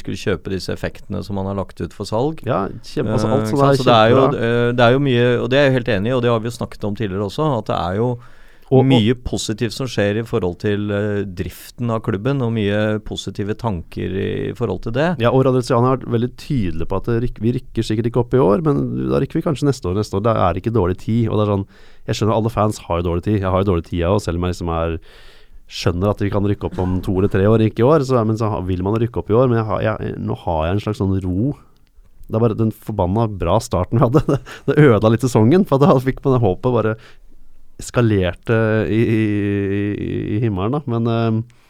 skulle 0.00 0.18
kjøpe 0.18 0.50
disse 0.50 0.74
effektene 0.74 1.22
som 1.22 1.38
han 1.38 1.46
har 1.46 1.54
lagt 1.62 1.80
ut 1.80 1.94
for 1.94 2.10
salg. 2.10 2.42
Ja, 2.44 2.66
kjempe, 2.82 3.14
altså, 3.14 3.30
Eh, 3.30 3.34
alt 3.34 3.50
ikke 3.50 3.62
uh, 3.62 3.70
er? 3.70 3.76
Så 3.78 3.86
det 3.86 3.94
er, 3.94 4.08
jo, 4.10 4.24
eh, 4.34 4.72
det 4.74 4.84
er 4.84 4.92
jo 4.96 5.02
mye, 5.02 5.26
og 5.40 5.50
det 5.50 5.58
er 5.58 5.68
jeg 5.68 5.76
helt 5.78 5.92
enig 5.94 6.10
i, 6.10 6.14
og 6.14 6.22
det 6.22 6.30
har 6.30 6.40
vi 6.40 6.50
jo 6.50 6.58
snakket 6.58 6.84
om 6.84 6.96
tidligere 6.98 7.28
også, 7.28 7.46
at 7.58 7.70
det 7.70 7.76
er 7.78 8.00
jo 8.00 8.08
Og- 8.72 8.86
mye 8.88 9.14
positivt 9.14 9.74
som 9.76 9.86
skjer 9.86 10.20
i 10.22 10.24
forhold 10.24 10.58
til 10.62 10.88
uh, 10.90 11.24
driften 11.24 11.90
av 11.92 12.00
klubben, 12.06 12.40
og 12.42 12.52
mye 12.56 12.98
positive 13.04 13.54
tanker 13.60 14.14
i 14.16 14.52
forhold 14.56 14.82
til 14.86 14.92
det. 14.96 15.08
Ja, 15.20 15.30
og 15.30 15.44
Radriziani 15.44 15.90
har 15.90 15.98
vært 15.98 16.08
veldig 16.14 16.30
tydelig 16.40 16.88
på 16.88 16.96
at 16.96 17.10
det 17.10 17.18
ryk, 17.26 17.42
vi 17.44 17.52
rykker 17.58 17.84
sikkert 17.84 18.08
ikke 18.08 18.22
opp 18.24 18.34
i 18.34 18.40
år, 18.40 18.64
men 18.64 19.10
da 19.12 19.20
rykker 19.20 19.40
vi 19.40 19.44
kanskje 19.44 19.68
neste 19.68 19.90
år. 19.90 19.98
Neste 20.00 20.16
år, 20.16 20.24
Det 20.24 20.36
er 20.46 20.54
ikke 20.62 20.72
dårlig 20.74 20.96
tid. 21.04 21.28
Og 21.28 21.36
det 21.38 21.44
er 21.44 21.52
sånn 21.52 21.66
Jeg 22.06 22.16
skjønner 22.16 22.36
alle 22.36 22.50
fans 22.52 22.78
har 22.88 23.00
jo 23.00 23.08
dårlig 23.10 23.24
tid. 23.24 23.40
Jeg 23.40 23.50
har 23.50 23.62
jo 23.62 23.70
dårlig 23.72 23.84
tid, 23.88 23.98
jeg 24.00 24.08
òg, 24.12 24.20
selv 24.20 24.36
om 24.40 24.44
jeg 24.48 24.54
liksom 24.56 24.72
er 24.74 24.98
skjønner 25.74 26.10
at 26.12 26.20
vi 26.20 26.28
kan 26.32 26.44
rykke 26.44 26.68
opp 26.68 26.78
om 26.82 26.98
to 27.04 27.14
eller 27.18 27.30
tre 27.32 27.46
år, 27.48 27.62
ikke 27.64 27.80
i 27.80 27.88
år. 27.88 28.04
Så, 28.04 28.20
men 28.28 28.36
så 28.36 28.50
vil 28.68 28.82
man 28.84 28.96
rykke 29.00 29.22
opp 29.22 29.30
i 29.32 29.36
år. 29.36 29.48
Men 29.48 29.62
jeg 29.62 29.68
har, 29.70 29.80
jeg, 29.86 30.16
nå 30.20 30.36
har 30.44 30.66
jeg 30.66 30.76
en 30.76 30.82
slags 30.84 31.00
sånn 31.00 31.14
ro. 31.24 31.54
Det 32.24 32.36
er 32.38 32.40
bare 32.40 32.56
den 32.56 32.70
forbanna 32.72 33.26
bra 33.28 33.58
starten 33.60 34.00
vi 34.00 34.04
hadde. 34.04 34.22
Det, 34.28 34.38
det 34.68 34.76
ødela 34.80 35.12
litt 35.12 35.24
sesongen. 35.24 35.64
For 35.68 35.80
da 35.80 35.96
fikk 36.00 36.22
man 36.24 36.36
det 36.36 36.42
håpet 36.44 36.76
bare 36.76 36.94
eskalerte 37.80 38.56
i, 38.88 39.02
i, 39.02 39.22
i, 40.36 40.40
himmelen, 40.42 40.76
da. 40.76 40.80
Men 40.90 41.10
eh, 41.10 41.60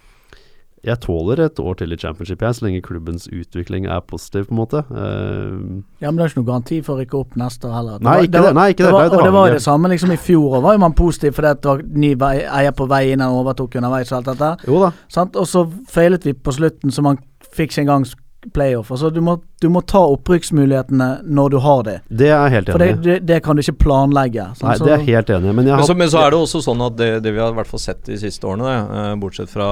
jeg 0.85 1.01
tåler 1.01 1.41
et 1.47 1.61
år 1.61 1.79
til 1.81 1.95
i 1.95 1.97
championship, 1.97 2.43
jeg, 2.45 2.57
så 2.57 2.67
lenge 2.67 2.83
klubbens 2.85 3.25
utvikling 3.33 3.87
er 3.89 4.03
positiv, 4.05 4.49
på 4.49 4.53
en 4.55 4.59
måte. 4.61 4.83
Uh, 4.91 5.81
Ja, 6.03 6.11
men 6.11 6.19
det 6.19 6.27
er 6.27 6.33
ikke 6.33 6.43
noe 6.43 6.51
garanti 6.51 6.81
for 6.85 6.97
å 6.97 7.01
rykke 7.01 7.21
opp 7.23 7.39
neste 7.41 7.71
år 7.71 7.77
heller. 7.79 8.03
Nei, 8.05 8.19
ikke 8.27 8.43
det, 8.45 8.51
nei, 8.59 8.67
ikke 8.75 8.85
det, 8.85 8.93
var, 8.93 9.09
det 9.09 9.17
og 9.17 9.25
det 9.25 9.33
var 9.37 9.49
jo 9.49 9.55
det 9.57 9.63
samme 9.65 9.93
liksom 9.95 10.13
i 10.13 10.19
fjor, 10.21 10.59
og 10.59 10.67
var 10.67 10.77
jo 10.77 10.83
man 10.85 10.97
positiv 10.99 11.39
fordi 11.39 11.55
det 11.57 11.71
var 11.71 11.87
ny 12.05 12.11
vei, 12.21 12.35
eier 12.61 12.77
på 12.77 12.89
vei 12.91 13.05
inn 13.15 13.25
og 13.25 13.39
overtok 13.41 13.79
underveis 13.81 14.13
og 14.13 14.19
alt 14.21 14.35
dette. 14.35 14.51
jo 14.69 14.83
da. 14.85 14.93
Sant? 15.17 15.41
Og 15.41 15.49
så 15.49 15.65
feilet 15.95 16.29
vi 16.29 16.37
på 16.37 16.53
slutten, 16.53 16.93
så 16.93 17.07
man 17.07 17.23
fikk 17.55 17.73
ikke 17.73 17.87
engang 17.87 18.05
playoff. 18.53 18.91
Altså, 18.91 19.11
du, 19.15 19.21
må, 19.25 19.39
du 19.61 19.69
må 19.73 19.81
ta 19.87 20.03
opprykksmulighetene 20.13 21.09
når 21.25 21.51
du 21.51 21.59
har 21.65 21.83
det. 21.87 21.97
Det 22.09 22.29
er 22.35 22.49
helt 22.53 22.71
For 22.71 22.79
det, 22.83 22.89
enig 22.93 23.05
det, 23.05 23.19
det 23.27 23.43
kan 23.45 23.57
du 23.57 23.63
ikke 23.65 23.77
planlegge. 23.87 24.49
Sånn, 24.59 24.69
Nei, 24.69 24.77
Så- 24.79 24.85
det 24.89 24.93
er 24.99 25.05
helt 25.09 25.31
enig. 25.31 25.55
Men 25.55 25.67
jeg 25.67 25.77
Men 25.77 25.87
så, 25.89 25.97
men 25.97 26.09
så 26.09 26.25
er 26.27 26.31
det 26.35 26.39
også 26.41 26.63
sånn 26.67 26.83
at 26.87 26.97
det, 26.97 27.11
det 27.25 27.33
vi 27.33 27.41
har 27.41 27.53
i 27.55 27.59
hvert 27.61 27.71
fall 27.71 27.81
sett 27.81 28.03
de 28.05 28.17
siste 28.21 28.43
årene, 28.47 28.75
eh, 29.01 29.15
bortsett 29.23 29.49
fra 29.53 29.69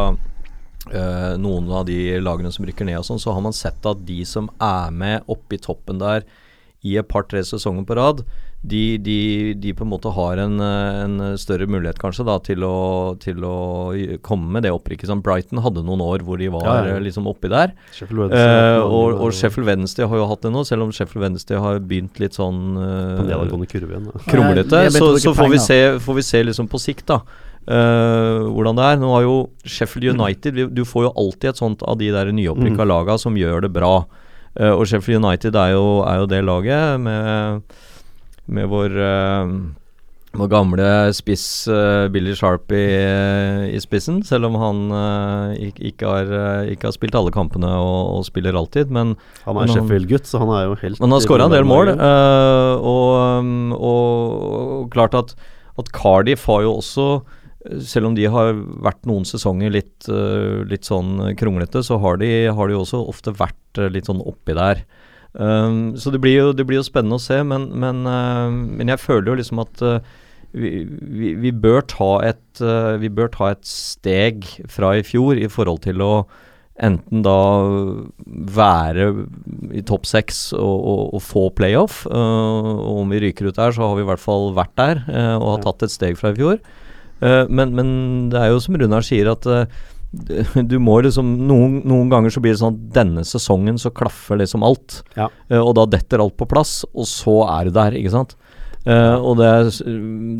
eh, 0.92 1.34
noen 1.38 1.70
av 1.70 1.84
de 1.86 1.98
lagene 2.20 2.52
som 2.52 2.64
rykker 2.66 2.88
ned 2.88 2.98
og 2.98 3.04
sånn, 3.06 3.20
så 3.22 3.32
har 3.34 3.40
man 3.44 3.52
sett 3.54 3.84
at 3.86 4.04
de 4.06 4.24
som 4.28 4.48
er 4.60 4.90
med 4.90 5.22
oppe 5.30 5.54
i 5.58 5.62
toppen 5.62 6.00
der 6.02 6.24
i 6.82 6.96
et 6.98 7.06
par-tre 7.08 7.44
sesonger 7.46 7.86
på 7.86 7.94
rad, 7.96 8.24
de, 8.62 8.96
de, 9.02 9.54
de 9.58 9.72
på 9.74 9.82
en 9.82 9.90
måte 9.90 10.10
har 10.14 10.38
en, 10.38 10.60
en 10.62 11.14
større 11.40 11.66
mulighet 11.66 11.98
kanskje 11.98 12.22
da 12.28 12.36
til 12.46 12.62
å, 12.62 12.74
til 13.18 13.42
å 13.42 13.54
komme 14.22 14.52
med 14.54 14.62
det 14.62 14.70
opprykket. 14.70 15.08
Som 15.10 15.22
Brighton 15.24 15.58
hadde 15.64 15.82
noen 15.82 16.00
år 16.04 16.22
hvor 16.22 16.38
de 16.38 16.46
var 16.54 16.68
Ja, 16.68 16.76
ja. 16.92 17.00
liksom 17.02 17.26
oppi 17.26 17.50
der. 17.50 17.74
Sheffield 17.90 18.20
Wednesday, 18.22 18.52
Eh, 18.52 18.78
og- 18.86 19.18
og, 19.18 19.32
Sheffield 19.34 19.66
Wednesday 19.66 20.06
har 20.06 20.16
jo 20.22 20.26
hatt 20.30 20.42
det 20.46 20.52
nå, 20.54 20.62
selv 20.64 20.86
om 20.86 20.92
Sheffield 20.94 21.24
Wednesday 21.26 21.58
har 21.58 21.80
begynt 21.80 22.20
litt 22.22 22.38
sånn 22.38 22.60
På 22.78 23.26
eh, 23.26 24.30
kronglete, 24.30 24.84
så, 24.94 25.10
så 25.18 25.34
får, 25.34 25.50
vi 25.50 25.58
se, 25.58 25.80
får 25.98 26.14
vi 26.14 26.22
se 26.30 26.42
liksom 26.46 26.68
på 26.70 26.78
sikt, 26.80 27.06
da. 27.10 27.18
eh, 27.66 28.46
hvordan 28.46 28.78
det 28.78 28.84
er. 28.92 28.96
Nå 29.02 29.10
har 29.16 29.22
jo 29.26 29.36
Sheffield 29.66 30.14
United 30.20 30.54
vi, 30.54 30.66
Du 30.70 30.84
får 30.86 31.08
jo 31.10 31.12
alltid 31.18 31.50
et 31.50 31.56
sånt 31.62 31.82
av 31.82 31.98
de 31.98 32.10
der 32.14 32.30
nyopprykka 32.30 32.82
mm. 32.86 32.88
laga 32.94 33.18
som 33.18 33.34
gjør 33.34 33.66
det 33.66 33.72
bra. 33.74 34.04
Eh, 34.54 34.70
og 34.70 34.86
Sheffield 34.86 35.24
United 35.24 35.56
er 35.56 35.74
jo, 35.74 35.86
er 36.06 36.22
jo 36.22 36.26
det 36.30 36.44
laget 36.46 37.00
med, 37.00 37.62
med 38.53 38.68
vår 38.72 38.98
eh, 39.03 39.55
vår 40.32 40.48
gamle 40.48 40.84
spiss 41.12 41.42
eh, 41.68 42.07
Billy 42.09 42.32
Sharp 42.38 42.72
i, 42.72 42.84
i 43.76 43.80
spissen, 43.84 44.22
selv 44.24 44.48
om 44.48 44.55
han 44.57 44.78
eh, 44.96 45.66
ikke, 45.90 46.09
har, 46.09 46.30
eh, 46.32 46.70
ikke 46.72 46.88
har 46.88 46.94
spilt 46.96 47.18
alle 47.18 47.32
kampene 47.34 47.68
og, 47.68 48.14
og 48.16 48.24
spiller 48.24 48.57
alltid. 48.57 48.88
Men 48.96 49.12
Han 49.44 49.61
er 49.61 49.68
Sheffield-gutt, 49.74 50.30
så 50.30 50.40
han 50.40 50.55
er 50.57 50.64
jo 50.70 50.78
helt 50.80 50.96
men 51.03 51.11
han 51.11 51.18
har 51.18 51.26
skåra 51.26 51.50
en 51.50 51.57
del 51.59 51.68
mål. 51.68 51.92
eh, 51.92 52.72
og, 52.80 53.76
og, 53.76 54.48
og 54.86 54.90
klart 54.96 55.18
at, 55.20 55.36
at 55.76 55.92
Cardiff 55.92 56.48
har 56.48 56.64
jo 56.64 56.78
også 56.80 57.07
eh, 57.68 57.78
selv 57.92 58.09
om 58.09 58.16
de 58.16 58.24
har 58.32 58.57
vært 58.88 59.05
noen 59.09 59.28
sesonger 59.28 59.76
litt, 59.76 60.09
eh, 60.09 60.62
litt 60.72 60.88
sånn 60.88 61.34
kronglete, 61.36 61.84
så 61.84 62.00
har 62.00 62.16
de, 62.24 62.32
har 62.57 62.72
de 62.72 62.80
også 62.80 63.05
ofte 63.05 63.36
vært 63.36 63.84
eh, 63.84 63.92
litt 63.92 64.09
sånn 64.09 64.24
oppi 64.24 64.57
der. 64.57 64.80
Um, 65.32 65.94
så 65.96 66.12
det 66.12 66.20
blir, 66.20 66.34
jo, 66.36 66.50
det 66.52 66.66
blir 66.68 66.82
jo 66.82 66.84
spennende 66.84 67.16
å 67.16 67.22
se, 67.22 67.38
men, 67.46 67.70
men, 67.80 68.04
uh, 68.04 68.52
men 68.52 68.92
jeg 68.92 69.00
føler 69.00 69.32
jo 69.32 69.36
liksom 69.40 69.62
at 69.64 69.84
uh, 69.84 70.14
vi, 70.52 70.82
vi, 70.84 71.32
vi, 71.40 71.52
bør 71.56 71.80
ta 71.88 72.12
et, 72.28 72.44
uh, 72.60 73.00
vi 73.00 73.08
bør 73.08 73.32
ta 73.32 73.52
et 73.54 73.64
steg 73.64 74.44
fra 74.68 74.92
i 74.98 75.04
fjor 75.06 75.40
i 75.40 75.48
forhold 75.48 75.84
til 75.86 76.04
å 76.04 76.14
enten 76.82 77.20
da 77.24 77.38
være 78.56 79.06
i 79.76 79.82
topp 79.86 80.06
seks 80.08 80.38
og, 80.56 80.76
og, 80.92 81.02
og 81.16 81.20
få 81.22 81.42
playoff. 81.54 82.00
eh, 82.08 82.70
og 82.72 83.02
om 83.04 83.12
vi 83.12 83.20
ryker 83.22 83.50
ut 83.50 83.58
der, 83.58 83.74
så 83.76 83.84
har 83.84 83.98
vi 83.98 84.02
i 84.02 84.08
hvert 84.08 84.22
fall 84.22 84.48
vært 84.56 84.72
der 84.80 85.02
og 85.36 85.44
har 85.50 85.60
tatt 85.66 85.84
et 85.84 85.92
steg 85.92 86.16
fra 86.18 86.32
i 86.32 86.38
fjor. 86.40 86.56
Men, 87.20 87.76
men 87.76 87.92
det 88.32 88.40
er 88.40 88.50
jo 88.50 88.62
som 88.64 88.80
Runar 88.80 89.04
sier, 89.06 89.28
at 89.30 89.46
du 90.70 90.76
må 90.82 90.98
liksom 91.04 91.28
noen, 91.48 91.80
noen 91.88 92.10
ganger 92.12 92.34
så 92.34 92.42
blir 92.44 92.52
det 92.54 92.60
sånn 92.60 92.76
at 92.76 92.94
denne 92.98 93.24
sesongen 93.26 93.78
så 93.80 93.92
klaffer 93.94 94.40
liksom 94.40 94.64
alt. 94.66 95.00
Ja. 95.16 95.30
Eh, 95.48 95.60
og 95.60 95.74
da 95.78 95.86
detter 95.96 96.22
alt 96.22 96.36
på 96.36 96.48
plass, 96.50 96.82
og 96.92 97.08
så 97.08 97.42
er 97.48 97.68
du 97.70 97.76
der, 97.78 97.96
ikke 97.98 98.12
sant. 98.14 98.36
Uh, 98.82 99.14
og 99.22 99.36
det, 99.38 99.48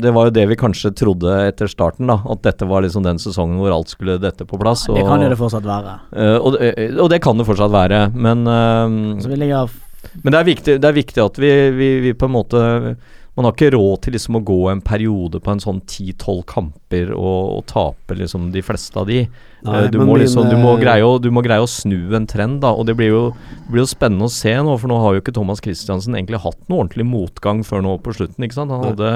det 0.03 0.11
var 0.11 0.27
jo 0.27 0.33
det 0.35 0.43
vi 0.51 0.57
kanskje 0.59 0.89
trodde 0.99 1.31
etter 1.45 1.69
starten, 1.71 2.09
da. 2.11 2.17
At 2.27 2.41
dette 2.43 2.67
var 2.67 2.83
liksom 2.83 3.05
den 3.05 3.21
sesongen 3.21 3.61
hvor 3.61 3.71
alt 3.71 3.93
skulle 3.93 4.17
dette 4.19 4.43
på 4.43 4.59
plass. 4.59 4.83
Det 4.89 4.99
kan 4.99 5.15
og- 5.15 5.23
jo 5.23 5.29
det 5.31 5.39
fortsatt 5.39 5.63
være. 5.67 5.93
Uh, 6.11 6.35
og, 6.41 6.57
det- 6.59 6.99
og 6.99 7.07
det 7.13 7.21
kan 7.23 7.39
det 7.39 7.47
fortsatt 7.47 7.71
være, 7.71 8.01
men 8.11 8.43
uh, 8.43 9.21
Så 9.23 9.31
vi 9.31 9.39
Men 9.39 10.31
det 10.35 10.39
er 10.41 10.49
viktig, 10.49 10.75
det 10.83 10.89
er 10.89 10.99
viktig 10.99 11.23
at 11.23 11.39
vi, 11.39 11.53
vi, 11.71 11.89
vi 12.03 12.13
på 12.13 12.27
en 12.27 12.35
måte 12.35 12.97
Man 13.33 13.47
har 13.47 13.55
ikke 13.55 13.71
råd 13.73 14.01
til 14.05 14.13
liksom 14.13 14.35
å 14.37 14.43
gå 14.45 14.57
en 14.69 14.81
periode 14.85 15.39
på 15.41 15.49
en 15.55 15.61
sånn 15.63 15.79
10-12 15.89 16.43
kamper 16.51 17.13
og, 17.15 17.39
og 17.55 17.63
tape 17.71 18.13
liksom 18.19 18.51
de 18.53 18.61
fleste 18.61 18.99
av 19.01 19.07
de. 19.09 19.23
Nei, 19.63 19.79
Eh, 19.79 19.87
du, 19.89 19.97
må 20.05 20.17
liksom, 20.19 20.49
du, 20.51 20.57
må 20.59 20.75
greie 20.77 21.01
å, 21.07 21.15
du 21.23 21.29
må 21.33 21.41
greie 21.41 21.63
å 21.63 21.69
snu 21.71 22.13
en 22.13 22.27
trend, 22.29 22.59
da. 22.61 22.73
Og 22.77 22.85
det 22.85 22.93
blir 22.99 23.09
jo, 23.09 23.23
det 23.63 23.71
blir 23.73 23.81
jo 23.81 23.89
spennende 23.89 24.27
å 24.27 24.33
se 24.33 24.53
nå, 24.53 24.75
for 24.77 24.91
nå 24.91 24.99
har 25.01 25.15
jo 25.17 25.23
ikke 25.23 25.33
Thomas 25.33 25.63
Christiansen 25.63 26.13
egentlig 26.19 26.43
hatt 26.43 26.59
noe 26.67 26.83
ordentlig 26.83 27.07
motgang 27.09 27.63
før 27.65 27.81
nå 27.87 27.95
på 28.03 28.13
slutten, 28.19 28.43
ikke 28.45 28.59
sant. 28.59 28.75
Han 28.75 28.85
hadde, 28.91 29.15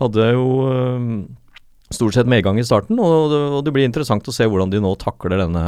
hadde 0.00 0.30
jo 0.32 0.48
eh, 0.70 1.06
stort 1.92 2.16
sett 2.16 2.30
medgang 2.30 2.56
i 2.56 2.64
starten, 2.64 2.96
og 3.02 3.28
det, 3.34 3.40
og 3.58 3.60
det 3.66 3.76
blir 3.76 3.84
interessant 3.90 4.24
å 4.24 4.32
se 4.32 4.46
hvordan 4.48 4.72
de 4.72 4.80
nå 4.80 4.94
takler 5.02 5.42
denne, 5.44 5.64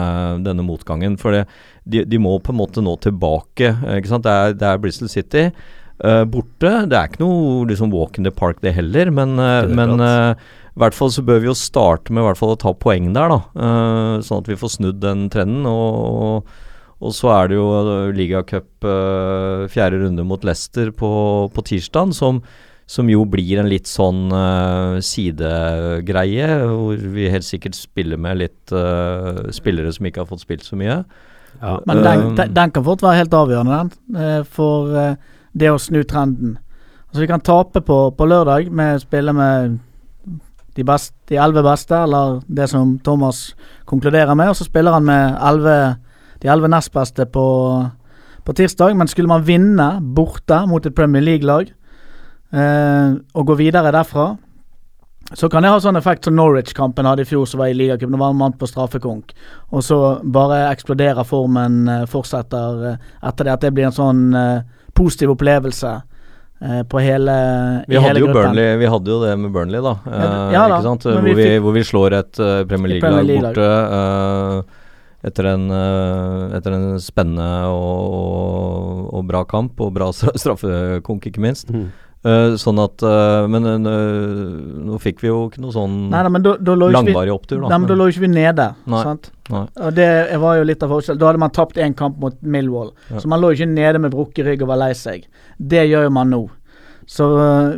denne 0.46 0.64
motgangen. 0.64 1.18
For 1.20 1.36
det, 1.36 1.44
de, 1.84 2.06
de 2.08 2.22
må 2.22 2.38
på 2.40 2.54
en 2.54 2.62
måte 2.62 2.80
nå 2.86 2.96
tilbake. 3.04 3.74
eh, 3.74 3.98
Ikke 4.00 4.14
sant? 4.14 4.24
Det 4.24 4.32
er, 4.32 4.56
det 4.62 4.70
er 4.72 4.80
Bristol 4.80 5.12
City 5.12 5.50
eh, 6.02 6.24
borte. 6.26 6.74
Det 6.90 6.98
er 6.98 7.08
ikke 7.12 7.22
noe 7.22 7.64
liksom 7.70 7.94
walk 7.94 8.18
in 8.18 8.26
the 8.26 8.34
park, 8.34 8.60
det 8.64 8.74
heller, 8.74 9.12
men, 9.14 9.38
uh, 9.38 9.68
men 9.70 10.00
eh, 10.02 10.44
i 10.74 10.82
hvert 10.82 10.96
fall 10.96 11.12
så 11.14 11.22
bør 11.22 11.38
vi 11.38 11.46
jo 11.46 11.54
starte 11.54 12.10
med 12.10 12.24
hvert 12.26 12.38
fall 12.40 12.56
å 12.56 12.58
ta 12.58 12.72
poeng 12.74 13.12
der, 13.14 13.30
da. 13.30 13.40
eh, 13.54 14.14
sånn 14.26 14.40
at 14.42 14.48
vi 14.50 14.58
får 14.58 14.72
snudd 14.74 14.96
den 15.04 15.28
trenden. 15.30 15.68
Og, 15.70 15.98
og, 16.02 16.62
og 16.98 17.14
så 17.14 17.30
er 17.36 17.50
det 17.50 17.58
jo 17.60 17.66
uh, 17.78 18.08
ligacup 18.10 18.86
uh, 18.86 19.70
fjerde 19.70 20.00
runde 20.02 20.24
mot 20.26 20.42
Leicester 20.42 20.90
på, 20.90 21.10
på 21.54 21.64
tirsdag, 21.68 22.10
som, 22.18 22.40
som 22.90 23.12
jo 23.12 23.22
blir 23.28 23.60
en 23.62 23.70
litt 23.70 23.86
sånn 23.86 24.26
uh, 24.34 24.98
sidegreie, 24.98 26.48
hvor 26.64 27.06
vi 27.14 27.30
helt 27.30 27.46
sikkert 27.46 27.78
spiller 27.78 28.18
med 28.18 28.40
litt 28.42 28.74
uh, 28.74 29.46
spillere 29.54 29.94
som 29.94 30.10
ikke 30.10 30.24
har 30.24 30.30
fått 30.32 30.42
spilt 30.42 30.66
så 30.66 30.80
mye. 30.80 31.04
Ja. 31.60 31.76
Men 31.86 32.02
den, 32.02 32.26
den, 32.40 32.50
den 32.56 32.74
kan 32.74 32.82
fort 32.90 33.04
være 33.04 33.22
helt 33.22 33.38
avgjørende, 33.38 33.78
den. 33.78 34.50
For 34.56 34.90
det 35.54 35.70
å 35.70 35.80
snu 35.80 36.02
trenden. 36.02 36.58
Altså 37.08 37.22
Vi 37.22 37.30
kan 37.30 37.42
tape 37.44 37.80
på, 37.80 37.98
på 38.10 38.26
lørdag 38.26 38.70
med 38.74 38.96
å 38.96 39.02
spille 39.02 39.34
med 39.36 39.78
de, 40.74 40.84
best, 40.86 41.14
de 41.30 41.38
11 41.38 41.62
beste, 41.62 41.98
eller 42.06 42.40
det 42.46 42.68
som 42.72 42.96
Thomas 43.06 43.52
konkluderer 43.86 44.34
med. 44.34 44.50
Og 44.50 44.58
så 44.58 44.66
spiller 44.66 44.96
han 44.96 45.06
med 45.06 45.36
11, 45.38 45.94
de 46.42 46.50
11 46.50 46.72
nest 46.74 46.92
beste 46.94 47.26
på, 47.30 47.46
på 48.44 48.56
tirsdag. 48.58 48.96
Men 48.98 49.10
skulle 49.10 49.30
man 49.30 49.46
vinne 49.46 49.88
borte 50.16 50.64
mot 50.66 50.86
et 50.86 50.96
Premier 50.96 51.22
League-lag 51.22 51.70
eh, 51.70 53.14
og 53.14 53.46
gå 53.46 53.60
videre 53.62 53.94
derfra, 53.94 54.32
så 55.32 55.48
kan 55.48 55.64
det 55.64 55.70
ha 55.72 55.78
sånn 55.80 55.96
effekt 55.96 56.26
som 56.26 56.36
Norwich-kampen 56.36 57.06
hadde 57.08 57.24
i 57.24 57.28
fjor, 57.28 57.46
som 57.48 57.62
var 57.62 57.70
i 57.72 57.76
ligacupen. 57.78 58.12
Da 58.12 58.20
var 58.20 58.34
man 58.36 58.58
på 58.58 58.68
straffekonk. 58.68 59.32
Og 59.72 59.84
så 59.86 59.98
bare 60.20 60.66
eksploderer 60.68 61.24
formen, 61.24 61.86
eh, 61.88 62.04
fortsetter 62.10 62.88
eh, 62.90 63.12
etter 63.22 63.46
det. 63.46 63.54
At 63.54 63.64
det 63.64 63.72
blir 63.72 63.88
en 63.88 63.96
sånn 63.96 64.24
eh, 64.36 64.82
positiv 64.94 65.32
opplevelse 65.34 65.90
eh, 66.62 66.82
på 66.88 67.00
hele 67.02 67.34
Vi 67.88 67.96
hadde 67.98 68.06
hele 68.08 68.20
jo 68.22 68.28
gruppen. 68.30 68.52
Burnley 68.54 68.76
Vi 68.80 68.86
hadde 68.94 69.10
jo 69.14 69.18
det 69.24 69.34
med 69.42 69.52
Burnley, 69.52 69.80
da. 69.84 69.94
Ja, 70.06 70.20
eh, 70.22 70.52
ja 70.54 70.62
da, 70.68 70.78
ikke 70.78 70.88
sant? 70.90 71.08
Hvor 71.10 71.26
vi 71.26 71.34
vi, 71.40 71.48
hvor 71.64 71.72
vi 71.76 71.82
slår 71.84 72.18
et 72.20 72.40
uh, 72.40 72.64
Premier 72.70 72.94
League-lag 72.94 73.34
borte. 73.42 73.68
eh, 73.98 74.80
etter 75.24 75.46
en, 75.54 75.62
etter 76.52 76.74
en 76.76 76.98
spennende 77.00 77.46
og, 77.72 78.12
og, 78.12 79.04
og 79.16 79.22
bra 79.30 79.40
kamp, 79.48 79.78
og 79.80 79.94
bra 79.96 80.10
stra- 80.12 80.34
straffekonk, 80.36 81.30
ikke 81.30 81.40
minst. 81.40 81.70
Mhm. 81.72 81.86
Eh, 82.24 82.54
sånn 82.56 82.78
at 82.80 83.02
uh, 83.04 83.44
Men 83.52 83.66
uh, 83.68 83.88
nå 84.88 84.96
fikk 85.02 85.18
vi 85.20 85.28
jo 85.28 85.42
ikke 85.50 85.60
noe 85.60 85.74
sånn 85.74 85.96
Nei, 86.08 86.22
nei, 86.24 86.30
men 86.32 86.44
da, 86.46 86.54
da 86.56 86.76
langvarig 86.80 87.34
opptur, 87.34 87.58
da. 87.60 87.68
nei, 87.68 87.78
men 87.82 87.90
da 87.90 87.96
lå 88.00 88.06
jo 88.08 88.14
ikke 88.14 88.22
vi 88.22 88.30
nede. 88.32 88.68
Nei. 88.88 89.02
Sant? 89.04 89.28
Og 89.52 89.90
det 89.92 90.08
var 90.40 90.56
jo 90.56 90.64
litt 90.64 90.84
av 90.86 90.94
forskjellen. 90.94 91.20
Da 91.20 91.28
hadde 91.28 91.42
man 91.42 91.52
tapt 91.52 91.76
én 91.84 91.92
kamp 91.96 92.16
mot 92.22 92.38
Millwall, 92.40 92.94
Ja. 93.10 93.20
så 93.20 93.28
man 93.28 93.42
lå 93.42 93.52
jo 93.52 93.58
ikke 93.58 93.74
nede 93.74 94.00
med 94.00 94.14
brukket 94.14 94.48
rygg 94.48 94.64
og 94.64 94.72
var 94.72 94.80
lei 94.80 94.94
seg. 94.96 95.28
Det 95.60 95.84
gjør 95.84 96.08
jo 96.08 96.14
man 96.16 96.32
nå. 96.32 96.40
Så 97.12 97.28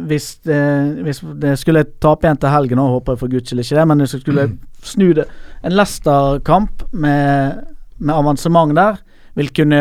hvis, 0.06 0.28
det, 0.46 0.62
hvis 1.02 1.24
det 1.42 1.56
skulle 1.58 1.82
tape 1.98 2.28
igjen 2.28 2.38
til 2.38 2.54
helgen, 2.54 2.78
òg, 2.78 3.00
håper 3.00 3.16
jeg 3.16 3.22
for 3.24 3.34
guds 3.34 3.50
skyld 3.50 3.64
ikke 3.64 3.80
det, 3.80 3.86
men 3.90 4.04
hvis 4.04 4.14
jeg 4.14 4.22
skulle 4.22 4.44
snu 4.86 5.08
det 5.18 5.26
En 5.66 5.74
Leicester-kamp 5.74 6.86
med, 6.94 7.64
med 7.98 8.14
avansement 8.14 8.78
der 8.78 9.00
vil 9.34 9.50
kunne, 9.50 9.80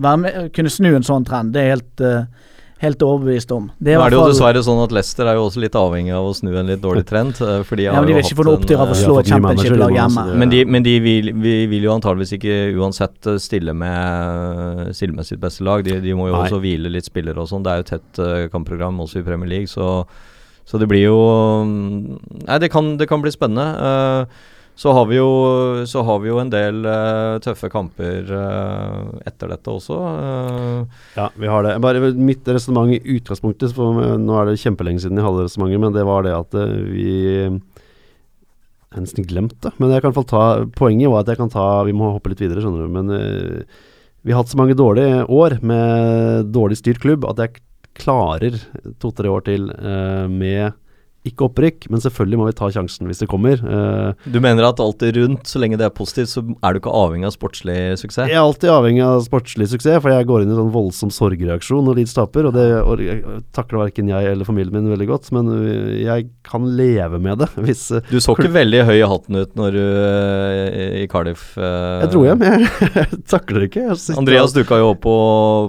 med, 0.00 0.38
kunne 0.56 0.72
snu 0.72 0.94
en 0.94 1.04
sånn 1.04 1.28
trend. 1.28 1.52
Det 1.52 1.60
er 1.60 1.74
helt, 1.76 2.06
helt 2.78 3.02
overbevist 3.02 3.50
om. 3.54 3.64
Det 3.82 3.96
Nå 3.96 4.04
er 4.04 4.12
det 4.12 4.18
jo 4.18 4.26
dessverre 4.30 4.60
sånn 4.62 4.80
at 4.84 4.92
Leicester 4.94 5.26
er 5.26 5.34
jo 5.38 5.46
også 5.48 5.62
litt 5.64 5.74
avhengig 5.78 6.12
av 6.14 6.28
å 6.28 6.34
snu 6.36 6.52
en 6.60 6.68
litt 6.70 6.82
dårlig 6.82 7.04
trend. 7.08 7.34
eh, 7.42 7.62
For 7.66 7.78
de 7.80 7.88
ja, 7.88 7.94
men 7.96 8.06
De 8.06 8.14
vil 8.14 8.22
ikke 8.22 8.38
få 8.38 8.46
noe 8.46 8.58
opptur 8.60 8.76
av 8.78 8.92
å 8.92 8.94
eh, 8.94 9.00
slå 9.02 9.16
et 9.18 9.30
championship-lag 9.32 9.96
hjemme. 9.96 10.24
Men 10.38 10.52
de, 10.52 10.60
men 10.64 10.86
de 10.86 10.94
vil, 11.02 11.32
vi 11.42 11.54
vil 11.72 11.88
jo 11.88 11.94
antageligvis 11.96 12.36
ikke 12.38 12.58
uansett 12.78 13.30
eh, 13.32 13.40
stille 13.42 13.74
med, 13.74 14.92
stille 14.94 15.16
med 15.16 15.26
sitt 15.26 15.42
beste 15.42 15.66
lag. 15.66 15.82
De, 15.86 15.98
de 16.04 16.14
må 16.14 16.28
jo 16.30 16.36
Nei. 16.36 16.44
også 16.46 16.60
hvile 16.62 16.92
litt 16.94 17.08
spillere 17.10 17.42
og 17.42 17.50
sånn. 17.50 17.66
Det 17.66 17.72
er 17.72 17.82
jo 17.82 17.86
et 17.88 17.94
tett 17.96 18.22
kampprogram 18.54 19.00
også 19.02 19.22
i 19.22 19.26
Premier 19.26 19.50
League, 19.56 19.70
så, 19.72 20.04
så 20.68 20.78
det 20.78 20.86
blir 20.90 21.08
jo 21.08 21.18
mm, 21.66 22.46
Nei, 22.46 22.58
det 22.62 22.70
kan, 22.70 22.94
det 23.00 23.08
kan 23.10 23.24
bli 23.24 23.34
spennende. 23.34 23.66
Eh, 23.90 24.46
Så 24.78 24.92
har 24.94 25.08
vi 25.10 25.16
jo, 25.16 25.30
har 26.06 26.18
vi 26.22 26.28
jo 26.30 26.36
en 26.38 26.52
del 26.52 26.84
uh, 26.86 27.40
tøffe 27.42 27.66
kamper 27.72 28.28
uh, 28.30 29.08
etter 29.26 29.50
dette 29.50 29.72
også. 29.72 29.96
Uh, 29.98 31.00
Ja, 31.16 31.26
vi 31.34 31.50
har 31.50 31.66
det. 31.66 31.72
Bare 31.82 32.12
Mitt 32.14 32.46
resonnement 32.46 32.94
i 32.94 33.16
utgangspunktet 33.18 33.74
for, 33.74 33.98
Nå 34.22 34.38
er 34.38 34.46
det 34.46 34.60
kjempelenge 34.62 35.02
siden 35.02 35.18
jeg 35.18 35.26
hadde 35.26 35.48
resonnementet, 35.48 35.82
men 35.82 35.98
det 35.98 36.06
var 36.06 36.22
det 36.22 36.36
at 36.36 36.54
vi 36.94 37.10
Jeg 37.10 38.94
har 38.94 39.02
nesten 39.02 39.26
glemt 39.26 39.58
det. 39.66 39.74
Men 39.82 39.96
jeg 39.96 40.04
kan 40.06 40.14
ta 40.14 40.44
poenget 40.78 41.10
var 41.10 41.26
at 41.26 41.34
jeg 41.34 41.42
kan 41.42 41.50
ta 41.52 41.66
Vi 41.88 41.98
må 41.98 42.14
hoppe 42.14 42.30
litt 42.30 42.46
videre, 42.46 42.62
skjønner 42.62 42.86
du. 42.86 42.94
Men 42.94 43.06
vi 44.22 44.30
har 44.30 44.44
hatt 44.44 44.54
så 44.54 44.60
mange 44.62 44.78
dårlige 44.78 45.24
år 45.26 45.58
med 45.58 46.54
dårlig 46.54 46.78
styrt 46.78 47.02
klubb 47.02 47.26
at 47.26 47.42
jeg 47.42 47.58
klarer 47.98 48.62
to-tre 49.02 49.26
år 49.26 49.42
til 49.50 49.72
med 50.30 50.70
ikke 51.28 51.48
opprykk, 51.48 51.88
men 51.92 52.02
selvfølgelig 52.04 52.40
må 52.40 52.48
vi 52.48 52.56
ta 52.58 52.70
sjansen 52.74 53.08
hvis 53.08 53.22
det 53.22 53.30
kommer. 53.30 53.60
Uh, 53.62 54.12
Du 54.28 54.40
mener 54.44 54.66
at 54.68 54.82
alt 54.82 55.04
er 55.06 55.16
rundt, 55.20 55.46
så 55.48 55.62
lenge 55.62 55.78
det 55.80 55.88
er 55.88 55.94
positivt, 55.94 56.32
så 56.32 56.44
er 56.44 56.74
du 56.74 56.82
ikke 56.82 56.94
avhengig 56.94 57.28
av 57.30 57.36
sportslig 57.36 57.78
suksess? 58.00 58.30
Jeg 58.30 58.38
er 58.38 58.44
alltid 58.44 58.72
avhengig 58.72 59.04
av 59.06 59.22
sportslig 59.26 59.70
suksess, 59.72 60.00
for 60.02 60.12
jeg 60.14 60.28
går 60.28 60.44
inn 60.44 60.52
i 60.52 60.56
en 60.56 60.62
sånn 60.62 60.74
voldsom 60.74 61.12
sorgreaksjon 61.14 61.86
når 61.86 62.00
Leeds 62.00 62.16
taper. 62.16 62.48
Og 62.48 62.56
det 62.56 62.66
og 62.78 63.02
takler 63.54 63.84
verken 63.84 64.10
jeg 64.10 64.32
eller 64.32 64.48
familien 64.48 64.74
min 64.74 64.90
veldig 64.92 65.08
godt, 65.08 65.30
men 65.34 65.50
øh, 65.52 65.92
jeg 66.00 66.28
kan 66.46 66.66
leve 66.78 67.20
med 67.22 67.42
det 67.42 67.48
hvis 67.66 67.88
uh, 67.94 68.02
Du 68.10 68.18
så 68.22 68.34
ikke 68.36 68.52
veldig 68.54 68.84
høy 68.88 68.96
i 68.98 69.08
hatten 69.08 69.40
ut 69.40 69.56
når 69.58 69.76
du 69.76 69.82
uh, 69.84 71.02
i 71.02 71.06
Cardiff 71.10 71.50
eh, 71.58 72.04
Jeg 72.04 72.12
dro 72.12 72.24
hjem, 72.26 72.44
jeg, 72.44 72.68
jeg 72.98 73.22
takler 73.30 73.64
det 73.64 73.70
ikke. 73.70 73.96
Andreas 74.18 74.54
dukka 74.56 74.80
jo 74.80 74.92
opp 74.94 75.02
på, 75.04 75.16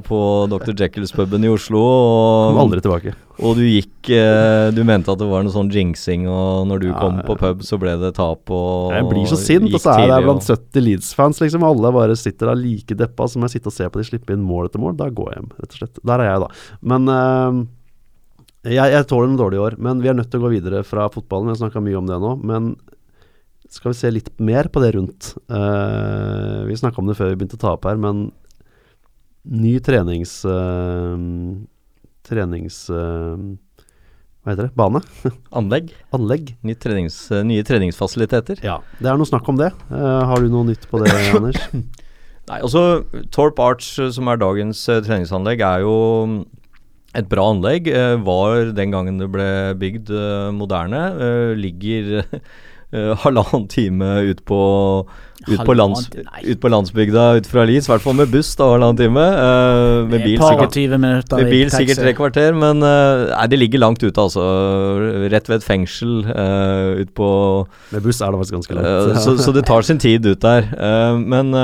på 0.07 0.20
Dr. 0.51 0.74
Jekyll's-puben 0.76 1.45
i 1.45 1.51
Oslo, 1.51 1.82
Og... 1.82 2.53
og, 2.53 2.62
aldri 2.66 2.84
tilbake. 2.86 3.16
Og 3.40 3.56
du 3.58 3.64
gikk 3.64 4.10
eh, 4.12 4.70
Du 4.76 4.82
mente 4.88 5.12
at 5.14 5.20
det 5.22 5.28
var 5.30 5.46
noe 5.46 5.54
sånn 5.54 5.72
jinxing, 5.74 6.28
og 6.30 6.68
når 6.70 6.84
du 6.84 6.88
Ja, 6.90 6.98
kom 7.00 7.20
på 7.26 7.38
pub, 7.40 7.64
så 7.66 7.80
ble 7.82 7.96
det 8.02 8.14
tap 8.18 8.52
og 8.54 8.94
Jeg 8.96 9.08
blir 9.08 9.30
så 9.32 9.40
sint, 9.40 9.70
og 9.72 9.80
så 9.80 9.96
er 9.96 10.04
tidlig, 10.04 10.28
blant 10.28 10.48
70 10.48 10.86
Leeds-fans, 10.86 11.42
liksom. 11.44 11.66
Alle 11.68 11.94
bare 11.96 12.18
sitter 12.20 12.52
der 12.52 12.60
like 12.60 12.98
deppa, 13.00 13.30
som 13.32 13.46
jeg 13.46 13.56
sitter 13.56 13.72
og 13.72 13.78
ser 13.78 13.92
på 13.94 14.02
de 14.02 14.08
slippe 14.10 14.36
inn 14.36 14.44
mål 14.46 14.70
etter 14.70 14.84
mål. 14.84 14.98
Da 15.00 15.10
går 15.14 15.32
jeg 15.32 15.42
hjem, 15.42 15.52
rett 15.58 15.76
og 15.76 15.82
slett. 15.82 16.04
Der 16.12 16.24
er 16.26 16.32
jeg, 16.32 16.44
da. 16.46 16.50
Men 16.94 17.14
øh, 17.16 17.64
jeg, 18.68 18.92
jeg 18.96 19.08
tåler 19.08 19.32
noen 19.32 19.40
dårlige 19.40 19.66
år. 19.70 19.80
Men 19.88 20.04
vi 20.04 20.12
er 20.12 20.20
nødt 20.20 20.32
til 20.34 20.42
å 20.42 20.48
gå 20.48 20.54
videre 20.58 20.84
fra 20.88 21.08
fotballen. 21.14 21.48
Vi 21.50 21.56
har 21.56 21.62
snakka 21.64 21.84
mye 21.86 22.00
om 22.02 22.10
det 22.10 22.20
nå. 22.20 22.36
Men 22.44 22.74
skal 23.70 23.94
vi 23.94 24.00
se 24.02 24.12
litt 24.12 24.32
mer 24.42 24.68
på 24.74 24.84
det 24.84 24.94
rundt? 24.98 25.34
Eh, 25.48 26.62
vi 26.68 26.80
snakka 26.80 27.00
om 27.00 27.10
det 27.10 27.16
før 27.20 27.32
vi 27.32 27.40
begynte 27.40 27.60
å 27.60 27.64
ta 27.64 27.76
opp 27.78 27.88
her, 27.90 28.00
men 28.02 28.30
ny 29.48 29.78
trenings... 29.84 30.42
øh, 30.44 31.68
trenings... 32.30 32.86
øh, 32.94 33.58
hva 34.40 34.54
heter 34.54 34.70
det? 34.70 34.76
Bane? 34.80 35.02
Anlegg. 35.60 35.90
Anlegg? 36.16 36.54
Nye, 36.64 36.78
trenings, 36.80 37.18
eh, 37.36 37.44
nye 37.46 37.66
treningsfasiliteter. 37.68 38.62
Ja. 38.64 38.78
Det 39.02 39.10
er 39.12 39.20
noe 39.20 39.28
snakk 39.28 39.50
om 39.52 39.60
det. 39.60 39.74
Eh, 39.92 40.22
har 40.32 40.40
du 40.40 40.48
noe 40.54 40.70
nytt 40.70 40.88
på 40.90 41.02
det, 41.04 41.12
Anders? 41.36 41.60
Nei, 42.50 42.62
altså 42.64 43.04
Torp 43.36 43.60
Arch, 43.62 43.92
eh, 44.00 44.10
som 44.16 44.32
er 44.32 44.40
dagens 44.42 44.86
eh, 44.90 45.04
treningsanlegg, 45.06 45.62
er 45.62 45.84
jo 45.84 45.98
mm, 46.32 46.40
et 47.20 47.28
bra 47.30 47.50
anlegg. 47.52 47.92
Eh, 47.92 48.16
var 48.26 48.72
den 48.78 48.96
gangen 48.96 49.20
det 49.22 49.28
ble 49.34 49.50
bygd 49.82 50.14
eh, 50.16 50.50
moderne. 50.56 51.04
Eh, 51.20 51.52
ligger 51.60 52.24
eh, 52.94 53.12
halvannen 53.24 53.68
time 53.72 54.08
ut 54.30 54.42
på, 54.48 54.62
ut 55.48 55.62
på, 55.66 55.76
lands, 55.78 56.08
ut 56.44 56.62
på 56.62 56.72
landsbygda 56.72 57.26
ut 57.40 57.50
fra 57.50 57.66
Lis. 57.70 57.88
I 57.88 57.94
hvert 57.94 58.06
fall 58.06 58.18
med 58.20 58.32
buss, 58.34 58.52
da, 58.60 58.72
halvannen 58.74 59.00
time. 59.00 59.26
Uh, 59.36 60.08
med 60.10 60.26
bil 60.26 60.42
sikkert, 60.42 60.80
minutter 60.96 61.44
med 61.44 61.54
bil 61.54 61.74
sikkert 61.74 62.02
tre 62.04 62.16
kvarter, 62.18 62.58
men 62.58 62.84
eh, 62.86 63.28
nei, 63.34 63.46
det 63.52 63.62
ligger 63.62 63.86
langt 63.86 64.04
ute, 64.04 64.16
altså. 64.16 64.48
Rett 65.30 65.52
ved 65.52 65.60
et 65.60 65.68
fengsel 65.68 66.26
uh, 66.26 67.00
ut 67.04 67.14
på 67.18 67.30
Med 67.94 68.04
buss 68.06 68.22
er 68.22 68.34
det 68.34 68.44
faktisk 68.44 68.60
ganske 68.60 68.80
langt. 68.80 69.24
så, 69.24 69.38
så 69.38 69.56
det 69.56 69.66
tar 69.70 69.86
sin 69.88 70.02
tid 70.02 70.26
ut 70.26 70.42
der. 70.44 70.70
Eh, 70.74 71.16
men 71.20 71.56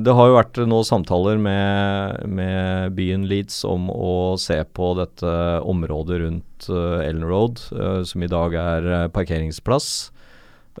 det 0.00 0.12
har 0.16 0.28
jo 0.30 0.36
vært 0.38 0.58
nå 0.70 0.78
samtaler 0.86 1.36
med, 1.42 2.22
med 2.30 2.94
byen 2.96 3.26
Leeds 3.28 3.58
om 3.68 3.90
å 3.92 4.36
se 4.40 4.56
på 4.64 4.92
dette 4.96 5.32
området 5.68 6.20
rundt 6.22 6.68
uh, 6.72 7.02
Ellen 7.04 7.26
Road, 7.28 7.60
eh, 7.74 8.00
som 8.08 8.22
i 8.24 8.30
dag 8.30 8.54
er 8.56 8.88
eh, 8.88 9.08
parkeringsplass. 9.12 10.12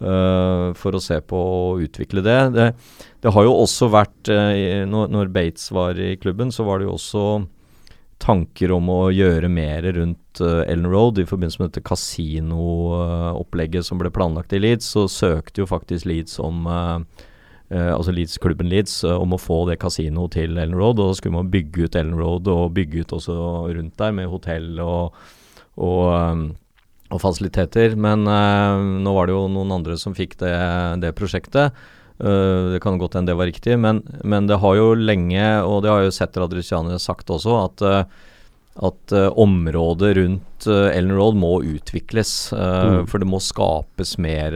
eh, 0.00 0.72
for 0.74 0.96
å 0.96 1.00
se 1.02 1.20
på 1.20 1.36
å 1.36 1.78
utvikle 1.82 2.22
det. 2.24 2.38
Det, 2.54 2.68
det 3.20 3.32
har 3.34 3.44
jo 3.44 3.56
også 3.62 3.90
vært 3.92 4.30
eh, 4.32 4.84
når, 4.88 5.32
Bates 5.34 5.70
var 5.74 5.98
i 5.98 6.16
klubben, 6.16 6.52
så 6.52 6.64
var 6.64 6.78
det 6.78 6.88
jo 6.88 6.96
også 6.96 7.24
tanker 8.20 8.72
om 8.76 8.88
å 8.92 9.10
gjøre 9.12 9.48
mer 9.48 9.82
rundt 9.96 10.40
Ellen 10.40 10.88
Road 10.92 11.18
i 11.18 11.24
forbindelse 11.28 11.60
med 11.62 11.70
dette 11.70 11.86
kasinoopplegget 11.88 13.86
som 13.86 13.98
ble 14.00 14.12
planlagt 14.12 14.52
i 14.52 14.60
Leeds, 14.60 14.92
så 14.92 15.06
søkte 15.08 15.62
jo 15.62 15.66
faktisk 15.68 16.04
Leeds 16.08 16.36
om 16.40 16.68
altså 17.70 18.10
Leeds, 18.14 18.38
klubben 18.42 18.66
Leeds 18.70 18.96
uh, 19.06 19.14
om 19.20 19.36
å 19.36 19.40
få 19.40 19.60
det 19.68 19.78
kasinoet 19.82 20.34
til 20.34 20.56
Ellen 20.58 20.74
Road. 20.74 20.98
Og 20.98 21.12
da 21.12 21.18
skulle 21.18 21.36
man 21.38 21.52
bygge 21.52 21.86
ut 21.86 21.98
Ellen 21.98 22.18
Road 22.18 22.50
og 22.50 22.72
bygge 22.74 23.04
ut 23.04 23.14
også 23.20 23.36
rundt 23.70 23.94
der 24.00 24.16
med 24.16 24.30
hotell 24.32 24.80
og, 24.82 25.20
og, 25.78 26.02
um, 26.10 26.44
og 27.10 27.22
fasiliteter. 27.22 27.94
Men 27.94 28.26
uh, 28.26 28.80
nå 29.04 29.14
var 29.14 29.30
det 29.30 29.36
jo 29.36 29.46
noen 29.52 29.78
andre 29.78 29.98
som 30.00 30.16
fikk 30.18 30.38
det, 30.42 30.56
det 31.04 31.14
prosjektet. 31.18 31.78
Uh, 32.20 32.74
det 32.74 32.82
kan 32.84 32.98
godt 33.00 33.16
hende 33.16 33.32
det 33.32 33.38
var 33.38 33.48
riktig, 33.48 33.78
men, 33.80 34.02
men 34.28 34.50
det 34.50 34.58
har 34.60 34.74
jo 34.76 34.90
lenge, 34.98 35.46
og 35.64 35.80
det 35.84 35.94
har 35.94 36.02
jo 36.04 36.12
Setter 36.12 36.44
Radriciani 36.44 36.98
sagt 37.00 37.30
også, 37.32 37.54
at, 37.62 37.86
uh, 37.86 38.29
at 38.78 39.12
uh, 39.12 39.26
området 39.38 40.16
rundt 40.16 40.66
uh, 40.66 40.88
Ellen 40.94 41.16
Road 41.16 41.36
må 41.36 41.62
utvikles. 41.62 42.52
Uh, 42.52 42.68
Mm. 42.90 43.06
For 43.10 43.18
det 43.18 43.28
må 43.28 43.40
skapes 43.42 44.16
mer 44.18 44.54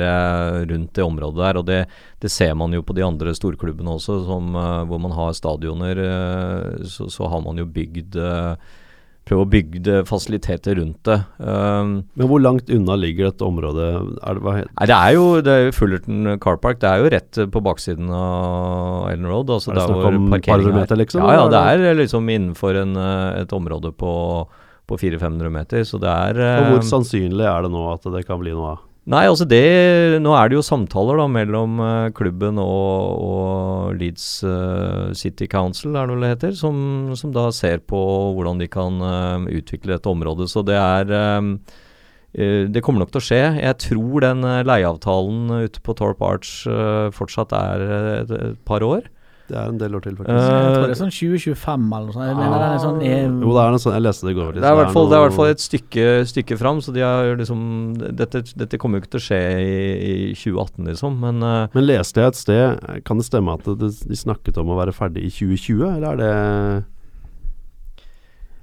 rundt 0.68 0.94
det 0.94 1.04
området 1.04 1.40
der. 1.40 1.58
Og 1.60 1.66
det, 1.66 1.80
det 2.22 2.30
ser 2.32 2.54
man 2.54 2.72
jo 2.72 2.82
på 2.82 2.94
de 2.96 3.04
andre 3.04 3.34
storklubbene 3.36 3.96
også, 3.98 4.20
som, 4.26 4.54
hvor 4.88 5.00
man 5.02 5.12
har 5.14 5.34
stadioner. 5.36 6.00
så, 6.86 7.08
så 7.10 7.28
har 7.28 7.42
man 7.44 7.58
jo 7.58 7.66
bygd 7.66 8.16
uh, 8.16 8.54
Prøve 9.24 9.44
å 9.46 9.48
bygge 9.48 10.02
fasiliteter 10.04 10.76
rundt 10.76 10.98
det. 11.08 11.16
Um, 11.40 11.94
Men 12.12 12.28
hvor 12.28 12.42
langt 12.44 12.68
unna 12.68 12.96
ligger 13.00 13.30
dette 13.30 13.46
området? 13.46 13.86
Er 14.20 14.36
det, 14.36 14.64
Nei, 14.68 14.88
det 14.90 14.98
er 14.98 15.14
jo 15.16 15.24
det 15.44 15.54
er 15.54 15.70
Fullerton 15.72 16.34
Car 16.44 16.58
Park. 16.60 16.82
Det 16.82 16.90
er 16.90 17.00
jo 17.00 17.12
rett 17.14 17.40
eh, 17.40 17.48
på 17.48 17.62
baksiden 17.64 18.12
av 18.12 19.08
Ellen 19.08 19.30
Road. 19.30 19.54
Altså 19.56 19.72
Er 19.72 19.80
det 19.80 19.86
snakk 19.88 20.10
om 20.10 20.28
par 20.44 20.66
meter, 20.76 21.00
liksom, 21.00 21.24
Ja, 21.24 21.38
ja, 21.40 21.46
det 21.48 21.62
er 21.72 21.86
er 21.94 22.00
liksom 22.02 22.28
innenfor 22.28 22.76
en, 22.82 22.96
eh, 23.00 23.40
et 23.40 23.56
område 23.56 23.94
på, 23.96 24.12
på 24.84 25.00
400-500 25.00 25.56
meter. 25.56 25.88
Så 25.88 26.00
det 26.02 26.12
er 26.12 26.42
og 26.44 26.68
hvor 26.74 26.82
eh, 26.82 26.90
sannsynlig 26.92 27.48
er 27.48 27.64
det 27.64 27.72
nå 27.72 27.86
at 27.94 28.04
det 28.12 28.26
kan 28.28 28.44
bli 28.44 28.52
noe 28.52 28.74
av? 28.76 28.84
Nei, 29.04 29.26
altså 29.28 29.44
det 29.44 29.60
Nå 30.24 30.32
er 30.32 30.48
det 30.48 30.56
jo 30.56 30.64
samtaler 30.64 31.18
da 31.20 31.26
mellom 31.28 31.80
eh, 31.84 32.10
klubben 32.16 32.56
og, 32.62 33.18
og 33.20 33.98
Leeds 34.00 34.28
uh, 34.48 35.12
City 35.12 35.48
Council, 35.50 35.92
er 35.92 36.08
det 36.08 36.14
vel 36.14 36.24
det 36.24 36.30
heter, 36.32 36.54
som, 36.56 36.76
som 37.18 37.34
da 37.34 37.50
ser 37.52 37.82
på 37.84 38.00
hvordan 38.36 38.62
de 38.62 38.68
kan 38.72 38.96
uh, 39.04 39.44
utvikle 39.52 39.98
dette 39.98 40.08
området. 40.08 40.48
Så 40.48 40.64
det 40.64 40.78
er 40.80 41.12
um, 41.36 41.58
uh, 42.38 42.64
Det 42.72 42.80
kommer 42.80 43.04
nok 43.04 43.12
til 43.12 43.20
å 43.20 43.26
skje. 43.28 43.42
Jeg 43.60 43.80
tror 43.84 44.24
den 44.24 44.48
leieavtalen 44.70 45.52
ute 45.68 45.84
på 45.84 45.96
Torp 46.00 46.24
Arch 46.24 46.54
fortsatt 47.14 47.52
er 47.60 47.84
et, 48.22 48.34
et 48.40 48.64
par 48.64 48.86
år. 48.86 49.12
Det 49.44 49.56
er 49.60 49.68
en 49.68 49.78
del 49.80 49.96
år 49.96 50.04
til, 50.06 50.14
faktisk. 50.16 50.32
Uh, 50.32 50.54
Jeg 50.54 50.74
tror 50.74 50.84
det 50.84 50.94
er 50.94 51.00
sånn 51.00 51.12
2025 51.12 51.82
eller 51.84 52.06
noe 52.06 52.14
sånt. 52.14 52.28
Jeg 52.30 52.38
mener 52.38 52.64
er 52.64 52.78
sånn 52.80 53.02
jo, 53.04 53.50
det 53.52 53.64
er 53.64 53.74
noe 53.74 53.82
sånt. 53.82 53.96
Jeg 53.96 54.04
leste 54.06 54.24
det 54.24 54.32
i 54.32 54.38
går. 54.38 54.46
Liksom. 54.54 54.62
Det 54.64 54.70
er 54.70 54.76
i 54.76 54.80
hvert 54.80 54.94
fall, 54.96 55.10
det 55.10 55.18
er 55.18 55.24
hvert 55.24 55.36
fall 55.36 55.50
et 55.52 55.64
stykke, 55.64 56.06
stykke 56.32 56.58
fram, 56.60 56.80
så 56.84 56.94
de 56.96 57.04
har 57.04 57.34
liksom 57.40 57.60
Dette, 57.94 58.40
dette 58.56 58.78
kommer 58.80 58.98
jo 58.98 59.04
ikke 59.04 59.12
til 59.14 59.20
å 59.20 59.26
skje 59.26 59.40
i, 59.60 59.76
i 60.08 60.16
2018, 60.32 60.88
liksom, 60.88 61.20
men 61.26 61.44
uh, 61.44 61.76
Men 61.76 61.86
leste 61.86 62.22
jeg 62.22 62.32
et 62.32 62.40
sted 62.40 62.88
Kan 63.06 63.20
det 63.20 63.28
stemme 63.28 63.54
at 63.58 63.68
det, 63.68 63.92
de 64.08 64.18
snakket 64.18 64.58
om 64.62 64.72
å 64.72 64.78
være 64.80 64.96
ferdig 64.96 65.28
i 65.28 65.32
2020, 65.34 65.84
eller 65.92 66.08
er 66.14 66.20
det 66.22 66.32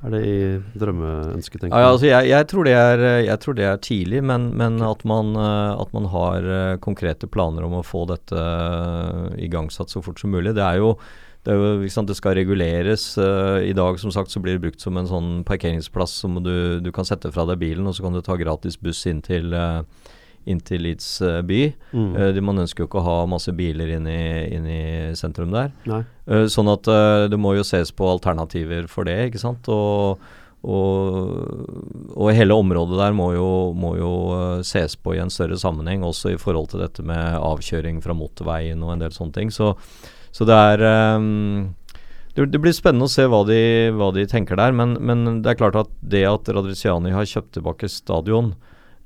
Er 0.02 0.14
det 0.16 0.22
i 0.26 0.38
drømmeønsket, 0.82 1.62
tenker 1.62 1.76
du? 1.76 1.82
ja, 1.84 1.90
altså 1.94 2.08
jeg, 2.10 2.30
jeg, 2.32 2.46
tror 2.50 2.66
det 2.66 2.74
er, 2.74 3.04
jeg 3.22 3.42
tror 3.44 3.58
det 3.58 3.66
er 3.70 3.82
tidlig, 3.86 4.22
men, 4.26 4.48
men 4.58 4.80
at, 4.82 5.04
man, 5.06 5.36
eh, 5.38 5.82
at 5.84 5.92
man 5.94 6.08
har 6.10 6.48
eh, 6.58 6.78
konkrete 6.82 7.30
planer 7.30 7.68
om 7.68 7.76
å 7.78 7.84
få 7.86 8.08
dette 8.10 8.38
eh, 8.38 9.28
igangsatt 9.46 9.94
så 9.94 10.02
fort 10.02 10.22
som 10.22 10.34
mulig. 10.34 10.56
Det 10.58 10.66
er 10.66 10.82
jo 10.82 10.96
det, 11.44 11.54
er 11.54 11.58
jo, 11.58 11.90
sant, 11.90 12.10
det 12.10 12.18
skal 12.18 12.36
reguleres. 12.38 13.18
eh, 13.18 13.70
I 13.70 13.74
dag 13.78 14.00
som 14.02 14.14
sagt 14.14 14.34
så 14.34 14.42
blir 14.42 14.58
det 14.58 14.66
brukt 14.66 14.82
som 14.84 14.98
en 14.98 15.10
sånn 15.10 15.30
parkeringsplass 15.48 16.14
som 16.24 16.38
du, 16.44 16.80
du 16.82 16.92
kan 16.94 17.08
sette 17.08 17.32
fra 17.34 17.48
deg 17.50 17.62
bilen, 17.62 17.88
og 17.88 17.98
så 17.98 18.06
kan 18.06 18.18
du 18.18 18.22
ta 18.26 18.38
gratis 18.38 18.78
buss 18.82 19.02
inn 19.10 19.24
til, 19.26 19.54
uh, 19.54 19.82
inn 20.50 20.60
til 20.66 20.82
Leeds 20.86 21.08
eh, 21.22 21.40
by. 21.46 21.62
Mm. 21.94 22.12
Uh, 22.16 22.28
de- 22.34 22.44
man 22.46 22.62
ønsker 22.64 22.84
jo 22.84 22.90
ikke 22.90 23.02
å 23.02 23.06
ha 23.06 23.18
masse 23.30 23.54
biler 23.54 23.92
inn 23.98 24.08
i, 24.10 24.22
inn 24.56 24.66
i 24.66 24.84
sentrum 25.18 25.52
der. 25.54 25.74
Eh, 26.26 26.48
sånn 26.50 26.72
at 26.72 26.88
uh, 26.90 27.28
det 27.30 27.38
må 27.42 27.54
jo 27.58 27.66
ses 27.68 27.94
på 27.94 28.08
alternativer 28.10 28.88
for 28.90 29.06
det, 29.06 29.18
ikke 29.30 29.42
sant. 29.42 29.70
Og, 29.70 30.24
og, 30.62 32.16
og 32.16 32.32
hele 32.38 32.58
området 32.58 32.98
der 33.02 33.14
må 33.18 33.32
jo, 33.36 33.50
må 33.78 33.96
jo 34.00 34.14
ses 34.66 34.98
på 34.98 35.16
i 35.18 35.22
en 35.22 35.34
større 35.34 35.60
sammenheng, 35.62 36.06
også 36.06 36.34
i 36.34 36.40
forhold 36.42 36.72
til 36.74 36.82
dette 36.86 37.06
med 37.06 37.38
avkjøring 37.38 38.02
fra 38.02 38.18
motorveien 38.18 38.82
og 38.82 38.96
en 38.96 39.06
del 39.06 39.14
sånne 39.14 39.38
ting. 39.38 39.54
Så, 39.54 39.76
så 40.34 40.50
det 40.50 40.58
er 40.58 40.86
um, 41.18 41.72
det, 42.34 42.48
det 42.54 42.62
blir 42.64 42.74
spennende 42.74 43.10
å 43.10 43.12
se 43.12 43.26
hva 43.30 43.44
de, 43.46 43.62
hva 43.94 44.10
de 44.16 44.26
tenker 44.30 44.58
der, 44.58 44.74
men, 44.74 44.96
men 45.04 45.42
det 45.44 45.54
er 45.54 45.62
klart 45.62 45.78
at 45.82 45.90
det 46.00 46.24
at 46.30 46.50
Radriciani 46.50 47.12
har 47.14 47.28
kjøpt 47.28 47.58
tilbake 47.58 47.90
stadion, 47.92 48.54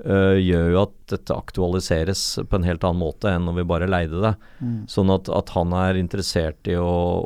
gjør 0.04 0.74
jo 0.74 0.80
at 0.82 1.05
dette 1.12 1.36
aktualiseres 1.36 2.22
på 2.50 2.58
en 2.58 2.66
helt 2.68 2.84
annen 2.86 3.02
måte 3.02 3.32
enn 3.32 3.46
når 3.48 3.60
vi 3.60 3.66
bare 3.70 3.90
leide 3.90 4.22
det. 4.24 4.34
Sånn 4.92 5.12
at, 5.14 5.30
at 5.30 5.52
han 5.56 5.74
er 5.78 6.00
interessert 6.00 6.70
i 6.70 6.78
å, 6.80 6.86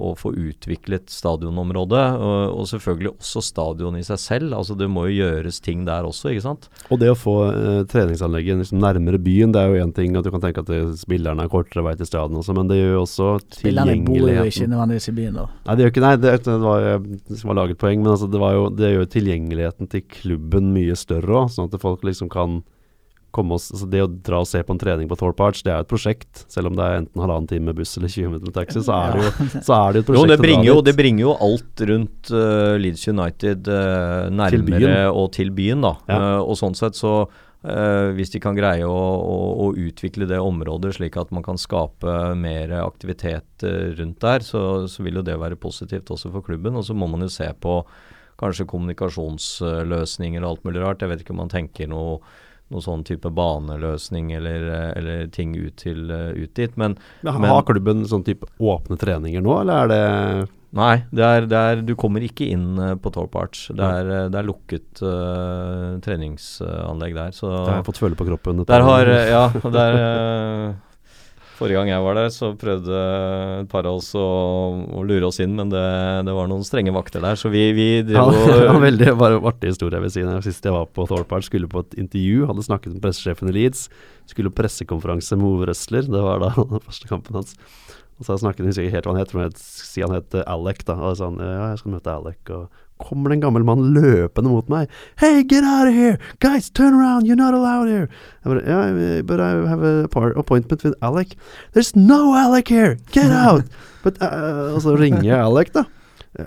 å 0.09 0.13
få 0.19 0.31
utviklet 0.33 1.09
stadionområdet, 1.13 2.03
og, 2.19 2.55
og 2.59 2.67
selvfølgelig 2.71 3.13
også 3.15 3.43
stadion 3.45 3.97
i 3.99 4.03
seg 4.05 4.21
selv. 4.21 4.55
Altså 4.57 4.75
Det 4.79 4.89
må 4.91 5.07
jo 5.07 5.19
gjøres 5.23 5.61
ting 5.63 5.85
der 5.87 6.07
også, 6.07 6.33
ikke 6.33 6.45
sant. 6.45 6.69
Og 6.89 7.01
det 7.01 7.11
å 7.13 7.17
få 7.17 7.35
eh, 7.51 7.81
treningsanlegget 7.89 8.63
liksom 8.63 8.81
nærmere 8.83 9.21
byen, 9.21 9.53
det 9.55 9.63
er 9.63 9.73
jo 9.73 9.85
én 9.85 9.93
ting 9.95 10.17
at 10.19 10.27
du 10.27 10.31
kan 10.33 10.43
tenke 10.43 10.63
at 10.63 10.71
det, 10.71 10.81
spillerne 10.99 11.45
har 11.45 11.51
kortere 11.51 11.85
vei 11.85 11.95
til 11.99 12.09
stadion 12.09 12.41
også, 12.41 12.55
men 12.57 12.71
det 12.71 12.79
gjør 12.79 12.95
jo 12.97 13.05
også 13.05 13.29
Spillerne 13.59 13.95
bor 14.05 14.25
jo 14.29 14.47
ikke 14.49 14.69
nødvendigvis 14.69 15.11
i 15.11 15.15
byen, 15.19 15.39
da. 15.39 15.47
Nei, 15.67 15.75
det 15.75 15.85
gjør 15.85 15.93
ikke 15.93 16.05
Nei, 16.05 16.15
det, 16.19 16.33
det 16.45 16.57
var, 16.63 16.89
det 17.05 17.39
var 17.43 17.59
laget 17.59 17.81
poeng, 17.81 18.03
men 18.03 18.13
altså 18.13 18.29
det, 18.31 18.41
var 18.41 18.55
jo, 18.55 18.67
det 18.73 18.91
gjør 18.93 19.03
jo 19.03 19.13
tilgjengeligheten 19.15 19.91
til 19.91 20.05
klubben 20.19 20.73
mye 20.75 20.97
større 20.99 21.43
òg, 21.43 21.53
sånn 21.53 21.69
at 21.69 21.81
folk 21.81 22.05
liksom 22.07 22.31
kan 22.31 22.61
oss 23.37 23.69
altså 23.71 23.87
Det 23.89 24.01
å 24.03 24.09
dra 24.09 24.41
og 24.43 24.47
se 24.49 24.61
på 24.65 24.73
en 24.73 24.79
trening 24.81 25.09
på 25.09 25.17
Thorpe 25.19 25.45
Arch, 25.45 25.61
det 25.65 25.71
er 25.71 25.81
jo 25.81 25.85
et 25.85 25.91
prosjekt. 25.91 26.45
Selv 26.51 26.71
om 26.71 26.77
det 26.77 26.85
er 26.85 27.01
enten 27.01 27.21
halvannen 27.21 27.49
time 27.49 27.69
med 27.69 27.77
buss 27.79 27.95
eller 27.97 28.11
20 28.11 28.31
minutter 28.31 28.49
med 28.49 28.55
taxi, 28.57 28.83
så 28.85 28.95
er 28.95 29.17
det 29.17 29.25
jo, 29.25 29.49
så 29.67 29.75
er 29.77 29.91
det 29.91 30.01
jo 30.01 30.05
et 30.05 30.09
Jo, 30.09 30.13
prosjekt. 30.13 30.29
det 30.29 30.37
å 30.37 30.41
dra 30.41 30.45
bringer 30.45 30.69
jo, 30.69 30.77
det 30.85 30.95
bringer 30.97 31.23
jo 31.25 31.35
alt 31.47 31.83
rundt 31.91 32.31
uh, 32.33 32.73
Leeds 32.79 33.05
United 33.07 33.69
uh, 33.69 34.29
nærmere 34.33 34.79
til 34.81 35.19
og 35.21 35.29
til 35.37 35.53
byen, 35.55 35.85
da. 35.85 35.93
Ja. 36.09 36.19
Uh, 36.19 36.41
og 36.43 36.59
sånn 36.59 36.77
sett 36.77 36.99
så 36.99 37.21
Hvis 38.15 38.29
de 38.31 38.39
kan 38.39 38.55
greie 38.55 38.85
å, 38.87 38.99
å, 39.19 39.39
å 39.65 39.65
utvikle 39.75 40.23
det 40.29 40.37
området 40.39 40.93
slik 40.95 41.17
at 41.19 41.33
man 41.35 41.43
kan 41.43 41.57
skape 41.59 42.13
mer 42.39 42.71
aktivitet 42.79 43.65
rundt 43.97 44.21
der, 44.23 44.45
så, 44.47 44.61
så 44.87 45.03
vil 45.03 45.19
jo 45.19 45.23
det 45.27 45.35
være 45.41 45.57
positivt 45.59 46.07
også 46.07 46.31
for 46.31 46.45
klubben. 46.45 46.77
Og 46.79 46.85
så 46.87 46.95
må 46.95 47.09
man 47.11 47.25
jo 47.25 47.27
se 47.27 47.49
på 47.59 47.81
kanskje 48.39 48.67
kommunikasjonsløsninger 48.71 50.39
og 50.39 50.53
alt 50.53 50.69
mulig 50.69 50.85
rart. 50.85 51.03
Jeg 51.03 51.11
vet 51.11 51.25
ikke 51.25 51.35
om 51.35 51.41
man 51.43 51.51
tenker 51.51 51.91
noe 51.91 52.21
noe 52.69 52.81
sånn 52.85 53.03
type 53.07 53.29
baneløsning 53.33 54.31
eller, 54.37 54.67
eh, 54.69 54.91
eller 54.99 55.27
ting 55.33 55.55
ut, 55.57 55.75
til, 55.81 56.09
eh, 56.11 56.31
ut 56.43 56.53
dit. 56.53 56.77
Men 56.77 56.97
Men 57.23 57.41
men- 57.41 57.49
Har 57.49 57.63
klubben 57.63 58.05
sånn 58.05 58.23
type 58.25 58.45
åpne 58.59 58.97
treninger 58.97 59.41
nå, 59.41 59.61
eller 59.61 59.83
er 59.83 59.87
det 59.87 60.49
Nei, 60.71 60.97
det 61.11 61.23
er, 61.25 61.45
det 61.49 61.57
er, 61.57 61.79
du 61.81 61.95
kommer 61.95 62.21
ikke 62.21 62.45
inn 62.45 62.77
eh, 62.77 62.93
på 62.93 63.09
Torp 63.11 63.33
Arch. 63.35 63.69
Det 63.73 63.81
er, 63.81 64.29
det 64.29 64.37
er 64.37 64.45
lukket 64.45 65.01
uh, 65.01 65.97
treningsanlegg 66.05 67.15
der. 67.15 67.31
Så 67.33 67.49
Det 67.49 67.71
har 67.71 67.79
jeg 67.81 67.87
fått 67.87 67.97
føle 68.03 68.15
på 68.19 68.27
kroppen. 68.27 68.61
der 68.69 68.81
har 68.85 69.09
Ja, 69.09 69.47
der 69.49 70.75
Forrige 71.59 71.75
gang 71.75 71.89
jeg 71.91 72.03
var 72.05 72.15
der, 72.15 72.29
så 72.31 72.53
prøvde 72.55 72.99
et 73.59 73.69
par 73.71 73.87
av 73.89 73.97
oss 73.99 74.13
å, 74.15 74.23
å 74.95 75.01
lure 75.03 75.27
oss 75.27 75.41
inn, 75.43 75.57
men 75.57 75.71
det, 75.73 75.83
det 76.23 76.35
var 76.37 76.47
noen 76.47 76.63
strenge 76.63 76.93
vakter 76.95 77.19
der, 77.25 77.35
så 77.39 77.51
vi, 77.51 77.65
vi 77.75 77.87
Ja, 77.99 78.23
drev 78.31 78.63
var 78.69 78.77
en 78.77 78.85
veldig 78.85 79.15
bare 79.19 79.41
artig 79.51 79.73
historie 79.73 79.99
jeg 79.99 80.05
vil 80.05 80.13
si. 80.15 80.23
Sist 80.47 80.69
jeg 80.69 80.75
var 80.75 80.87
på 80.95 81.03
Thorpe 81.09 81.41
skulle 81.43 81.67
på 81.71 81.83
et 81.83 81.99
intervju, 81.99 82.47
hadde 82.47 82.63
snakket 82.63 82.95
med 82.95 83.03
pressesjefen 83.03 83.51
i 83.51 83.57
Leeds. 83.57 83.89
Skulle 84.31 84.53
på 84.53 84.61
pressekonferanse 84.61 85.35
med 85.39 85.49
Ove 85.51 85.67
Røsler, 85.71 86.07
det 86.07 86.23
var 86.23 86.39
da 86.45 86.53
den 86.71 86.85
første 86.85 87.11
kampen 87.11 87.41
hans. 87.41 87.57
Og 88.19 88.27
så 88.27 88.35
snakket 88.39 88.65
hun 88.65 88.73
ikke 88.73 88.95
helt 88.95 89.07
hva 89.07 89.15
han 89.15 89.21
het, 89.21 89.33
men 89.35 89.47
jeg 89.47 89.59
si 89.63 90.03
han 90.03 90.15
het 90.15 90.35
eh, 90.35 90.47
Alec, 90.51 90.83
da. 90.87 90.95
Og 90.99 91.11
så 91.11 91.21
sa 91.21 91.29
han 91.31 91.43
ja, 91.43 91.69
jeg 91.73 91.83
skal 91.83 91.95
møte 91.95 92.15
Alec. 92.15 92.39
Og 92.55 92.81
kommer 92.99 93.29
det 93.31 93.39
en 93.39 93.43
gammel 93.47 93.65
mann 93.65 93.93
løpende 93.95 94.51
mot 94.51 94.69
meg. 94.69 94.89
Hey, 95.19 95.43
get 95.43 95.63
out 95.63 95.87
of 95.87 95.93
here! 95.93 96.19
Guys, 96.39 96.69
turn 96.69 96.93
around! 96.93 97.25
You're 97.25 97.39
not 97.39 97.53
allowed 97.53 97.87
here! 97.87 98.09
Jeg 98.45 98.53
bare, 98.53 98.63
yeah, 98.67 99.21
but 99.21 99.39
I 99.39 99.49
have 99.67 99.83
a 99.83 100.07
appointment 100.35 100.83
with 100.83 100.95
Alec. 101.01 101.35
There's 101.73 101.95
no 101.95 102.35
Alec 102.35 102.67
here! 102.67 102.97
Get 103.11 103.31
out! 103.31 103.63
But, 104.03 104.21
uh, 104.21 104.75
og 104.75 104.81
så 104.81 104.95
ringer 104.95 105.23
jeg 105.23 105.39
Alec, 105.39 105.73
da. 105.73 105.83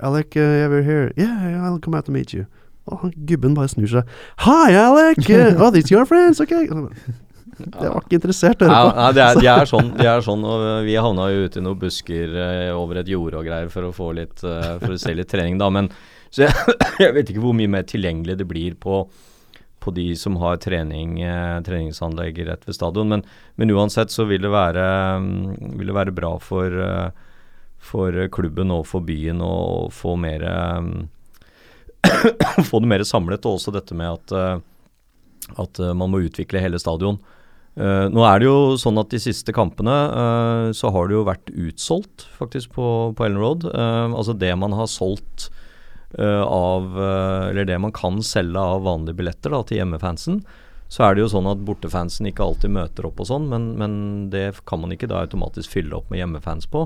Alec, 0.01 0.37
uh, 0.37 0.41
yeah, 0.41 0.69
we're 0.69 0.83
here. 0.83 1.13
Yeah, 1.17 1.67
I'll 1.67 1.79
come 1.79 1.95
out 1.95 2.07
to 2.07 2.13
meet 2.13 2.33
you. 2.33 2.47
Og 2.87 3.13
gubben 3.29 3.55
bare 3.55 3.69
snur 3.69 3.91
seg. 3.91 4.09
Hi, 4.47 4.73
Alec! 4.73 5.21
Uh, 5.29 5.61
oh, 5.61 5.71
these 5.71 5.91
your 5.93 6.07
friends? 6.07 6.41
Ok. 6.41 6.55
Jeg 7.63 7.91
var 7.93 8.01
ikke 8.01 8.19
interessert 8.19 8.63
å 8.65 8.69
høre 8.69 8.79
på. 8.89 8.95
Nei, 8.97 9.11
de, 9.13 9.23
er, 9.23 9.41
de 9.43 9.51
er 9.53 9.69
sånn, 9.73 9.91
de 9.99 10.09
er 10.09 10.25
sånn, 10.25 10.47
og 10.49 10.65
vi 10.87 10.97
havna 10.97 11.29
jo 11.33 11.45
ute 11.47 11.61
i 11.61 11.65
noen 11.67 11.81
busker 11.83 12.33
eh, 12.47 12.71
over 12.75 13.03
et 13.03 13.13
jorde 13.13 13.39
og 13.39 13.47
greier 13.47 13.69
for 13.73 13.89
å 13.89 13.93
få 13.95 14.09
litt 14.17 14.43
eh, 14.47 14.73
For 14.83 14.97
å 14.97 14.99
se 15.01 15.15
litt 15.15 15.31
trening, 15.31 15.61
da. 15.61 15.69
Men 15.73 15.91
så 16.33 16.47
jeg, 16.47 16.77
jeg 17.05 17.15
vet 17.17 17.31
ikke 17.31 17.45
hvor 17.45 17.57
mye 17.57 17.71
mer 17.71 17.87
tilgjengelig 17.89 18.39
det 18.41 18.49
blir 18.49 18.77
på, 18.81 19.03
på 19.83 19.95
de 19.97 20.09
som 20.19 20.39
har 20.43 20.61
trening, 20.63 21.19
eh, 21.27 21.59
treningsanlegg 21.67 22.41
rett 22.49 22.65
ved 22.69 22.79
stadion. 22.79 23.11
Men, 23.13 23.27
men 23.61 23.75
uansett 23.75 24.15
så 24.15 24.27
vil 24.31 24.45
det 24.45 24.53
være, 24.53 24.87
mm, 25.23 25.77
vil 25.81 25.93
det 25.93 25.99
være 25.99 26.17
bra 26.17 26.37
for, 26.43 26.79
eh, 26.87 27.35
for 27.83 28.17
klubben 28.35 28.73
og 28.75 28.87
for 28.89 29.05
byen 29.05 29.43
å 29.45 29.91
få 29.93 30.17
mer 30.21 30.47
mm, 30.83 30.95
Få 32.67 32.81
det 32.83 32.89
mer 32.91 33.05
samlet, 33.07 33.45
og 33.47 33.61
også 33.61 33.71
dette 33.77 33.95
med 33.95 34.09
at, 34.11 34.33
eh, 34.35 35.53
at 35.63 35.81
man 35.95 36.11
må 36.11 36.25
utvikle 36.27 36.63
hele 36.63 36.81
stadion. 36.83 37.21
Uh, 37.73 38.05
nå 38.13 38.21
er 38.29 38.43
det 38.43 38.49
jo 38.51 38.75
sånn 38.77 39.01
at 39.01 39.09
de 39.15 39.17
siste 39.23 39.53
kampene 39.57 39.95
uh, 40.13 40.67
så 40.77 40.91
har 40.93 41.07
det 41.09 41.15
jo 41.17 41.23
vært 41.25 41.49
utsolgt 41.57 42.27
faktisk 42.37 42.75
på, 42.77 42.87
på 43.17 43.25
Ellen 43.25 43.41
Road. 43.41 43.65
Uh, 43.65 44.13
altså 44.13 44.35
det 44.37 44.51
man 44.61 44.77
har 44.77 44.91
solgt 44.93 45.49
av 46.21 46.99
eh, 46.99 47.49
Eller 47.51 47.65
det 47.65 47.79
man 47.81 47.95
kan 47.95 48.21
selge 48.23 48.61
av 48.61 48.85
vanlige 48.85 49.17
billetter 49.23 49.55
da, 49.55 49.63
til 49.65 49.81
hjemmefansen. 49.81 50.43
Så 50.93 51.07
er 51.07 51.15
det 51.15 51.23
jo 51.23 51.31
sånn 51.33 51.49
at 51.49 51.63
bortefansen 51.65 52.27
ikke 52.29 52.45
alltid 52.45 52.75
møter 52.75 53.07
opp 53.09 53.23
og 53.23 53.29
sånn, 53.31 53.47
men, 53.49 53.71
men 53.81 53.95
det 54.33 54.59
kan 54.69 54.83
man 54.83 54.93
ikke 54.93 55.09
da 55.09 55.23
automatisk 55.25 55.73
fylle 55.73 55.97
opp 55.97 56.11
med 56.13 56.21
hjemmefans 56.21 56.69
på. 56.69 56.83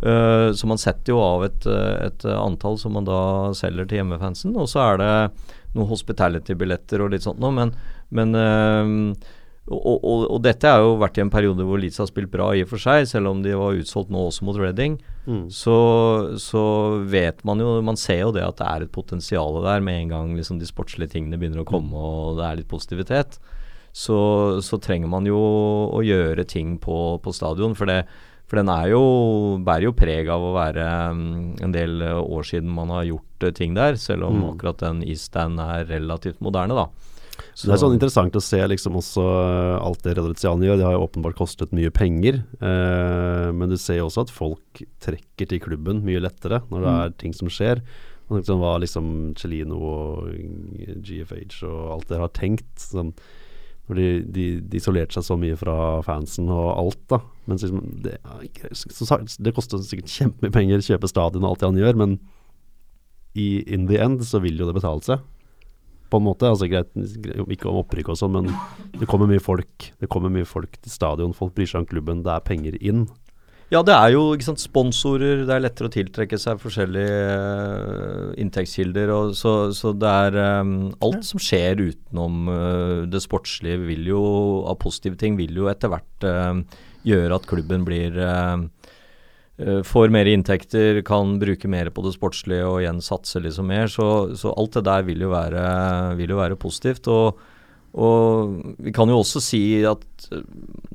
Eh, 0.00 0.48
så 0.56 0.70
man 0.70 0.80
setter 0.80 1.12
jo 1.12 1.20
av 1.20 1.44
et, 1.44 1.66
eh, 1.68 2.06
et 2.06 2.24
antall 2.32 2.80
som 2.80 2.96
man 2.96 3.04
da 3.04 3.20
selger 3.58 3.90
til 3.90 4.00
hjemmefansen, 4.00 4.56
og 4.56 4.70
så 4.72 4.86
er 4.86 5.02
det 5.02 5.12
noen 5.74 5.90
hospitality-billetter 5.90 7.04
og 7.04 7.12
litt 7.12 7.26
sånt 7.26 7.44
noe, 7.44 7.52
men, 7.58 7.74
men 8.16 8.40
eh, 8.40 9.28
og, 9.70 10.02
og, 10.02 10.24
og 10.26 10.40
dette 10.42 10.66
har 10.66 10.82
jo 10.82 10.96
vært 10.98 11.20
i 11.20 11.22
en 11.22 11.30
periode 11.30 11.62
hvor 11.62 11.78
Leeds 11.78 12.00
har 12.02 12.08
spilt 12.10 12.32
bra 12.32 12.48
i 12.58 12.64
og 12.64 12.70
for 12.72 12.82
seg, 12.82 13.06
selv 13.06 13.30
om 13.30 13.44
de 13.44 13.52
var 13.54 13.78
utsolgt 13.78 14.10
nå 14.10 14.24
også 14.26 14.46
mot 14.48 14.58
Reading. 14.58 14.96
Mm. 15.22 15.44
Så, 15.54 15.76
så 16.42 16.62
vet 17.06 17.44
man 17.46 17.62
jo 17.62 17.76
Man 17.86 17.94
ser 18.00 18.24
jo 18.24 18.32
det 18.34 18.42
at 18.42 18.58
det 18.58 18.66
er 18.66 18.82
et 18.82 18.90
potensial 18.90 19.60
der 19.62 19.84
med 19.86 20.00
en 20.00 20.10
gang 20.10 20.32
liksom 20.34 20.58
de 20.58 20.66
sportslige 20.66 21.14
tingene 21.14 21.38
begynner 21.38 21.62
å 21.62 21.68
komme 21.68 21.94
og 21.94 22.40
det 22.40 22.48
er 22.48 22.58
litt 22.58 22.70
positivitet. 22.72 23.38
Så, 23.94 24.18
så 24.64 24.80
trenger 24.82 25.10
man 25.12 25.28
jo 25.28 25.38
å 25.38 26.02
gjøre 26.02 26.42
ting 26.48 26.74
på, 26.82 26.98
på 27.22 27.34
stadion. 27.36 27.76
For, 27.78 27.86
det, 27.86 28.08
for 28.50 28.58
den 28.58 28.70
er 28.72 28.88
jo, 28.94 29.02
bærer 29.62 29.90
jo 29.90 29.94
preg 29.94 30.30
av 30.32 30.42
å 30.42 30.54
være 30.56 30.88
um, 31.12 31.24
en 31.62 31.74
del 31.76 32.00
år 32.02 32.48
siden 32.48 32.72
man 32.72 32.90
har 32.96 33.06
gjort 33.12 33.46
uh, 33.46 33.52
ting 33.54 33.76
der, 33.78 34.00
selv 34.00 34.26
om 34.30 34.40
Mm. 34.40 34.46
akkurat 34.54 34.82
den 34.82 35.04
Eaststand 35.06 35.60
er 35.62 35.84
relativt 35.92 36.40
moderne, 36.42 36.74
da. 36.74 37.11
Så 37.52 37.68
det 37.68 37.74
er 37.74 37.80
sånn 37.82 37.96
interessant 37.96 38.36
å 38.36 38.42
se 38.44 38.60
liksom 38.68 38.96
også 39.00 39.24
eh, 39.24 39.76
alt 39.80 40.02
det 40.04 40.14
Redriziani 40.16 40.68
gjør. 40.68 40.78
Det 40.80 40.86
har 40.86 40.96
jo 40.96 41.04
åpenbart 41.06 41.36
kostet 41.38 41.74
mye 41.76 41.92
penger. 41.94 42.42
Eh, 42.60 43.48
men 43.56 43.72
du 43.72 43.76
ser 43.80 44.00
jo 44.00 44.08
også 44.08 44.26
at 44.26 44.32
folk 44.32 44.82
trekker 45.04 45.50
til 45.50 45.62
klubben 45.64 46.02
mye 46.06 46.22
lettere 46.22 46.62
når 46.72 46.84
det 46.84 46.94
er 46.94 47.14
ting 47.22 47.36
som 47.36 47.50
skjer. 47.52 47.82
Og 48.28 48.38
liksom 48.38 48.62
hva 48.62 48.76
liksom 48.80 49.06
Celino 49.40 49.80
og 49.84 50.28
GFH 51.04 51.64
og 51.68 51.80
alt 51.96 52.12
det 52.12 52.20
har 52.22 52.32
tenkt. 52.36 52.70
Sånn, 52.80 53.12
når 53.90 53.98
de, 53.98 54.08
de, 54.32 54.46
de 54.72 54.80
isolerte 54.80 55.18
seg 55.18 55.26
så 55.26 55.36
mye 55.40 55.58
fra 55.60 55.76
fansen 56.06 56.48
og 56.52 56.68
alt, 56.70 57.02
da. 57.12 57.20
Men 57.50 57.60
liksom, 57.60 57.82
det, 58.04 58.16
det 58.22 59.56
koster 59.56 59.82
sikkert 59.84 60.12
kjempemye 60.14 60.54
penger 60.54 60.80
å 60.80 60.88
kjøpe 60.92 61.10
stadion 61.10 61.44
og 61.44 61.52
alt 61.52 61.64
det 61.64 61.72
han 61.72 61.82
gjør, 61.82 62.00
men 62.04 62.16
i 63.32 63.62
in 63.72 63.88
the 63.88 63.96
end 64.00 64.24
så 64.28 64.42
vil 64.44 64.60
jo 64.60 64.68
det 64.68 64.76
betale 64.76 65.04
seg 65.04 65.22
på 66.12 66.20
en 66.20 66.28
måte. 66.28 66.50
Altså 66.52 66.68
greit, 66.70 66.92
ikke 66.92 67.70
om 67.70 67.80
opprykk 67.80 68.12
og 68.12 68.20
sånn, 68.20 68.36
men 68.36 68.52
det 69.00 69.08
kommer 69.10 69.30
mye 69.30 69.42
folk. 69.42 69.90
Det 69.98 70.10
kommer 70.12 70.32
mye 70.32 70.48
folk 70.48 70.76
til 70.78 70.92
stadion. 70.92 71.34
Folk 71.36 71.56
bryr 71.56 71.70
seg 71.70 71.82
om 71.82 71.90
klubben. 71.90 72.22
Det 72.26 72.34
er 72.34 72.46
penger 72.46 72.78
inn. 72.80 73.06
Ja, 73.72 73.80
det 73.80 73.94
er 73.96 74.10
jo 74.12 74.34
sant, 74.44 74.60
sponsorer, 74.60 75.46
det 75.48 75.52
er 75.54 75.62
lettere 75.62 75.88
å 75.88 75.92
tiltrekke 75.94 76.36
seg 76.36 76.58
forskjellige 76.60 77.20
eh, 77.32 78.26
inntektskilder. 78.42 79.12
Så, 79.38 79.52
så 79.72 79.94
det 79.96 80.10
er 80.26 80.36
um, 80.60 80.74
Alt 81.00 81.24
som 81.24 81.40
skjer 81.40 81.80
utenom 81.80 82.50
uh, 82.52 82.98
det 83.08 83.22
sportslige 83.24 83.80
vil 83.86 84.10
jo, 84.12 84.22
av 84.68 84.76
positive 84.82 85.16
ting, 85.16 85.40
vil 85.40 85.56
jo 85.56 85.70
etter 85.72 85.88
hvert 85.88 86.28
uh, 86.28 86.60
gjøre 87.08 87.38
at 87.38 87.48
klubben 87.48 87.86
blir 87.88 88.18
eh, 88.20 88.66
Får 89.84 90.08
mer 90.10 90.26
inntekter, 90.26 91.02
kan 91.06 91.36
bruke 91.38 91.68
mer 91.70 91.90
på 91.92 92.02
det 92.06 92.14
sportslige 92.16 92.64
og 92.66 92.78
igjen 92.80 93.02
satse 93.04 93.38
liksom 93.44 93.68
mer. 93.68 93.90
Så, 93.92 94.06
så 94.40 94.50
alt 94.58 94.78
det 94.78 94.82
der 94.88 95.04
vil 95.06 95.22
jo 95.22 95.28
være, 95.30 95.64
vil 96.18 96.32
jo 96.32 96.38
være 96.40 96.56
positivt. 96.58 97.10
og 97.12 97.38
og 97.92 98.76
vi 98.80 98.92
kan 98.94 99.10
jo 99.10 99.18
også 99.20 99.40
si 99.44 99.62
at 99.84 100.04
eh, 100.32 100.44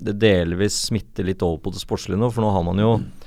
det 0.08 0.18
delvis 0.22 0.80
smitter 0.88 1.28
litt 1.28 1.44
over 1.46 1.62
på 1.62 1.74
det 1.76 1.84
sportslige 1.84 2.18
nå, 2.18 2.32
for 2.34 2.46
nå 2.46 2.54
har 2.56 2.66
man 2.66 2.82
jo 2.82 2.94
eh, 2.98 3.27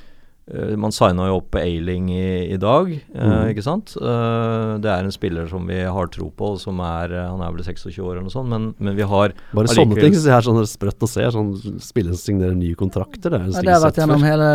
Man 0.77 0.91
signa 0.91 1.29
jo 1.29 1.37
opp 1.39 1.55
Ailing 1.61 2.09
i, 2.11 2.53
i 2.55 2.57
dag, 2.59 2.89
mm. 2.91 3.21
Mhm. 3.21 3.51
ikke 3.53 3.63
sant. 3.63 3.93
Eh, 4.01 4.73
det 4.83 4.91
er 4.91 5.05
en 5.07 5.13
spiller 5.15 5.47
som 5.51 5.67
vi 5.71 5.79
har 5.85 6.07
tro 6.11 6.31
på, 6.35 6.53
og 6.57 6.61
som 6.63 6.81
er 6.83 7.13
eh, 7.15 7.29
Han 7.31 7.41
er 7.47 7.53
vel 7.55 7.63
26 7.63 7.99
år 8.03 8.17
eller 8.17 8.25
noe 8.27 8.35
sånt, 8.35 8.49
men, 8.51 8.71
men 8.79 8.97
vi 8.99 9.03
har 9.07 9.35
Bare 9.53 9.67
Allikevel- 9.67 9.79
sånne 9.79 10.01
ting 10.01 10.15
som 10.19 10.31
jeg 10.33 10.37
er 10.39 10.47
sånn 10.49 10.67
sprøtt 10.67 11.07
å 11.07 11.11
se. 11.11 11.29
Sånn 11.37 11.53
Spillere 11.81 12.17
som 12.19 12.25
signerer 12.35 12.57
nye 12.59 12.75
kontrakter. 12.75 13.31
Det 13.31 13.39
er 13.41 13.47
Ja, 13.47 13.63
det 13.63 13.77
har 13.77 13.85
vært 13.87 14.01
gjennom 14.03 14.25
hele, 14.27 14.51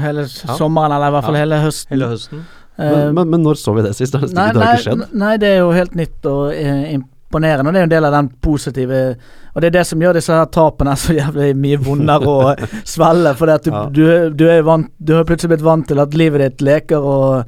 hele, 0.00 0.24
ja. 0.28 0.56
sommeren, 0.56 0.92
eller 0.96 1.08
i 1.12 1.16
hvert 1.18 1.24
fall 1.28 1.34
Ja. 1.36 1.44
hele 1.44 1.60
høsten. 1.66 1.90
hele 1.92 2.08
høsten. 2.14 2.46
Eh, 2.78 2.90
Men, 2.94 3.14
men, 3.14 3.30
men 3.30 3.42
når 3.42 3.56
så 3.58 3.74
vi 3.74 3.82
det 3.82 3.94
sist? 3.98 4.12
Det 4.14 4.20
har 4.22 4.28
nei, 4.32 4.52
nei, 4.54 4.76
skjedd. 4.78 5.06
nei, 5.12 5.36
det 5.36 5.48
er 5.56 5.58
jo 5.64 5.70
helt 5.74 5.94
nytt 5.98 6.24
og 6.30 6.52
eh, 6.54 6.94
imponerende. 7.28 7.68
Og 7.68 7.72
det 7.74 7.78
er 7.78 7.84
jo 7.84 7.88
en 7.90 7.96
del 7.96 8.04
av 8.08 8.12
den 8.12 8.28
positive 8.40 9.16
Og 9.54 9.60
det 9.62 9.66
er 9.66 9.78
det 9.80 9.86
som 9.86 10.00
gjør 10.00 10.14
disse 10.14 10.32
her 10.32 10.46
tapene 10.46 10.94
så 10.96 11.12
jævlig 11.16 11.54
mye 11.56 11.78
vondere 11.82 12.26
å 12.26 12.56
svelge. 12.84 13.34
For 13.36 13.46
du, 13.46 13.70
Ja. 13.70 13.88
du, 13.90 14.30
du 14.30 14.46
er 14.48 14.62
vant 14.62 14.90
Du 15.02 15.14
har 15.14 15.24
plutselig 15.24 15.56
blitt 15.56 15.64
vant 15.66 15.86
til 15.88 15.98
at 15.98 16.14
livet 16.14 16.40
ditt 16.40 16.60
leker, 16.62 16.98
og 17.02 17.44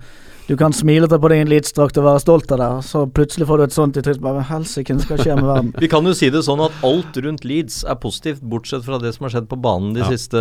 du 0.50 0.56
kan 0.58 0.72
smile 0.72 1.06
til 1.06 1.20
på 1.22 1.28
deg 1.30 1.44
en 1.44 1.46
Leeds-drakt 1.52 1.96
og 1.98 2.04
være 2.08 2.18
stolt 2.24 2.50
av 2.50 2.58
det. 2.58 2.70
Så 2.82 3.04
plutselig 3.14 3.46
får 3.46 3.56
du 3.58 3.62
et 3.62 3.72
sånt 3.76 3.94
trynet. 3.94 4.18
Bare 4.20 4.42
helsike, 4.42 4.96
hva 4.96 5.00
skal 5.04 5.18
skje 5.22 5.36
med 5.36 5.44
verden? 5.46 5.68
Vi 5.84 5.86
kan 5.86 6.02
jo 6.04 6.12
si 6.12 6.26
det 6.28 6.42
sånn 6.42 6.58
at 6.64 6.72
alt 6.82 7.14
rundt 7.22 7.44
Leeds 7.46 7.84
er 7.86 7.94
positivt, 7.94 8.42
bortsett 8.42 8.82
fra 8.82 8.98
det 8.98 9.14
som 9.14 9.28
har 9.28 9.30
skjedd 9.36 9.46
på 9.46 9.60
banen 9.62 9.92
de 9.94 10.00
Ja. 10.02 10.08
siste 10.10 10.34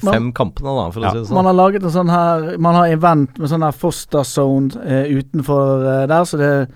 fem 0.00 0.08
fem 0.12 0.32
kampene, 0.32 0.72
da, 0.72 0.90
for 0.90 1.00
Ja. 1.04 1.08
å 1.08 1.12
si 1.12 1.18
det 1.18 1.26
sånn. 1.28 1.34
Man 1.34 1.44
har 1.50 1.54
laget 1.54 1.82
en 1.84 1.90
sånn 1.90 2.08
her 2.10 2.56
Man 2.58 2.74
har 2.74 2.86
event 2.88 3.38
med 3.38 3.48
sånn 3.50 3.62
her 3.62 3.72
Foster 3.72 4.24
Zone 4.24 4.70
eh, 4.84 5.04
utenfor 5.20 5.84
eh, 5.84 6.06
der, 6.06 6.24
så 6.24 6.38
det 6.40 6.68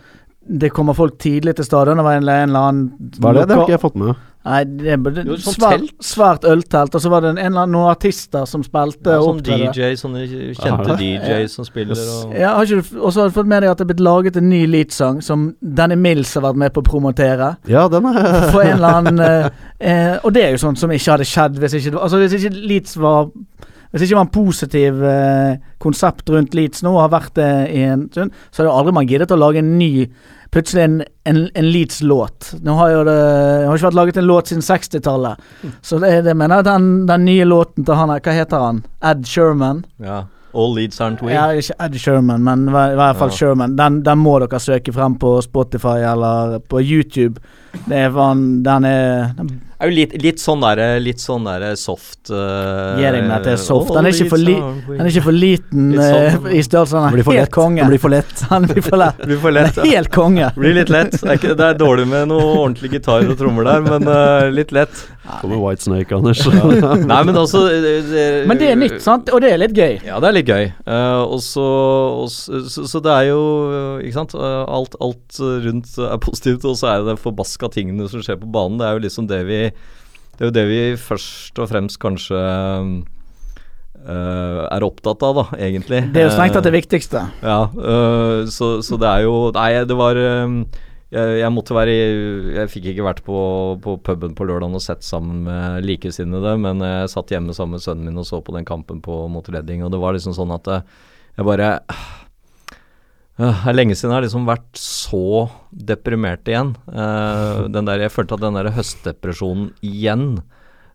det 0.46 0.70
kommer 0.72 0.94
folk 0.94 1.18
tidlig 1.18 1.56
til 1.56 1.64
stadion. 1.64 1.96
Det 1.96 2.04
var 2.04 2.18
en, 2.20 2.28
en 2.28 2.48
eller 2.48 2.68
annen 2.68 3.10
Hva 3.18 3.30
er 3.30 3.40
det? 3.40 3.48
Det 3.48 3.56
har 3.56 3.62
ikke 3.68 3.76
jeg 3.78 3.84
fått 3.84 4.00
med. 4.00 4.14
Nei, 4.44 4.58
det 4.68 4.84
det, 4.84 4.96
bare- 5.00 5.22
Jo, 5.24 5.34
et 5.38 5.40
sånt 5.40 5.56
svært, 5.56 5.84
svært 6.04 6.42
øltelt. 6.44 6.94
Og 6.94 7.00
så 7.00 7.08
var 7.08 7.22
det 7.24 7.30
en, 7.30 7.38
en 7.38 7.46
eller 7.46 7.62
annen 7.62 7.72
noen 7.78 7.88
artister 7.94 8.44
som 8.44 8.60
spilte. 8.66 9.14
Ja, 9.14 9.22
sånn. 9.24 9.38
DJ, 9.40 9.94
sånne 9.96 10.24
kjente 10.28 10.90
Ja. 10.92 10.96
DJ 11.00 11.46
som 11.48 11.64
spiller 11.64 11.96
og 11.96 12.34
Ja, 12.36 12.50
har 12.58 12.68
ikke 12.68 12.82
du 12.84 13.00
Og 13.00 13.12
så 13.14 13.22
har 13.22 13.30
du 13.32 13.38
fått 13.38 13.48
med 13.48 13.62
deg 13.64 13.70
at 13.72 13.78
det 13.80 13.86
er 13.86 13.90
blitt 13.94 14.04
laget 14.04 14.36
en 14.36 14.50
ny 14.50 14.66
Leeds-sang 14.68 15.22
som 15.24 15.46
Danny 15.64 15.96
Mills 15.96 16.34
har 16.36 16.44
vært 16.44 16.60
med 16.60 16.74
på 16.76 16.82
å 16.84 16.88
promotere. 16.90 17.54
Ja, 17.72 17.86
den 17.88 18.04
er 18.04 18.50
For 18.52 18.60
en 18.60 18.76
eller 18.76 19.00
annen 19.00 19.20
eh, 19.24 19.48
eh, 19.80 20.18
Og 20.24 20.34
det 20.36 20.44
er 20.44 20.50
jo 20.58 20.60
sånt 20.66 20.78
som 20.78 20.92
ikke 20.92 21.16
hadde 21.16 21.24
skjedd 21.24 21.56
hvis 21.64 21.78
ikke, 21.80 21.94
det 21.96 22.04
altså 22.04 22.20
hvis 22.20 22.36
ikke 22.36 22.52
Leeds 22.68 22.98
var 23.00 23.30
Hvis 23.94 24.08
ikke 24.08 24.20
en 24.24 24.30
positiv 24.34 25.02
eh, 25.06 25.58
konsept 25.78 26.30
rundt 26.34 26.54
Leeds 26.58 26.82
nå, 26.82 26.96
har 26.98 27.12
vært 27.12 27.36
det 27.38 27.50
i 27.70 27.84
en 27.86 28.08
stund, 28.10 28.34
så 28.50 28.64
hadde 28.64 28.72
aldri 28.74 28.94
man 28.96 29.06
giddet 29.06 29.30
å 29.30 29.38
lage 29.38 29.62
en 29.62 29.76
ny 29.78 30.08
Plutselig 30.54 30.82
en, 30.84 31.00
en, 31.26 31.38
en 31.58 31.66
Leeds-låt. 31.66 32.52
Nå 32.62 32.76
har 32.78 32.92
jo 32.92 32.98
det 33.08 33.14
det 33.16 33.64
har 33.66 33.74
ikke 33.74 33.88
vært 33.88 33.96
laget 33.98 34.18
en 34.20 34.28
låt 34.28 34.52
siden 34.52 34.62
60-tallet. 34.62 35.40
Så 35.82 35.98
det, 35.98 36.12
det 36.28 36.34
mener 36.38 36.60
jeg 36.60 36.68
den, 36.68 36.86
den 37.08 37.24
nye 37.26 37.46
låten 37.48 37.82
til 37.82 37.98
han 37.98 38.12
her, 38.14 38.22
hva 38.22 38.34
heter 38.36 38.62
han? 38.62 38.78
Ed 39.02 39.26
Sherman? 39.26 39.80
Ja. 39.98 40.20
All 40.54 40.76
Leeds 40.76 41.00
aren't 41.02 41.22
we. 41.26 41.32
Ja, 41.34 41.48
ikke 41.58 41.74
Ed 41.82 41.98
Sherman, 41.98 42.44
men 42.46 42.68
i 42.68 42.72
hvert 42.72 43.18
fall 43.18 43.32
Ja. 43.32 43.36
Sherman. 43.40 43.74
Den, 43.74 43.98
den 44.06 44.22
må 44.22 44.36
dere 44.44 44.60
søke 44.62 44.94
frem 44.94 45.18
på 45.18 45.34
Spotify 45.42 45.96
eller 46.12 46.60
på 46.70 46.78
YouTube. 46.84 47.42
Det 47.88 48.04
er 48.04 48.14
van, 48.14 48.62
den 48.62 48.86
er 48.86 49.34
den, 49.34 49.50
er 49.78 49.90
jo 49.90 49.96
litt, 49.96 50.14
litt 50.22 50.42
sånn 50.42 50.62
der, 50.64 50.82
Litt 51.02 51.22
sånn 51.22 51.46
der 51.48 51.64
soft 51.80 52.30
uh, 52.32 52.94
Gi 52.98 53.06
deg 53.06 53.24
med 53.24 53.34
at 53.36 53.46
det 53.48 53.54
er 53.56 53.62
soft. 53.62 53.94
Han 53.96 54.08
er 54.08 54.14
ikke 54.14 54.30
for, 54.32 54.44
li, 54.44 54.54
den 54.88 55.02
er 55.02 55.10
ikke 55.10 55.24
for 55.26 55.38
liten 55.38 55.88
eh, 55.94 56.12
sånn- 56.34 56.50
i 56.54 56.62
størrelse. 56.66 57.02
Han 57.06 57.16
blir 57.16 57.24
er 57.24 57.28
for 57.28 57.38
helt 57.38 57.48
lett. 57.48 57.54
konge. 57.56 57.82
Han 57.82 57.92
blir 57.92 58.04
for 58.04 58.14
lett. 58.14 58.44
Han 58.52 58.68
blir 58.70 58.86
for 58.86 59.00
lett. 59.00 59.24
Blir 59.28 59.42
for 59.42 59.56
lett. 59.56 59.80
ja. 59.80 59.88
helt 59.96 60.12
konge. 60.14 60.52
Blir 60.58 60.78
litt 60.78 60.92
lett. 60.92 61.16
Det 61.16 61.26
er, 61.26 61.40
ikke, 61.40 61.56
det 61.58 61.68
er 61.72 61.80
dårlig 61.80 62.06
med 62.10 62.30
noe 62.30 62.46
ordentlig 62.54 62.94
gitar 62.96 63.26
og 63.26 63.36
trommer 63.40 63.66
der, 63.68 63.84
men 63.86 64.08
uh, 64.10 64.50
litt 64.54 64.74
lett. 64.74 65.04
Kommer 65.40 65.56
White 65.56 65.82
Snake, 65.82 66.14
Anders. 66.14 66.46
Nei, 67.10 67.20
men 67.24 67.36
altså 67.36 67.62
det, 67.68 68.44
Men 68.48 68.58
det 68.60 68.68
er 68.68 68.76
nytt, 68.76 68.98
sant? 69.02 69.30
Og 69.32 69.40
det 69.40 69.54
er 69.54 69.60
litt 69.62 69.72
gøy. 69.76 69.96
Ja, 70.04 70.18
det 70.20 70.28
er 70.28 70.36
litt 70.36 70.50
gøy. 70.50 70.66
Eh, 70.68 71.22
og 71.24 71.40
så, 71.44 71.64
og 72.24 72.28
så, 72.32 72.60
så, 72.68 72.84
så 72.90 73.00
det 73.04 73.14
er 73.14 73.30
jo 73.30 73.40
eh, 73.70 74.04
Ikke 74.04 74.18
sant. 74.18 74.36
Eh, 74.36 74.60
alt, 74.76 74.98
alt 75.04 75.40
rundt 75.64 75.96
er 75.96 76.20
positivt, 76.20 76.66
og 76.68 76.76
så 76.80 76.90
er 76.92 77.02
det 77.02 77.14
de 77.14 77.22
forbaska 77.24 77.72
tingene 77.72 78.08
som 78.12 78.24
skjer 78.24 78.36
på 78.42 78.50
banen. 78.52 78.76
Det 78.80 78.88
er 78.88 78.98
jo 78.98 79.04
liksom 79.06 79.30
det 79.30 79.40
vi 79.48 79.60
Det 80.34 80.42
er 80.42 80.50
jo 80.50 80.54
det 80.54 80.64
vi 80.68 80.78
først 80.98 81.60
og 81.62 81.70
fremst 81.70 82.00
kanskje 82.02 82.40
Uh, 84.04 84.66
er 84.68 84.84
opptatt 84.84 85.22
av, 85.24 85.38
da, 85.38 85.42
egentlig. 85.64 86.02
Det 86.12 86.20
er 86.20 86.26
jo 86.26 86.32
strengt 86.34 86.52
tatt 86.52 86.66
det 86.66 86.74
viktigste. 86.74 87.22
viktigste. 87.22 87.46
ja, 87.48 87.62
uh, 87.72 88.42
så, 88.52 88.66
så 88.84 88.98
det 89.00 89.08
er 89.08 89.22
jo 89.24 89.48
Nei, 89.56 89.70
det 89.88 89.96
var 89.96 90.18
um, 90.20 90.58
jeg, 91.08 91.38
jeg 91.40 91.52
måtte 91.54 91.76
være 91.76 91.94
i 91.94 92.02
Jeg 92.58 92.72
fikk 92.74 92.90
ikke 92.92 93.06
vært 93.06 93.22
på, 93.24 93.38
på 93.80 93.94
puben 94.04 94.34
på 94.36 94.44
lørdagen 94.44 94.76
og 94.76 94.84
sett 94.84 95.06
sammen 95.06 95.46
med 95.46 95.88
likesinnede, 95.88 96.52
men 96.60 96.84
jeg 96.84 97.14
satt 97.14 97.32
hjemme 97.32 97.56
sammen 97.56 97.78
med 97.78 97.86
sønnen 97.86 98.10
min 98.10 98.20
og 98.20 98.28
så 98.28 98.42
på 98.44 98.52
den 98.58 98.68
kampen 98.68 99.00
på 99.00 99.22
mot 99.32 99.48
Redding, 99.48 99.86
og 99.86 99.94
det 99.94 100.02
var 100.04 100.18
liksom 100.18 100.36
sånn 100.36 100.52
at 100.52 100.68
jeg 100.74 101.48
bare 101.48 101.70
Det 103.34 103.50
er 103.66 103.74
lenge 103.74 103.96
siden 103.98 104.12
jeg 104.12 104.18
har 104.20 104.24
liksom 104.28 104.46
vært 104.46 104.78
så 104.78 105.48
deprimert 105.74 106.46
igjen. 106.46 106.74
Uh, 106.86 107.66
den 107.74 107.88
der, 107.88 108.04
jeg 108.04 108.14
følte 108.14 108.38
at 108.38 108.44
den 108.44 108.58
der 108.58 108.70
høstdepresjonen 108.76 109.72
igjen 109.82 110.28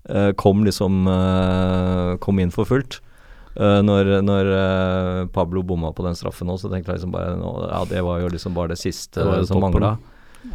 uh, 0.07 0.31
kom 0.39 0.63
liksom 0.67 1.03
uh, 1.09 2.15
Kom 2.23 2.39
inn 2.39 2.53
for 2.55 2.69
fullt. 2.69 3.01
Eh, 3.59 3.79
når 3.83 4.21
når 4.23 4.47
Pablo 5.33 5.63
bomma 5.65 5.89
på 5.91 6.03
den 6.05 6.15
straffen 6.15 6.51
òg, 6.53 6.59
så 6.61 6.69
tenkte 6.71 6.93
jeg 6.93 6.99
liksom 6.99 7.11
bare 7.11 7.33
nå, 7.35 7.49
Ja, 7.65 7.81
det 7.89 8.03
var 8.05 8.21
jo 8.21 8.29
liksom 8.31 8.53
bare 8.55 8.71
det 8.71 8.77
siste 8.79 9.19
Det 9.19 9.41
det 9.41 9.47
som 9.49 9.59
mangla. 9.59 9.97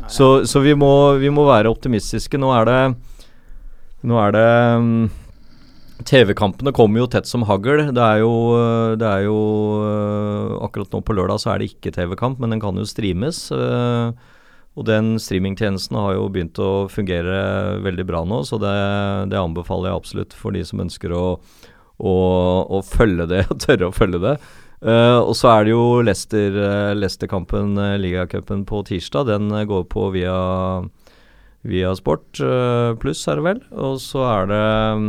Så, 0.08 0.46
så 0.48 0.62
vi, 0.64 0.72
må, 0.78 1.18
vi 1.20 1.28
må 1.28 1.44
være 1.44 1.68
optimistiske. 1.68 2.38
Nå 2.40 2.54
er 2.54 2.70
det 2.70 2.78
Nå 4.08 4.16
er 4.22 4.32
det 4.36 4.46
mm, 4.86 5.02
TV-kampene 6.02 6.72
kommer 6.74 7.04
jo 7.04 7.08
tett 7.10 7.28
som 7.30 7.44
hagl. 7.46 7.84
Det 7.94 8.02
er 8.02 8.22
jo, 8.24 8.32
øh, 8.58 8.94
det 8.98 9.06
er 9.06 9.26
jo 9.28 9.38
øh, 9.86 10.56
Akkurat 10.66 10.90
nå 10.90 11.00
på 11.06 11.14
lørdag 11.14 11.38
så 11.40 11.52
er 11.52 11.62
det 11.62 11.70
ikke 11.70 11.94
TV-kamp, 11.94 12.40
men 12.42 12.50
den 12.50 12.62
kan 12.62 12.76
jo 12.76 12.84
streames. 12.84 13.46
øh, 13.52 14.10
Og 14.74 14.86
den 14.88 15.14
streamingtjenesten 15.22 15.96
har 15.96 16.16
jo 16.16 16.26
begynt 16.28 16.58
å 16.58 16.88
fungere 16.90 17.78
veldig 17.84 18.06
bra 18.08 18.24
nå, 18.26 18.42
så 18.42 18.58
det, 18.58 18.74
det 19.30 19.38
anbefaler 19.38 19.92
jeg 19.92 20.00
absolutt 20.00 20.34
for 20.34 20.50
de 20.50 20.64
som 20.66 20.82
ønsker 20.82 21.14
å, 21.14 21.38
å, 22.02 22.14
å 22.66 22.82
følge 22.82 23.28
det, 23.30 23.44
og 23.52 23.62
tørre 23.62 23.92
å 23.92 23.94
følge 23.94 24.22
det. 24.24 24.36
Uh, 24.84 25.22
og 25.22 25.32
så 25.38 25.48
er 25.48 25.64
det 25.64 25.72
jo 25.72 25.84
Leicester, 26.04 26.56
Leicester-kampen, 26.98 27.78
uh, 27.80 27.94
ligacupen 27.96 28.66
på 28.68 28.82
tirsdag. 28.84 29.30
Den 29.30 29.48
eh, 29.56 29.64
går 29.64 29.86
på 29.88 30.10
via, 30.12 30.34
via 31.64 31.94
Sport 31.96 32.42
uh, 32.44 32.92
pluss, 33.00 33.22
er 33.30 33.40
det 33.40 33.46
vel. 33.46 33.62
Og 33.72 33.96
så 34.04 34.26
er 34.28 34.50
det 34.50 34.66
mm, 35.00 35.08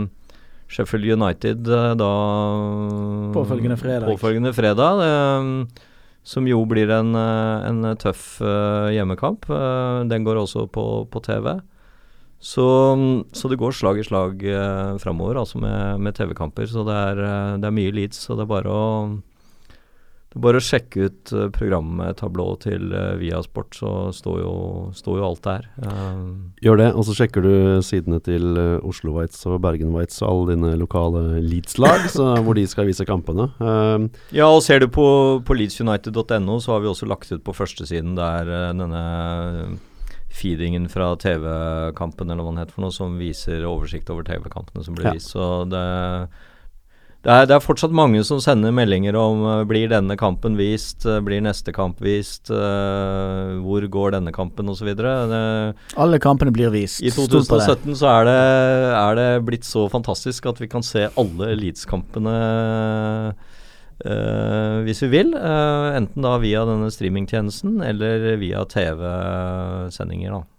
Sheffield 0.72 1.06
United 1.06 1.68
eh, 1.68 1.92
da 2.00 2.12
Påfølgende 3.36 3.78
fredag. 3.78 4.10
Påfølgende 4.10 4.54
fredag 4.56 5.04
eh, 5.06 5.52
som 6.26 6.48
jo 6.50 6.64
blir 6.66 6.90
en, 6.90 7.14
eh, 7.16 7.70
en 7.70 7.94
tøff 8.02 8.40
hjemmekamp. 8.96 9.46
Den 10.10 10.26
går 10.26 10.42
også 10.42 10.66
på, 10.68 11.06
på 11.12 11.22
TV. 11.26 11.60
Så, 12.46 12.66
så 13.34 13.50
det 13.50 13.58
går 13.58 13.74
slag 13.74 13.98
i 13.98 14.04
slag 14.06 14.42
uh, 14.44 14.98
framover 15.02 15.40
altså 15.40 15.58
med, 15.58 16.02
med 16.04 16.14
TV-kamper. 16.14 16.68
Så 16.70 16.84
det 16.86 16.94
er, 16.94 17.22
det 17.58 17.70
er 17.70 17.74
mye 17.74 17.94
Leeds, 17.96 18.20
så 18.22 18.36
det 18.38 18.44
er 18.44 18.52
bare 18.52 18.70
å 18.70 18.84
bare 20.36 20.60
å 20.60 20.64
sjekke 20.64 21.06
ut 21.08 21.32
uh, 21.32 21.46
programmet 21.56 22.18
tablå 22.20 22.46
til 22.64 22.90
uh, 22.92 23.14
Viasport, 23.20 23.72
så 23.78 23.92
står 24.16 24.42
jo, 24.42 24.54
står 24.98 25.20
jo 25.22 25.26
alt 25.30 25.42
der. 25.48 25.68
Eh, 25.80 26.22
Gjør 26.66 26.80
det, 26.82 26.88
og 26.94 27.06
så 27.08 27.16
sjekker 27.16 27.46
du 27.46 27.54
sidene 27.86 28.20
til 28.26 28.58
eh, 28.60 28.84
Oslo 28.84 29.14
Whites 29.16 29.46
og 29.48 29.62
Bergen 29.64 29.94
Whites 29.96 30.20
og 30.22 30.28
alle 30.32 30.56
dine 30.56 30.74
lokale 30.82 31.24
Leeds-lag, 31.46 32.10
hvor 32.46 32.56
de 32.60 32.66
skal 32.68 32.90
vise 32.90 33.06
kampene. 33.08 33.48
Um, 33.64 34.10
Ja, 34.36 34.48
og 34.52 34.62
ser 34.66 34.84
du 34.84 34.88
på, 34.92 35.06
på 35.48 35.56
leedsunited.no, 35.58 36.60
så 36.60 36.76
har 36.76 36.84
vi 36.84 36.92
også 36.92 37.08
lagt 37.08 37.32
ut 37.32 37.44
på 37.46 37.56
førstesiden 37.56 38.16
der 38.20 38.52
eh, 38.52 38.72
denne 38.76 39.04
feedingen 40.36 40.90
fra 40.92 41.14
TV-kampen, 41.16 42.28
eller 42.32 42.44
hva 42.44 42.52
den 42.52 42.60
heter 42.64 42.76
for 42.76 42.84
noe, 42.84 42.92
som 42.96 43.16
viser 43.22 43.64
oversikt 43.70 44.10
over 44.12 44.26
TV-kampene 44.28 44.84
som 44.84 44.98
blir 44.98 45.08
Ja. 45.08 45.14
vist. 45.16 45.32
Så 45.32 45.64
det, 45.72 45.84
det, 47.26 47.34
er, 47.34 47.48
det 47.50 47.56
er 47.56 47.64
fortsatt 47.64 47.94
mange 47.96 48.22
som 48.28 48.38
sender 48.44 48.74
meldinger 48.76 49.16
om 49.18 49.42
eh, 49.50 49.64
blir 49.66 49.90
denne 49.90 50.14
kampen 50.20 50.54
vist, 50.60 51.08
eh, 51.10 51.18
blir 51.26 51.42
neste 51.42 51.74
kamp 51.74 51.98
vist, 52.06 52.52
uh, 52.54 53.58
hvor 53.66 53.88
går 53.90 54.14
denne 54.14 54.34
kampen, 54.36 54.70
osv. 54.70 54.92
Alle 55.02 56.22
kampene 56.22 56.54
blir 56.54 56.70
vist. 56.76 57.02
I 57.02 57.10
Stol 57.14 57.26
det. 57.32 57.48
2017 57.50 57.98
så 57.98 58.12
er 58.12 58.30
det, 58.30 58.38
er 59.02 59.20
det 59.20 59.28
blitt 59.48 59.66
så 59.66 59.88
fantastisk 59.90 60.46
at 60.52 60.62
vi 60.62 60.70
kan 60.70 60.86
se 60.86 61.08
alle 61.18 61.52
Elites-kampene 61.56 62.38
hvis 63.96 65.00
vi 65.06 65.08
vil. 65.08 65.30
enten 65.40 66.26
da 66.26 66.34
via 66.44 66.66
denne 66.68 66.90
streamingtjenesten 66.92 67.80
eller 67.82 68.36
via 68.42 68.66
TV-sendinger, 68.68 70.36
da. 70.36 70.55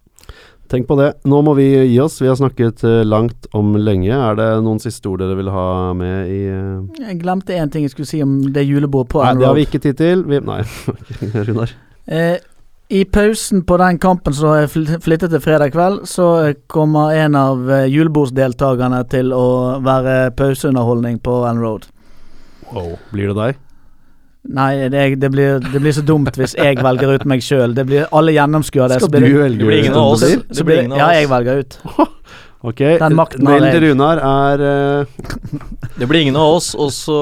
Tenk 0.71 0.87
på 0.89 0.97
det. 0.99 1.13
Nå 1.29 1.41
må 1.47 1.55
vi 1.59 1.67
gi 1.91 1.99
oss. 2.03 2.19
Vi 2.23 2.29
har 2.31 2.37
snakket 2.39 2.85
eh, 2.87 3.03
langt 3.07 3.49
om 3.57 3.75
lenge. 3.79 4.13
Er 4.13 4.37
det 4.39 4.49
noen 4.67 4.81
siste 4.83 5.09
ord 5.11 5.23
dere 5.23 5.37
vil 5.39 5.51
ha 5.53 5.69
med 5.97 6.33
i 6.33 6.43
eh, 6.51 7.07
Jeg 7.09 7.21
glemte 7.23 7.57
én 7.57 7.73
ting 7.73 7.87
jeg 7.87 7.95
skulle 7.95 8.11
si 8.11 8.23
om 8.25 8.39
det 8.55 8.67
julebordet 8.67 9.13
på 9.15 9.25
Nei, 9.25 9.35
det 9.41 9.49
har 9.49 9.57
vi 9.59 9.67
ikke 9.69 9.83
tid 9.85 9.99
til. 10.01 10.27
Vi, 10.29 10.41
nei, 10.47 10.61
Runar. 11.49 11.75
Eh, 12.07 12.39
I 12.97 13.03
pausen 13.11 13.65
på 13.67 13.81
den 13.83 14.01
kampen 14.03 14.37
som 14.37 14.55
jeg 14.61 14.71
flyttet 15.03 15.33
til 15.33 15.43
fredag 15.43 15.75
kveld, 15.75 16.05
så 16.07 16.31
kommer 16.71 17.17
en 17.19 17.39
av 17.39 17.71
julebordsdeltakerne 17.91 19.03
til 19.11 19.35
å 19.35 19.47
være 19.83 20.33
pauseunderholdning 20.39 21.19
på 21.25 21.41
Ann 21.49 21.63
Road. 21.63 21.89
Blir 23.13 23.33
det 23.33 23.39
deg? 23.39 23.66
Nei, 24.47 24.89
det, 24.93 25.05
det, 25.21 25.31
blir, 25.33 25.59
det 25.61 25.81
blir 25.83 25.95
så 25.97 26.03
dumt 26.07 26.37
hvis 26.39 26.55
jeg 26.59 26.79
velger 26.83 27.17
ut 27.17 27.25
meg 27.29 27.43
sjøl. 27.45 27.75
Alle 28.15 28.35
gjennomskuer 28.37 28.93
det. 28.93 29.01
Skal 29.01 29.09
så 29.09 29.13
blir 29.15 29.27
du 29.27 29.33
det, 29.33 29.43
velge 29.43 29.59
Det 29.59 29.71
blir 29.71 29.83
ingen 29.85 29.99
av 29.99 30.13
oss. 30.13 30.27
så 30.53 30.67
blir 30.67 30.83
blir 30.85 30.85
det, 30.85 31.01
ja, 31.01 31.09
jeg 31.19 31.31
velger 31.33 31.65
ut. 31.65 31.81
Ok, 32.67 32.81
jeg. 32.83 32.99
Runar 33.83 34.19
er 34.19 34.63
uh... 34.67 35.07
Det 36.01 36.07
blir 36.11 36.21
ingen 36.27 36.37
av 36.37 36.57
oss, 36.59 36.73
og 36.75 36.91
så, 36.93 37.17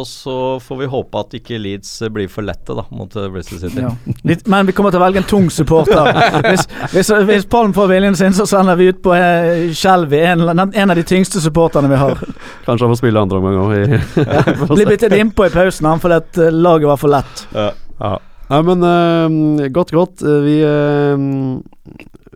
og 0.00 0.06
så 0.08 0.36
får 0.64 0.78
vi 0.80 0.88
håpe 0.90 1.20
at 1.20 1.34
ikke 1.38 1.58
Leeds 1.62 1.90
blir 2.10 2.30
for 2.32 2.42
lette 2.46 2.74
da 2.74 2.82
mot 2.90 3.12
eh, 3.14 3.28
Bristol 3.30 3.60
City. 3.60 3.84
Ja. 3.84 3.92
Litt, 4.26 4.42
men 4.50 4.66
vi 4.66 4.74
kommer 4.74 4.90
til 4.90 4.98
å 4.98 5.04
velge 5.04 5.20
en 5.22 5.28
tung 5.30 5.46
supporter. 5.52 6.10
Hvis, 6.48 6.66
hvis, 6.90 7.12
hvis 7.28 7.46
Palm 7.52 7.74
får 7.76 7.92
viljen 7.92 8.18
sin, 8.18 8.34
så 8.34 8.48
sender 8.50 8.80
vi 8.80 8.88
ut 8.90 8.98
på 9.04 9.14
eh, 9.14 9.68
uh, 9.70 10.16
en, 10.32 10.64
en 10.66 10.90
av 10.90 10.98
de 10.98 11.06
tyngste 11.06 11.44
supporterne 11.44 11.92
vi 11.92 12.00
har. 12.00 12.18
Kanskje 12.66 12.88
han 12.88 12.94
får 12.96 13.02
spille 13.04 13.22
andre 13.22 13.38
omgang 13.38 13.60
òg. 13.62 14.66
Blir 14.72 14.90
byttet 14.90 15.14
innpå 15.20 15.46
i 15.46 15.54
pausen 15.54 15.86
han 15.86 16.02
fordi 16.02 16.18
at 16.18 16.42
laget 16.56 16.90
var 16.90 17.02
for 17.04 17.14
lett. 17.14 17.46
Ja. 17.54 18.16
Nei, 18.50 18.62
men 18.72 18.82
uh, 18.82 19.70
godt, 19.76 19.94
godt. 19.94 20.26
Vi 20.46 20.58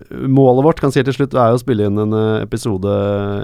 Målet 0.08 0.64
vårt 0.64 0.80
kan 0.80 0.92
si 0.94 1.02
til 1.04 1.14
slutt 1.14 1.34
er 1.36 1.52
jo 1.52 1.58
å 1.58 1.62
spille 1.62 1.86
inn 1.86 2.00
en 2.00 2.16
eh, 2.16 2.42
episode 2.44 2.92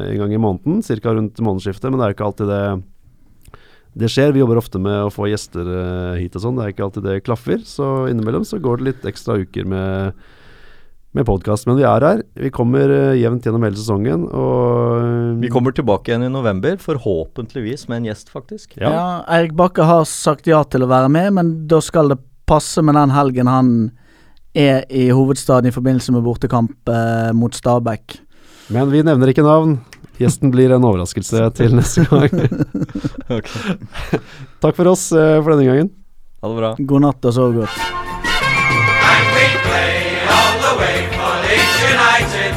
en 0.09 0.21
gang 0.23 0.33
i 0.33 0.41
måneden, 0.41 0.83
ca. 0.83 1.13
rundt 1.13 1.43
månedsskiftet, 1.43 1.91
men 1.91 2.01
det 2.01 2.07
er 2.07 2.15
jo 2.15 2.19
ikke 2.19 2.31
alltid 2.31 2.53
det 2.53 2.63
det 3.97 4.11
skjer. 4.13 4.35
Vi 4.35 4.43
jobber 4.43 4.61
ofte 4.61 4.81
med 4.83 5.07
å 5.07 5.13
få 5.13 5.31
gjester 5.31 5.69
eh, 5.73 6.19
hit 6.21 6.37
og 6.37 6.45
sånn. 6.45 6.59
Det 6.59 6.67
er 6.67 6.75
ikke 6.75 6.85
alltid 6.87 7.07
det 7.07 7.23
klaffer. 7.25 7.63
Så 7.65 8.07
innimellom 8.11 8.45
så 8.45 8.61
går 8.61 8.81
det 8.81 8.91
litt 8.91 9.07
ekstra 9.09 9.39
uker 9.41 9.69
med, 9.73 10.27
med 11.17 11.29
podkast. 11.29 11.65
Men 11.69 11.79
vi 11.81 11.87
er 11.89 12.05
her. 12.05 12.21
Vi 12.37 12.53
kommer 12.53 12.93
eh, 12.93 13.17
jevnt 13.23 13.49
gjennom 13.49 13.65
hele 13.65 13.81
sesongen. 13.81 14.27
Og 14.29 15.41
Vi 15.41 15.53
kommer 15.53 15.73
tilbake 15.77 16.13
igjen 16.13 16.27
i 16.29 16.33
november, 16.33 16.77
forhåpentligvis 16.83 17.87
med 17.89 18.03
en 18.03 18.11
gjest, 18.11 18.33
faktisk. 18.35 18.77
Ja. 18.77 18.93
Ja, 18.93 19.07
Eirik 19.39 19.57
Bakke 19.57 19.89
har 19.89 20.05
sagt 20.11 20.51
ja 20.51 20.61
til 20.69 20.85
å 20.85 20.93
være 20.93 21.09
med, 21.13 21.33
men 21.39 21.55
da 21.71 21.81
skal 21.85 22.13
det 22.13 22.21
passe 22.47 22.85
med 22.85 22.99
den 23.01 23.17
helgen 23.17 23.49
han 23.51 23.71
er 24.57 24.87
i 24.89 25.11
hovedstaden 25.13 25.69
i 25.69 25.75
forbindelse 25.75 26.13
med 26.15 26.25
bortekamp 26.25 26.89
eh, 26.89 27.33
mot 27.37 27.55
Stabæk. 27.55 28.17
Men 28.73 28.91
vi 28.91 29.03
nevner 29.05 29.31
ikke 29.31 29.45
navn. 29.47 29.77
Gjesten 30.17 30.51
blir 30.51 30.73
en 30.73 30.85
overraskelse 30.89 31.51
til 31.59 31.77
neste 31.77 32.07
gang. 32.09 32.33
Takk 34.65 34.79
for 34.79 34.89
oss 34.95 35.11
eh, 35.13 35.37
for 35.43 35.53
denne 35.53 35.69
gangen. 35.69 35.93
Ha 36.41 36.49
det 36.49 36.57
bra. 36.63 36.73
God 36.79 37.05
natt 37.05 37.29
og 37.29 37.37
sov 37.37 37.53
godt. 37.59 37.77
And 37.77 39.27
we 39.37 39.45
play 39.67 40.25
all 40.25 40.57
the 40.65 40.75
way 40.81 40.99
for 41.13 41.33
Leeds 41.45 41.77
United. 41.93 42.53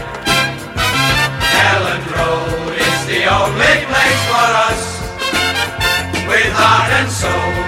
Ellen 1.68 2.02
Road 2.16 2.80
is 2.80 3.00
the 3.12 3.22
only 3.28 3.76
place 3.92 4.24
for 4.32 4.50
us. 4.72 4.82
With 6.32 6.52
heart 6.56 6.92
and 7.02 7.12
soul, 7.12 7.59